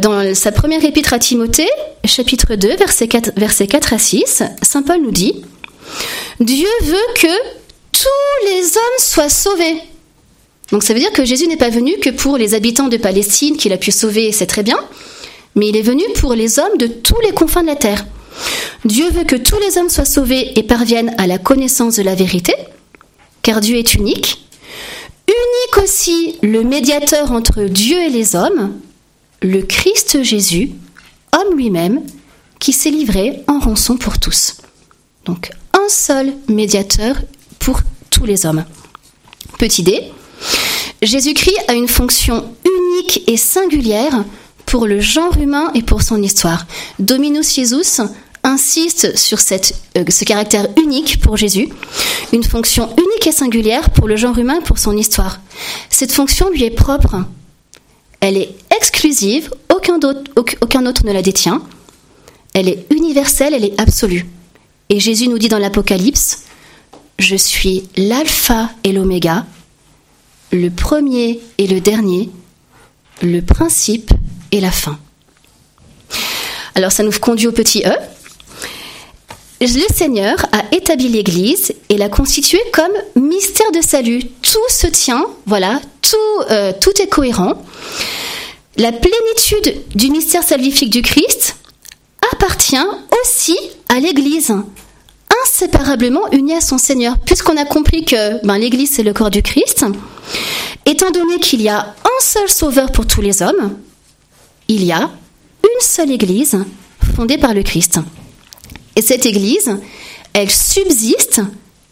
Dans 0.00 0.34
sa 0.34 0.52
première 0.52 0.84
épître 0.84 1.14
à 1.14 1.18
Timothée, 1.18 1.68
chapitre 2.04 2.54
2, 2.54 2.76
versets 2.76 3.08
4, 3.08 3.32
4 3.66 3.92
à 3.94 3.98
6, 3.98 4.42
Saint 4.62 4.82
Paul 4.82 5.00
nous 5.02 5.10
dit 5.10 5.42
Dieu 6.40 6.68
veut 6.82 6.96
que 7.14 7.26
tous 7.92 8.46
les 8.46 8.76
hommes 8.76 8.98
soient 8.98 9.30
sauvés. 9.30 9.80
Donc 10.70 10.82
ça 10.82 10.92
veut 10.92 11.00
dire 11.00 11.12
que 11.12 11.24
Jésus 11.24 11.46
n'est 11.46 11.56
pas 11.56 11.70
venu 11.70 11.96
que 11.98 12.10
pour 12.10 12.36
les 12.36 12.54
habitants 12.54 12.88
de 12.88 12.98
Palestine 12.98 13.56
qu'il 13.56 13.72
a 13.72 13.78
pu 13.78 13.90
sauver, 13.90 14.30
c'est 14.32 14.46
très 14.46 14.62
bien, 14.62 14.78
mais 15.58 15.68
il 15.68 15.76
est 15.76 15.82
venu 15.82 16.04
pour 16.14 16.34
les 16.34 16.58
hommes 16.58 16.78
de 16.78 16.86
tous 16.86 17.20
les 17.20 17.32
confins 17.32 17.62
de 17.62 17.66
la 17.66 17.76
terre. 17.76 18.06
Dieu 18.84 19.10
veut 19.10 19.24
que 19.24 19.34
tous 19.34 19.58
les 19.58 19.76
hommes 19.76 19.88
soient 19.88 20.04
sauvés 20.04 20.56
et 20.56 20.62
parviennent 20.62 21.14
à 21.18 21.26
la 21.26 21.38
connaissance 21.38 21.96
de 21.96 22.02
la 22.02 22.14
vérité, 22.14 22.54
car 23.42 23.60
Dieu 23.60 23.76
est 23.76 23.94
unique. 23.94 24.46
Unique 25.26 25.84
aussi 25.84 26.36
le 26.42 26.62
médiateur 26.62 27.32
entre 27.32 27.64
Dieu 27.64 27.98
et 27.98 28.08
les 28.08 28.36
hommes, 28.36 28.72
le 29.42 29.62
Christ 29.62 30.22
Jésus, 30.22 30.70
homme 31.32 31.56
lui-même, 31.56 32.02
qui 32.60 32.72
s'est 32.72 32.90
livré 32.90 33.42
en 33.48 33.58
rançon 33.58 33.96
pour 33.96 34.18
tous. 34.18 34.58
Donc 35.24 35.50
un 35.74 35.88
seul 35.88 36.32
médiateur 36.48 37.16
pour 37.58 37.80
tous 38.10 38.24
les 38.24 38.46
hommes. 38.46 38.64
Petit 39.58 39.82
d, 39.82 40.04
Jésus-Christ 41.02 41.58
a 41.66 41.74
une 41.74 41.88
fonction 41.88 42.44
unique 42.64 43.24
et 43.26 43.36
singulière 43.36 44.24
pour 44.68 44.86
le 44.86 45.00
genre 45.00 45.36
humain 45.38 45.70
et 45.74 45.82
pour 45.82 46.02
son 46.02 46.22
histoire. 46.22 46.66
Dominus 46.98 47.54
Jesus 47.54 48.02
insiste 48.44 49.16
sur 49.16 49.40
cette, 49.40 49.74
euh, 49.96 50.04
ce 50.08 50.24
caractère 50.24 50.68
unique 50.76 51.20
pour 51.20 51.38
Jésus, 51.38 51.70
une 52.34 52.44
fonction 52.44 52.90
unique 52.98 53.26
et 53.26 53.32
singulière 53.32 53.88
pour 53.90 54.06
le 54.06 54.16
genre 54.16 54.38
humain 54.38 54.58
et 54.60 54.62
pour 54.62 54.78
son 54.78 54.94
histoire. 54.94 55.40
Cette 55.88 56.12
fonction 56.12 56.50
lui 56.50 56.64
est 56.64 56.70
propre. 56.70 57.24
Elle 58.20 58.36
est 58.36 58.54
exclusive, 58.76 59.50
aucun, 59.74 59.98
aucun 60.60 60.86
autre 60.86 61.06
ne 61.06 61.12
la 61.12 61.22
détient. 61.22 61.62
Elle 62.52 62.68
est 62.68 62.86
universelle, 62.90 63.54
elle 63.54 63.64
est 63.64 63.80
absolue. 63.80 64.26
Et 64.90 65.00
Jésus 65.00 65.28
nous 65.28 65.38
dit 65.38 65.48
dans 65.48 65.58
l'Apocalypse, 65.58 66.44
Je 67.18 67.36
suis 67.36 67.88
l'alpha 67.96 68.70
et 68.84 68.92
l'oméga, 68.92 69.46
le 70.52 70.68
premier 70.68 71.40
et 71.56 71.66
le 71.66 71.80
dernier, 71.80 72.28
le 73.22 73.40
principe 73.40 74.12
et 74.52 74.60
la 74.60 74.70
fin. 74.70 74.98
Alors 76.74 76.92
ça 76.92 77.02
nous 77.02 77.12
conduit 77.12 77.46
au 77.46 77.52
petit 77.52 77.82
E. 77.84 77.92
Le 79.60 79.92
Seigneur 79.92 80.36
a 80.52 80.62
établi 80.70 81.08
l'Église 81.08 81.72
et 81.88 81.98
l'a 81.98 82.08
constituée 82.08 82.62
comme 82.72 82.92
mystère 83.16 83.72
de 83.72 83.80
salut. 83.80 84.22
Tout 84.42 84.68
se 84.68 84.86
tient, 84.86 85.26
voilà, 85.46 85.80
tout, 86.00 86.16
euh, 86.50 86.72
tout 86.80 86.92
est 87.02 87.08
cohérent. 87.08 87.60
La 88.76 88.92
plénitude 88.92 89.82
du 89.96 90.10
mystère 90.10 90.44
salvifique 90.44 90.90
du 90.90 91.02
Christ 91.02 91.56
appartient 92.32 92.76
aussi 93.20 93.58
à 93.88 93.98
l'Église, 93.98 94.54
inséparablement 95.44 96.30
unie 96.30 96.54
à 96.54 96.60
son 96.60 96.78
Seigneur, 96.78 97.18
puisqu'on 97.18 97.56
a 97.56 97.64
compris 97.64 98.04
que 98.04 98.44
ben, 98.46 98.58
l'Église 98.58 98.92
c'est 98.92 99.02
le 99.02 99.12
corps 99.12 99.30
du 99.30 99.42
Christ. 99.42 99.84
Étant 100.86 101.10
donné 101.10 101.40
qu'il 101.40 101.62
y 101.62 101.68
a 101.68 101.94
un 102.04 102.20
seul 102.22 102.48
Sauveur 102.48 102.92
pour 102.92 103.08
tous 103.08 103.20
les 103.20 103.42
hommes, 103.42 103.76
il 104.68 104.84
y 104.84 104.92
a 104.92 105.10
une 105.64 105.80
seule 105.80 106.10
Église 106.10 106.58
fondée 107.14 107.38
par 107.38 107.54
le 107.54 107.62
Christ. 107.62 108.00
Et 108.96 109.02
cette 109.02 109.26
Église, 109.26 109.76
elle 110.34 110.50
subsiste 110.50 111.40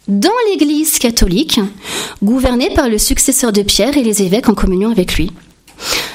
dans 0.08 0.30
l'Église 0.50 0.98
catholique, 0.98 1.58
gouvernée 2.22 2.70
par 2.74 2.88
le 2.88 2.98
successeur 2.98 3.52
de 3.52 3.62
Pierre 3.62 3.96
et 3.96 4.02
les 4.02 4.22
évêques 4.22 4.48
en 4.48 4.54
communion 4.54 4.90
avec 4.90 5.16
lui. 5.16 5.32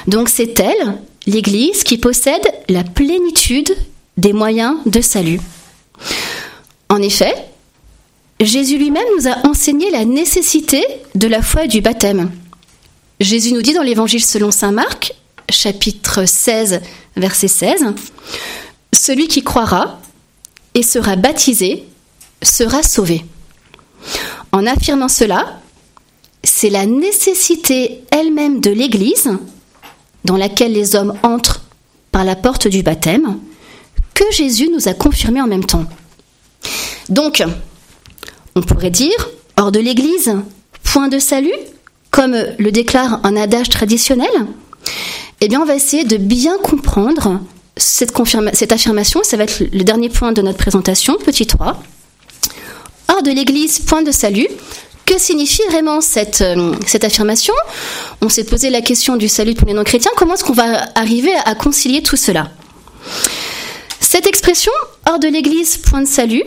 Donc 0.06 0.28
c'est 0.28 0.58
elle, 0.60 0.98
l'Église, 1.26 1.84
qui 1.84 1.98
possède 1.98 2.46
la 2.68 2.84
plénitude 2.84 3.74
des 4.16 4.32
moyens 4.32 4.76
de 4.86 5.00
salut. 5.00 5.40
En 6.88 7.00
effet, 7.02 7.34
Jésus 8.40 8.78
lui-même 8.78 9.02
nous 9.16 9.28
a 9.28 9.46
enseigné 9.46 9.90
la 9.90 10.04
nécessité 10.04 10.84
de 11.14 11.28
la 11.28 11.42
foi 11.42 11.64
et 11.64 11.68
du 11.68 11.80
baptême. 11.80 12.30
Jésus 13.20 13.52
nous 13.52 13.62
dit 13.62 13.74
dans 13.74 13.82
l'Évangile 13.82 14.24
selon 14.24 14.50
Saint 14.50 14.72
Marc, 14.72 15.14
chapitre 15.52 16.24
16, 16.24 16.80
verset 17.16 17.48
16, 17.48 17.84
Celui 18.92 19.28
qui 19.28 19.42
croira 19.42 20.00
et 20.74 20.82
sera 20.82 21.16
baptisé 21.16 21.84
sera 22.42 22.82
sauvé. 22.82 23.24
En 24.50 24.66
affirmant 24.66 25.08
cela, 25.08 25.60
c'est 26.42 26.70
la 26.70 26.86
nécessité 26.86 28.02
elle-même 28.10 28.60
de 28.60 28.70
l'Église, 28.70 29.30
dans 30.24 30.36
laquelle 30.36 30.72
les 30.72 30.96
hommes 30.96 31.18
entrent 31.22 31.62
par 32.10 32.24
la 32.24 32.36
porte 32.36 32.68
du 32.68 32.82
baptême, 32.82 33.38
que 34.14 34.24
Jésus 34.32 34.68
nous 34.70 34.88
a 34.88 34.94
confirmé 34.94 35.40
en 35.40 35.46
même 35.46 35.64
temps. 35.64 35.86
Donc, 37.08 37.42
on 38.54 38.62
pourrait 38.62 38.90
dire, 38.90 39.30
hors 39.56 39.72
de 39.72 39.80
l'Église, 39.80 40.34
point 40.82 41.08
de 41.08 41.18
salut, 41.18 41.50
comme 42.10 42.36
le 42.58 42.70
déclare 42.70 43.20
un 43.24 43.36
adage 43.36 43.70
traditionnel 43.70 44.30
Eh 45.44 45.48
bien, 45.48 45.60
on 45.60 45.64
va 45.64 45.74
essayer 45.74 46.04
de 46.04 46.18
bien 46.18 46.56
comprendre 46.58 47.40
cette, 47.76 48.12
affirmation. 48.70 49.20
Ça 49.24 49.36
va 49.36 49.42
être 49.42 49.58
le 49.58 49.82
dernier 49.82 50.08
point 50.08 50.30
de 50.30 50.40
notre 50.40 50.56
présentation, 50.56 51.16
petit 51.16 51.48
3. 51.48 51.82
Hors 53.08 53.22
de 53.24 53.32
l'Église, 53.32 53.80
point 53.80 54.02
de 54.02 54.12
salut. 54.12 54.46
Que 55.04 55.18
signifie 55.18 55.62
vraiment 55.68 56.00
cette, 56.00 56.42
euh, 56.42 56.74
affirmation? 57.02 57.54
On 58.20 58.28
s'est 58.28 58.44
posé 58.44 58.70
la 58.70 58.82
question 58.82 59.16
du 59.16 59.28
salut 59.28 59.54
pour 59.54 59.66
les 59.66 59.74
non-chrétiens. 59.74 60.12
Comment 60.16 60.34
est-ce 60.34 60.44
qu'on 60.44 60.52
va 60.52 60.84
arriver 60.94 61.32
à 61.44 61.56
concilier 61.56 62.04
tout 62.04 62.16
cela? 62.16 62.52
Cette 63.98 64.28
expression, 64.28 64.70
hors 65.10 65.18
de 65.18 65.26
l'Église, 65.26 65.76
point 65.76 66.02
de 66.02 66.06
salut, 66.06 66.44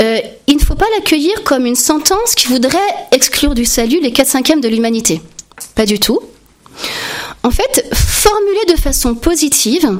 euh, 0.00 0.20
il 0.46 0.54
ne 0.54 0.62
faut 0.62 0.76
pas 0.76 0.86
l'accueillir 0.94 1.42
comme 1.42 1.66
une 1.66 1.74
sentence 1.74 2.36
qui 2.36 2.46
voudrait 2.46 2.78
exclure 3.10 3.54
du 3.54 3.64
salut 3.64 3.98
les 4.00 4.12
4 4.12 4.28
cinquièmes 4.28 4.60
de 4.60 4.68
l'humanité. 4.68 5.20
Pas 5.74 5.86
du 5.86 5.98
tout. 5.98 6.20
En 7.42 7.50
fait, 7.50 7.86
formulée 7.94 8.74
de 8.74 8.76
façon 8.76 9.14
positive, 9.14 9.98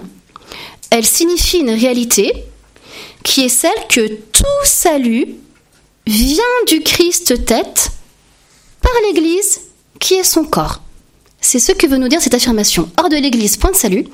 elle 0.91 1.05
signifie 1.07 1.59
une 1.59 1.71
réalité 1.71 2.33
qui 3.23 3.45
est 3.45 3.49
celle 3.49 3.87
que 3.89 4.07
tout 4.33 4.45
salut 4.65 5.27
vient 6.07 6.45
du 6.67 6.81
Christ 6.81 7.45
tête 7.45 7.91
par 8.81 8.93
l'Église 9.07 9.61
qui 9.99 10.15
est 10.15 10.25
son 10.25 10.45
corps. 10.45 10.81
C'est 11.41 11.59
ce 11.59 11.73
que 11.73 11.87
veut 11.87 11.97
nous 11.97 12.09
dire 12.09 12.21
cette 12.21 12.35
affirmation. 12.35 12.91
Hors 12.99 13.09
de 13.09 13.17
l'Église, 13.17 13.57
point 13.57 13.71
de 13.71 13.77
salut. 13.77 14.07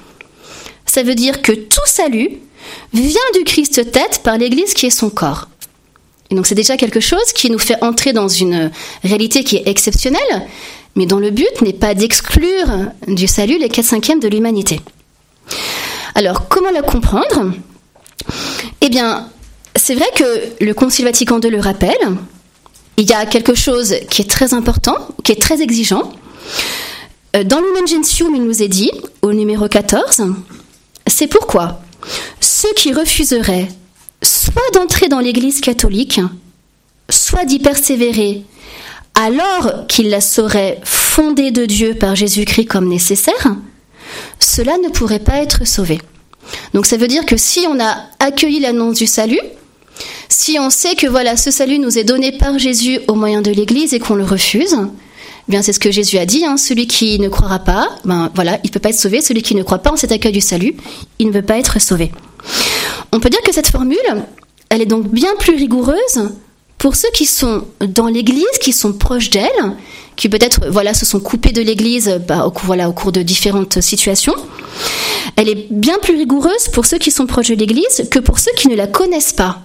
Ça 0.85 1.03
veut 1.03 1.14
dire 1.14 1.43
que 1.43 1.53
tout 1.53 1.87
salut 1.87 2.31
vient 2.93 3.31
du 3.35 3.45
Christ 3.45 3.91
tête 3.91 4.20
par 4.22 4.39
l'Église 4.39 4.74
qui 4.74 4.87
est 4.87 4.91
son 4.91 5.11
corps. 5.11 5.49
Et 6.31 6.35
donc 6.35 6.47
c'est 6.47 6.55
déjà 6.55 6.77
quelque 6.77 7.01
chose 7.01 7.33
qui 7.35 7.51
nous 7.51 7.59
fait 7.59 7.83
entrer 7.83 8.12
dans 8.12 8.29
une 8.29 8.70
réalité 9.05 9.45
qui 9.45 9.57
est 9.57 9.68
exceptionnelle, 9.68 10.47
mais 10.97 11.07
dont 11.07 11.18
le 11.18 11.30
but 11.30 11.62
n'est 11.62 11.72
pas 11.72 11.94
d'exclure 11.94 12.66
du 13.07 13.28
salut 13.28 13.59
les 13.59 13.68
4 13.68 13.84
cinquièmes 13.84 14.20
de 14.20 14.28
l'humanité. 14.28 14.80
Alors 16.14 16.49
comment 16.49 16.70
la 16.70 16.82
comprendre? 16.82 17.53
Eh 18.80 18.88
bien, 18.88 19.28
c'est 19.76 19.94
vrai 19.94 20.07
que 20.16 20.64
le 20.64 20.74
Concile 20.74 21.05
Vatican 21.05 21.38
II 21.40 21.51
le 21.51 21.61
rappelle, 21.61 22.16
il 22.97 23.09
y 23.09 23.12
a 23.12 23.26
quelque 23.26 23.55
chose 23.55 23.94
qui 24.11 24.22
est 24.22 24.30
très 24.30 24.55
important, 24.55 24.97
qui 25.22 25.32
est 25.32 25.40
très 25.40 25.61
exigeant. 25.61 26.12
Euh, 27.36 27.44
dans 27.44 27.61
l'Human 27.61 27.86
Gentium, 27.86 28.34
il 28.34 28.42
nous 28.42 28.62
est 28.62 28.68
dit, 28.68 28.90
au 29.22 29.32
numéro 29.32 29.68
14, 29.68 30.22
c'est 31.07 31.26
pourquoi 31.26 31.80
ceux 32.40 32.72
qui 32.74 32.92
refuseraient 32.92 33.68
soit 34.22 34.70
d'entrer 34.72 35.09
dans 35.09 35.20
l'Église 35.20 35.61
catholique, 35.61 36.20
soit 37.11 37.44
d'y 37.44 37.59
persévérer, 37.59 38.42
alors 39.16 39.86
qu'il 39.88 40.10
la 40.10 40.20
saurait 40.20 40.78
fondée 40.84 41.50
de 41.50 41.64
Dieu 41.64 41.94
par 41.94 42.14
Jésus-Christ 42.14 42.66
comme 42.66 42.88
nécessaire, 42.88 43.56
cela 44.38 44.76
ne 44.78 44.88
pourrait 44.88 45.18
pas 45.18 45.38
être 45.38 45.66
sauvé. 45.66 46.00
Donc 46.74 46.86
ça 46.86 46.96
veut 46.96 47.08
dire 47.08 47.26
que 47.26 47.36
si 47.36 47.66
on 47.68 47.80
a 47.80 47.96
accueilli 48.20 48.60
l'annonce 48.60 48.98
du 48.98 49.06
salut, 49.06 49.40
si 50.28 50.58
on 50.60 50.70
sait 50.70 50.94
que 50.94 51.06
voilà 51.06 51.36
ce 51.36 51.50
salut 51.50 51.78
nous 51.78 51.98
est 51.98 52.04
donné 52.04 52.32
par 52.32 52.58
Jésus 52.58 53.00
au 53.08 53.14
moyen 53.14 53.42
de 53.42 53.50
l'Église 53.50 53.94
et 53.94 53.98
qu'on 53.98 54.14
le 54.14 54.24
refuse, 54.24 54.76
eh 54.78 55.50
bien 55.50 55.62
c'est 55.62 55.72
ce 55.72 55.80
que 55.80 55.90
Jésus 55.90 56.18
a 56.18 56.26
dit. 56.26 56.44
Hein, 56.44 56.56
celui 56.56 56.86
qui 56.86 57.18
ne 57.18 57.28
croira 57.28 57.60
pas, 57.60 57.88
ben 58.04 58.30
voilà, 58.34 58.58
il 58.64 58.70
peut 58.70 58.80
pas 58.80 58.90
être 58.90 58.98
sauvé. 58.98 59.22
Celui 59.22 59.42
qui 59.42 59.54
ne 59.54 59.62
croit 59.62 59.78
pas 59.78 59.92
en 59.92 59.96
cet 59.96 60.12
accueil 60.12 60.32
du 60.32 60.40
salut, 60.40 60.76
il 61.18 61.28
ne 61.28 61.32
veut 61.32 61.42
pas 61.42 61.58
être 61.58 61.80
sauvé. 61.80 62.12
On 63.12 63.20
peut 63.20 63.30
dire 63.30 63.40
que 63.42 63.52
cette 63.52 63.68
formule, 63.68 63.96
elle 64.68 64.82
est 64.82 64.86
donc 64.86 65.08
bien 65.08 65.34
plus 65.38 65.56
rigoureuse 65.56 66.28
pour 66.79 66.95
ceux 66.95 67.11
qui 67.14 67.27
sont 67.27 67.64
dans 67.81 68.07
l'Église, 68.07 68.59
qui 68.61 68.72
sont 68.72 68.93
proches 68.93 69.31
d'elle, 69.31 69.77
qui 70.14 70.29
peut-être 70.29 70.68
voilà 70.68 70.95
se 70.95 71.07
sont 71.07 71.20
coupés 71.20 71.53
de 71.53 71.62
l'Église 71.62 72.20
bah, 72.27 72.47
au, 72.47 72.49
au 72.49 72.93
cours 72.93 73.12
de 73.12 73.22
différentes 73.22 73.81
situations. 73.81 74.35
Elle 75.37 75.49
est 75.49 75.66
bien 75.70 75.99
plus 75.99 76.16
rigoureuse 76.16 76.68
pour 76.72 76.87
ceux 76.87 76.99
qui 76.99 77.11
sont 77.11 77.27
proches 77.27 77.49
de 77.49 77.55
l'Église 77.55 78.09
que 78.11 78.18
pour 78.18 78.39
ceux 78.39 78.53
qui 78.57 78.68
ne 78.68 78.77
la 78.77 78.87
connaissent 78.87 79.33
pas. 79.33 79.62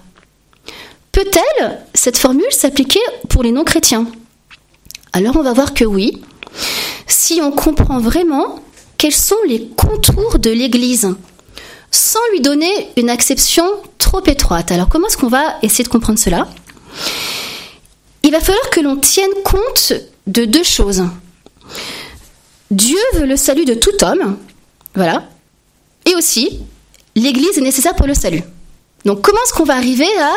Peut-elle, 1.12 1.78
cette 1.94 2.16
formule, 2.16 2.50
s'appliquer 2.50 3.00
pour 3.28 3.42
les 3.42 3.52
non-chrétiens? 3.52 4.06
Alors 5.12 5.36
on 5.36 5.42
va 5.42 5.52
voir 5.52 5.74
que 5.74 5.84
oui, 5.84 6.22
si 7.06 7.40
on 7.42 7.52
comprend 7.52 8.00
vraiment 8.00 8.60
quels 8.96 9.14
sont 9.14 9.36
les 9.46 9.68
contours 9.76 10.38
de 10.38 10.50
l'Église, 10.50 11.14
sans 11.90 12.20
lui 12.32 12.40
donner 12.40 12.88
une 12.96 13.10
acception 13.10 13.64
trop 13.98 14.24
étroite. 14.24 14.72
Alors 14.72 14.88
comment 14.88 15.08
est-ce 15.08 15.18
qu'on 15.18 15.28
va 15.28 15.56
essayer 15.62 15.84
de 15.84 15.90
comprendre 15.90 16.18
cela? 16.18 16.48
Il 18.22 18.30
va 18.30 18.40
falloir 18.40 18.70
que 18.70 18.80
l'on 18.80 18.96
tienne 18.96 19.30
compte 19.44 19.92
de 20.26 20.44
deux 20.44 20.62
choses. 20.62 21.02
Dieu 22.70 22.98
veut 23.14 23.26
le 23.26 23.36
salut 23.36 23.64
de 23.64 23.74
tout 23.74 24.02
homme, 24.02 24.38
voilà, 24.94 25.28
et 26.06 26.14
aussi 26.14 26.60
l'Église 27.14 27.58
est 27.58 27.62
nécessaire 27.62 27.94
pour 27.94 28.06
le 28.06 28.14
salut. 28.14 28.42
Donc 29.04 29.20
comment 29.20 29.38
est-ce 29.44 29.52
qu'on 29.52 29.64
va 29.64 29.76
arriver 29.76 30.08
à 30.20 30.32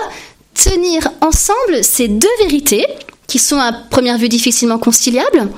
tenir 0.54 1.10
ensemble 1.22 1.84
ces 1.84 2.08
deux 2.08 2.28
vérités 2.40 2.86
qui 3.28 3.40
sont 3.40 3.60
à 3.60 3.72
première 3.72 4.18
vue 4.18 4.30
difficilement 4.30 4.80
conciliables? 4.80 5.50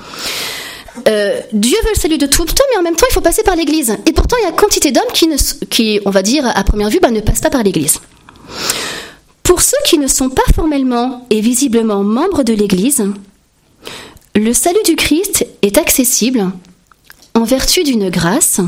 Euh, 1.07 1.41
Dieu 1.53 1.77
veut 1.83 1.91
le 1.95 1.99
salut 1.99 2.17
de 2.17 2.25
tout 2.25 2.45
temps, 2.45 2.63
mais 2.71 2.77
en 2.77 2.81
même 2.81 2.95
temps, 2.95 3.05
il 3.09 3.13
faut 3.13 3.21
passer 3.21 3.43
par 3.43 3.55
l'Église. 3.55 3.95
Et 4.07 4.13
pourtant, 4.13 4.35
il 4.39 4.45
y 4.45 4.47
a 4.47 4.51
quantité 4.51 4.91
d'hommes 4.91 5.03
qui, 5.13 5.29
qui, 5.69 5.99
on 6.05 6.09
va 6.09 6.23
dire, 6.23 6.45
à 6.45 6.63
première 6.63 6.89
vue, 6.89 6.99
bah, 6.99 7.11
ne 7.11 7.21
passent 7.21 7.41
pas 7.41 7.49
par 7.49 7.63
l'Église. 7.63 7.99
Pour 9.57 9.65
ceux 9.65 9.77
qui 9.85 9.97
ne 9.97 10.05
sont 10.05 10.29
pas 10.29 10.43
formellement 10.53 11.25
et 11.31 11.41
visiblement 11.41 12.03
membres 12.03 12.43
de 12.43 12.53
l'Église, 12.53 13.03
le 14.35 14.53
salut 14.53 14.83
du 14.85 14.95
Christ 14.95 15.47
est 15.63 15.79
accessible 15.79 16.51
en 17.33 17.43
vertu 17.43 17.83
d'une 17.83 18.11
grâce 18.11 18.61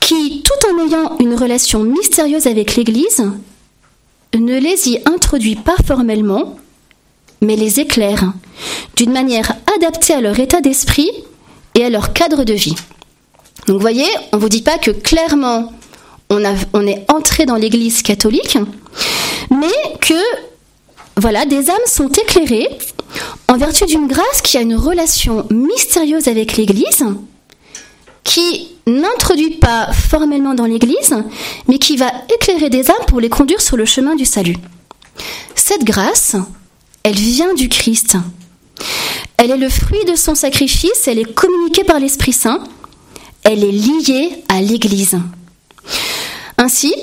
qui, 0.00 0.42
tout 0.42 0.72
en 0.72 0.86
ayant 0.86 1.18
une 1.18 1.34
relation 1.34 1.80
mystérieuse 1.80 2.46
avec 2.46 2.74
l'Église, 2.74 3.22
ne 4.34 4.58
les 4.58 4.88
y 4.88 4.98
introduit 5.04 5.56
pas 5.56 5.76
formellement, 5.86 6.56
mais 7.42 7.54
les 7.54 7.80
éclaire 7.80 8.32
d'une 8.96 9.12
manière 9.12 9.54
adaptée 9.76 10.14
à 10.14 10.22
leur 10.22 10.40
état 10.40 10.62
d'esprit 10.62 11.10
et 11.74 11.84
à 11.84 11.90
leur 11.90 12.14
cadre 12.14 12.44
de 12.44 12.54
vie. 12.54 12.76
Donc 13.66 13.82
voyez, 13.82 14.08
on 14.32 14.38
ne 14.38 14.40
vous 14.40 14.48
dit 14.48 14.62
pas 14.62 14.78
que 14.78 14.90
clairement 14.90 15.70
on, 16.30 16.42
on 16.72 16.86
est 16.86 17.04
entré 17.10 17.44
dans 17.44 17.56
l'Église 17.56 18.00
catholique, 18.00 18.56
mais 19.50 19.98
que 20.00 20.14
voilà, 21.16 21.44
des 21.44 21.68
âmes 21.68 21.76
sont 21.86 22.08
éclairées 22.08 22.68
en 23.48 23.56
vertu 23.56 23.84
d'une 23.84 24.06
grâce 24.06 24.40
qui 24.42 24.56
a 24.56 24.62
une 24.62 24.76
relation 24.76 25.46
mystérieuse 25.50 26.28
avec 26.28 26.56
l'Église, 26.56 27.04
qui 28.24 28.68
n'introduit 28.86 29.56
pas 29.56 29.92
formellement 29.92 30.54
dans 30.54 30.66
l'Église, 30.66 31.14
mais 31.68 31.78
qui 31.78 31.96
va 31.96 32.10
éclairer 32.34 32.70
des 32.70 32.90
âmes 32.90 33.06
pour 33.06 33.20
les 33.20 33.28
conduire 33.28 33.60
sur 33.60 33.76
le 33.76 33.84
chemin 33.84 34.14
du 34.14 34.24
salut. 34.24 34.56
Cette 35.54 35.84
grâce, 35.84 36.36
elle 37.02 37.16
vient 37.16 37.54
du 37.54 37.68
Christ. 37.68 38.16
Elle 39.36 39.50
est 39.50 39.56
le 39.56 39.68
fruit 39.68 40.04
de 40.06 40.14
son 40.14 40.34
sacrifice, 40.34 41.06
elle 41.06 41.18
est 41.18 41.34
communiquée 41.34 41.84
par 41.84 41.98
l'Esprit 41.98 42.32
Saint, 42.32 42.62
elle 43.42 43.64
est 43.64 43.72
liée 43.72 44.44
à 44.48 44.60
l'Église. 44.60 45.18
Ainsi, 46.56 46.94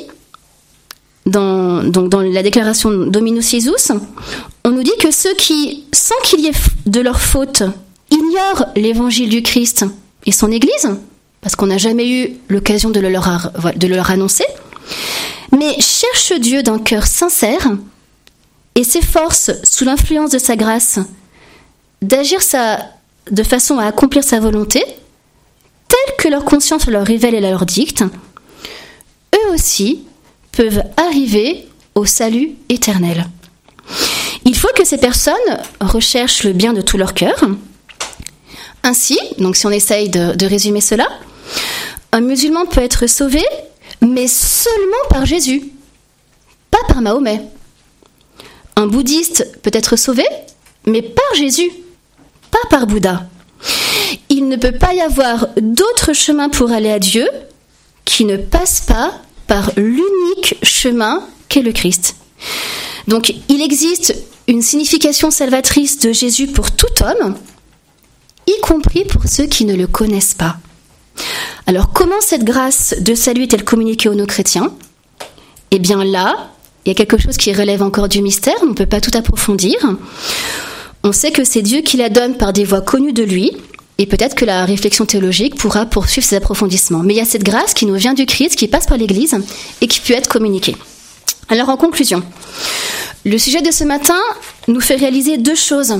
dans, 1.28 1.84
donc 1.84 2.09
dans 2.09 2.21
la 2.21 2.43
déclaration 2.43 2.89
Dominus 2.89 3.49
Jesus, 3.49 3.91
on 4.63 4.71
nous 4.71 4.84
dit 4.84 4.97
que 4.99 5.11
ceux 5.11 5.34
qui, 5.36 5.86
sans 5.93 6.15
qu'il 6.23 6.41
y 6.41 6.47
ait 6.47 6.51
de 6.86 6.99
leur 6.99 7.21
faute, 7.21 7.63
ignorent 8.09 8.65
l'évangile 8.75 9.30
du 9.30 9.43
Christ 9.43 9.86
et 10.25 10.32
son 10.32 10.51
Église, 10.51 10.89
parce 11.41 11.55
qu'on 11.55 11.67
n'a 11.67 11.78
jamais 11.78 12.09
eu 12.09 12.38
l'occasion 12.49 12.89
de, 12.89 12.99
le 12.99 13.09
leur 13.09 14.11
annoncer, 14.11 14.45
mais 15.57 15.80
cherchent 15.80 16.39
Dieu 16.39 16.63
d'un 16.63 16.80
cœur 16.80 17.05
sincère, 17.05 17.69
et 18.75 18.84
s'efforce, 18.84 19.51
sous 19.63 19.86
l'influence 19.86 20.32
de 20.32 20.38
sa 20.38 20.55
grâce, 20.55 20.99
d'agir 22.01 22.39
de 23.32 23.43
façon 23.43 23.80
à 23.80 23.86
accomplir 23.86 24.23
sa 24.23 24.39
volonté, 24.39 24.84
que 26.17 26.28
leur 26.28 26.43
conscience 26.43 26.88
leur 26.88 27.05
révèle 27.05 27.36
et 27.36 27.41
leur 27.41 27.65
dicte, 27.65 28.01
eux 28.01 29.53
aussi 29.53 30.03
peuvent 30.57 30.83
arriver 30.97 31.67
au 31.93 32.05
salut 32.05 32.55
éternel. 32.67 33.27
Il 34.43 34.57
faut 34.57 34.73
que 34.75 34.83
ces 34.85 34.97
personnes 34.97 35.35
recherchent 35.79 36.43
le 36.45 36.53
bien 36.53 36.73
de 36.73 36.81
tout 36.81 36.97
leur 36.97 37.13
cœur. 37.13 37.39
Ainsi, 38.81 39.19
donc 39.37 39.55
si 39.55 39.67
on 39.67 39.71
essaye 39.71 40.09
de, 40.09 40.33
de 40.33 40.45
résumer 40.47 40.81
cela, 40.81 41.07
un 42.11 42.21
musulman 42.21 42.65
peut 42.65 42.81
être 42.81 43.05
sauvé, 43.05 43.45
mais 44.01 44.27
seulement 44.27 45.05
par 45.11 45.27
Jésus, 45.27 45.61
pas 46.71 46.83
par 46.87 47.01
Mahomet. 47.01 47.43
Un 48.75 48.87
bouddhiste 48.87 49.61
peut 49.61 49.71
être 49.73 49.95
sauvé, 49.95 50.25
mais 50.87 51.03
par 51.03 51.35
Jésus, 51.35 51.69
pas 52.49 52.67
par 52.71 52.87
Bouddha. 52.87 53.27
Il 54.29 54.47
ne 54.47 54.55
peut 54.55 54.71
pas 54.71 54.95
y 54.95 55.01
avoir 55.01 55.49
d'autre 55.61 56.13
chemin 56.13 56.49
pour 56.49 56.71
aller 56.71 56.91
à 56.91 56.97
Dieu 56.97 57.29
qui 58.05 58.25
ne 58.25 58.37
passe 58.37 58.81
pas 58.81 59.21
par 59.47 59.71
l'unique 59.75 60.55
chemin 60.63 61.23
qu'est 61.49 61.61
le 61.61 61.71
Christ. 61.71 62.15
Donc 63.07 63.33
il 63.49 63.61
existe 63.61 64.15
une 64.47 64.61
signification 64.61 65.31
salvatrice 65.31 65.99
de 65.99 66.11
Jésus 66.11 66.47
pour 66.47 66.71
tout 66.71 66.85
homme, 67.01 67.35
y 68.45 68.59
compris 68.61 69.05
pour 69.05 69.23
ceux 69.27 69.45
qui 69.45 69.65
ne 69.65 69.75
le 69.75 69.87
connaissent 69.87 70.33
pas. 70.33 70.57
Alors 71.65 71.91
comment 71.91 72.21
cette 72.21 72.43
grâce 72.43 72.95
de 72.99 73.15
salut 73.15 73.43
est-elle 73.43 73.65
communiquée 73.65 74.09
aux 74.09 74.15
non-chrétiens? 74.15 74.73
Eh 75.71 75.79
bien 75.79 76.03
là, 76.03 76.51
il 76.85 76.89
y 76.89 76.91
a 76.91 76.95
quelque 76.95 77.17
chose 77.17 77.35
qui 77.35 77.51
relève 77.53 77.81
encore 77.81 78.07
du 78.07 78.21
mystère, 78.21 78.55
on 78.61 78.67
ne 78.67 78.73
peut 78.73 78.85
pas 78.85 79.01
tout 79.01 79.11
approfondir. 79.17 79.77
On 81.03 81.11
sait 81.11 81.31
que 81.31 81.43
c'est 81.43 81.61
Dieu 81.61 81.81
qui 81.81 81.97
la 81.97 82.09
donne 82.09 82.37
par 82.37 82.53
des 82.53 82.63
voies 82.63 82.81
connues 82.81 83.13
de 83.13 83.23
lui, 83.23 83.51
et 83.97 84.05
peut-être 84.05 84.35
que 84.35 84.45
la 84.45 84.65
réflexion 84.65 85.05
théologique 85.05 85.55
pourra 85.55 85.85
poursuivre 85.85 86.27
ces 86.27 86.35
approfondissements. 86.35 87.03
Mais 87.03 87.15
il 87.15 87.17
y 87.17 87.21
a 87.21 87.25
cette 87.25 87.43
grâce 87.43 87.73
qui 87.73 87.85
nous 87.85 87.95
vient 87.95 88.13
du 88.13 88.25
Christ, 88.25 88.55
qui 88.55 88.67
passe 88.67 88.85
par 88.85 88.97
l'Église, 88.97 89.35
et 89.81 89.87
qui 89.87 89.99
peut 89.99 90.13
être 90.13 90.29
communiquée. 90.29 90.75
Alors 91.49 91.69
en 91.69 91.77
conclusion, 91.77 92.21
le 93.25 93.37
sujet 93.37 93.61
de 93.61 93.71
ce 93.71 93.83
matin 93.83 94.19
nous 94.67 94.81
fait 94.81 94.95
réaliser 94.95 95.37
deux 95.37 95.55
choses 95.55 95.95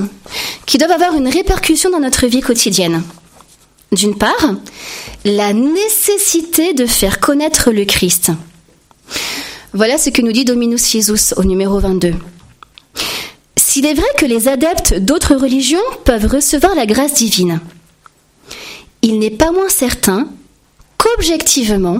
qui 0.66 0.78
doivent 0.78 0.92
avoir 0.92 1.14
une 1.14 1.28
répercussion 1.28 1.90
dans 1.90 2.00
notre 2.00 2.26
vie 2.26 2.40
quotidienne. 2.40 3.02
D'une 3.92 4.16
part, 4.16 4.54
la 5.24 5.52
nécessité 5.52 6.74
de 6.74 6.86
faire 6.86 7.20
connaître 7.20 7.70
le 7.70 7.84
Christ. 7.84 8.30
Voilà 9.72 9.98
ce 9.98 10.10
que 10.10 10.22
nous 10.22 10.32
dit 10.32 10.44
Dominus 10.44 10.90
Jesus 10.90 11.34
au 11.36 11.44
numéro 11.44 11.78
22. 11.78 12.14
S'il 13.56 13.86
est 13.86 13.94
vrai 13.94 14.06
que 14.18 14.26
les 14.26 14.48
adeptes 14.48 14.94
d'autres 14.94 15.34
religions 15.34 15.78
peuvent 16.04 16.26
recevoir 16.26 16.74
la 16.74 16.86
grâce 16.86 17.14
divine, 17.14 17.60
il 19.02 19.18
n'est 19.18 19.30
pas 19.30 19.52
moins 19.52 19.68
certain 19.68 20.28
qu'objectivement, 20.96 21.98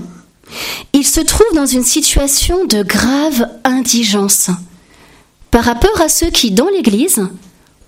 ils 0.92 1.06
se 1.06 1.20
trouvent 1.20 1.54
dans 1.54 1.66
une 1.66 1.84
situation 1.84 2.64
de 2.64 2.82
grave 2.82 3.48
indigence 3.64 4.50
par 5.50 5.64
rapport 5.64 6.00
à 6.00 6.08
ceux 6.08 6.30
qui, 6.30 6.50
dans 6.50 6.68
l'Église, 6.68 7.26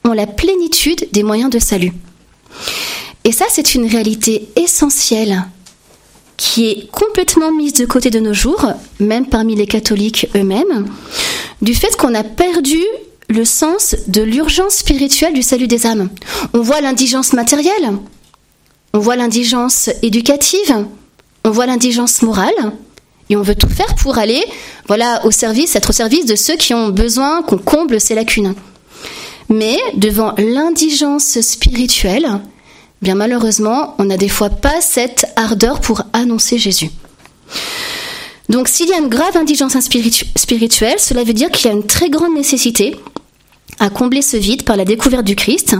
ont 0.05 0.13
la 0.13 0.27
plénitude 0.27 1.09
des 1.13 1.23
moyens 1.23 1.51
de 1.51 1.59
salut. 1.59 1.93
Et 3.25 3.33
ça, 3.33 3.45
c'est 3.51 3.75
une 3.75 3.87
réalité 3.87 4.49
essentielle 4.57 5.45
qui 6.37 6.69
est 6.69 6.91
complètement 6.91 7.53
mise 7.53 7.75
de 7.75 7.85
côté 7.85 8.09
de 8.09 8.19
nos 8.19 8.33
jours, 8.33 8.65
même 8.99 9.27
parmi 9.27 9.55
les 9.55 9.67
catholiques 9.67 10.27
eux-mêmes, 10.35 10.87
du 11.61 11.75
fait 11.75 11.95
qu'on 11.97 12.15
a 12.15 12.25
perdu 12.25 12.81
le 13.29 13.45
sens 13.45 13.95
de 14.09 14.23
l'urgence 14.23 14.77
spirituelle 14.77 15.35
du 15.35 15.43
salut 15.43 15.69
des 15.69 15.87
âmes. 15.87 16.09
On 16.55 16.63
voit 16.63 16.81
l'indigence 16.81 17.35
matérielle, 17.35 17.93
on 18.93 18.99
voit 18.99 19.17
l'indigence 19.17 19.91
éducative, 20.03 20.87
on 21.45 21.51
voit 21.51 21.67
l'indigence 21.67 22.23
morale, 22.23 22.55
et 23.29 23.37
on 23.37 23.43
veut 23.43 23.55
tout 23.55 23.69
faire 23.69 23.95
pour 23.95 24.19
aller, 24.19 24.45
voilà, 24.89 25.25
au 25.25 25.31
service, 25.31 25.77
être 25.77 25.91
au 25.91 25.93
service 25.93 26.27
de 26.27 26.35
ceux 26.35 26.57
qui 26.57 26.75
ont 26.75 26.89
besoin 26.89 27.43
qu'on 27.43 27.59
comble 27.59 28.01
ces 28.01 28.15
lacunes. 28.15 28.55
Mais 29.49 29.79
devant 29.95 30.35
l'indigence 30.37 31.41
spirituelle, 31.41 32.41
bien 33.03 33.15
malheureusement, 33.15 33.95
on 33.99 34.05
n'a 34.05 34.17
des 34.17 34.29
fois 34.29 34.51
pas 34.51 34.81
cette 34.81 35.27
ardeur 35.37 35.81
pour 35.81 36.03
annoncer 36.13 36.59
Jésus. 36.59 36.91
Donc 38.49 38.67
s'il 38.67 38.89
y 38.89 38.93
a 38.93 38.99
une 38.99 39.09
grave 39.09 39.37
indigence 39.37 39.77
spirituelle, 39.79 40.99
cela 40.99 41.23
veut 41.23 41.33
dire 41.33 41.51
qu'il 41.51 41.67
y 41.67 41.71
a 41.71 41.77
une 41.77 41.87
très 41.87 42.11
grande 42.11 42.35
nécessité 42.35 42.97
à 43.79 43.91
combler 43.91 44.23
ce 44.23 44.37
vide 44.37 44.65
par 44.65 44.77
la 44.77 44.85
découverte 44.85 45.25
du 45.25 45.37
Christ. 45.37 45.77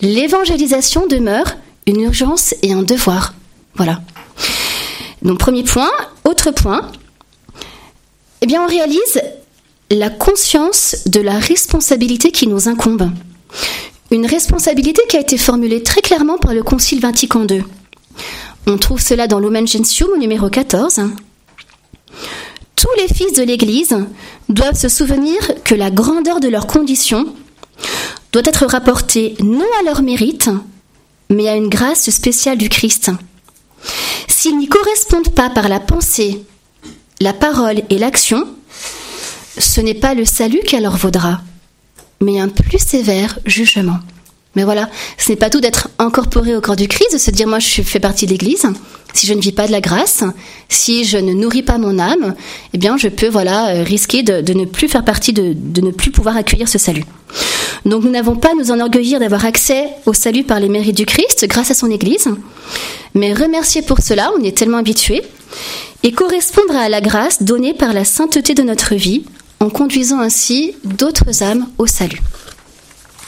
L'évangélisation 0.00 1.06
demeure 1.06 1.56
une 1.86 2.00
urgence 2.00 2.54
et 2.62 2.72
un 2.72 2.82
devoir. 2.82 3.34
Voilà. 3.74 4.00
Donc 5.22 5.38
premier 5.38 5.64
point. 5.64 5.90
Autre 6.24 6.50
point. 6.50 6.90
Eh 8.40 8.46
bien 8.46 8.62
on 8.62 8.66
réalise 8.66 9.20
la 9.90 10.10
conscience 10.10 10.96
de 11.06 11.20
la 11.20 11.38
responsabilité 11.38 12.30
qui 12.30 12.46
nous 12.46 12.68
incombe. 12.68 13.10
Une 14.10 14.26
responsabilité 14.26 15.02
qui 15.08 15.16
a 15.16 15.20
été 15.20 15.38
formulée 15.38 15.82
très 15.82 16.00
clairement 16.00 16.38
par 16.38 16.54
le 16.54 16.62
Concile 16.62 17.00
Vatican 17.00 17.46
II. 17.46 17.64
On 18.66 18.78
trouve 18.78 19.00
cela 19.00 19.26
dans 19.26 19.40
l'Omen 19.40 19.66
Gentium 19.66 20.10
au 20.14 20.16
numéro 20.16 20.48
14. 20.48 21.00
Tous 22.76 22.88
les 22.98 23.08
fils 23.08 23.32
de 23.34 23.42
l'Église 23.42 23.96
doivent 24.48 24.78
se 24.78 24.88
souvenir 24.88 25.38
que 25.64 25.74
la 25.74 25.90
grandeur 25.90 26.40
de 26.40 26.48
leur 26.48 26.66
condition 26.66 27.26
doit 28.32 28.42
être 28.44 28.66
rapportée 28.66 29.36
non 29.40 29.66
à 29.80 29.84
leur 29.84 30.02
mérite, 30.02 30.50
mais 31.30 31.48
à 31.48 31.56
une 31.56 31.68
grâce 31.68 32.10
spéciale 32.10 32.58
du 32.58 32.68
Christ. 32.68 33.10
S'ils 34.28 34.58
n'y 34.58 34.68
correspondent 34.68 35.34
pas 35.34 35.50
par 35.50 35.68
la 35.68 35.80
pensée, 35.80 36.42
la 37.20 37.32
parole 37.32 37.82
et 37.90 37.98
l'action, 37.98 38.46
ce 39.58 39.80
n'est 39.80 39.94
pas 39.94 40.14
le 40.14 40.24
salut 40.24 40.60
qu'elle 40.66 40.84
leur 40.84 40.96
vaudra, 40.96 41.40
mais 42.20 42.40
un 42.40 42.48
plus 42.48 42.78
sévère 42.78 43.38
jugement. 43.44 43.98
Mais 44.54 44.64
voilà, 44.64 44.90
ce 45.16 45.30
n'est 45.30 45.36
pas 45.36 45.48
tout 45.48 45.60
d'être 45.60 45.88
incorporé 45.98 46.54
au 46.54 46.60
corps 46.60 46.76
du 46.76 46.86
Christ, 46.86 47.12
de 47.12 47.18
se 47.18 47.30
dire 47.30 47.46
moi 47.46 47.58
je 47.58 47.82
fais 47.82 48.00
partie 48.00 48.26
de 48.26 48.32
l'Église. 48.32 48.66
Si 49.14 49.26
je 49.26 49.34
ne 49.34 49.40
vis 49.40 49.52
pas 49.52 49.66
de 49.66 49.72
la 49.72 49.80
grâce, 49.80 50.24
si 50.68 51.04
je 51.04 51.18
ne 51.18 51.32
nourris 51.32 51.62
pas 51.62 51.78
mon 51.78 51.98
âme, 51.98 52.34
eh 52.72 52.78
bien 52.78 52.96
je 52.96 53.08
peux 53.08 53.28
voilà 53.28 53.68
euh, 53.68 53.82
risquer 53.82 54.22
de, 54.22 54.52
ne 54.52 54.64
plus 54.64 54.88
faire 54.88 55.04
partie, 55.04 55.32
de, 55.32 55.54
de 55.54 55.80
ne 55.80 55.90
plus 55.90 56.10
pouvoir 56.10 56.36
accueillir 56.36 56.68
ce 56.68 56.78
salut. 56.78 57.04
Donc 57.84 58.04
nous 58.04 58.10
n'avons 58.10 58.36
pas 58.36 58.50
à 58.50 58.54
nous 58.54 58.70
enorgueillir 58.70 59.20
d'avoir 59.20 59.44
accès 59.44 59.88
au 60.06 60.12
salut 60.12 60.44
par 60.44 60.60
les 60.60 60.68
mérites 60.68 60.96
du 60.96 61.06
Christ 61.06 61.46
grâce 61.48 61.70
à 61.70 61.74
son 61.74 61.90
Église, 61.90 62.28
mais 63.14 63.32
remercier 63.32 63.82
pour 63.82 64.00
cela, 64.00 64.30
on 64.38 64.44
est 64.44 64.56
tellement 64.56 64.78
habitué, 64.78 65.22
et 66.02 66.12
correspondre 66.12 66.76
à 66.76 66.88
la 66.88 67.00
grâce 67.00 67.42
donnée 67.42 67.74
par 67.74 67.92
la 67.92 68.04
sainteté 68.04 68.54
de 68.54 68.62
notre 68.62 68.94
vie 68.94 69.24
en 69.60 69.70
conduisant 69.70 70.20
ainsi 70.20 70.74
d'autres 70.84 71.42
âmes 71.42 71.68
au 71.78 71.86
salut. 71.86 72.20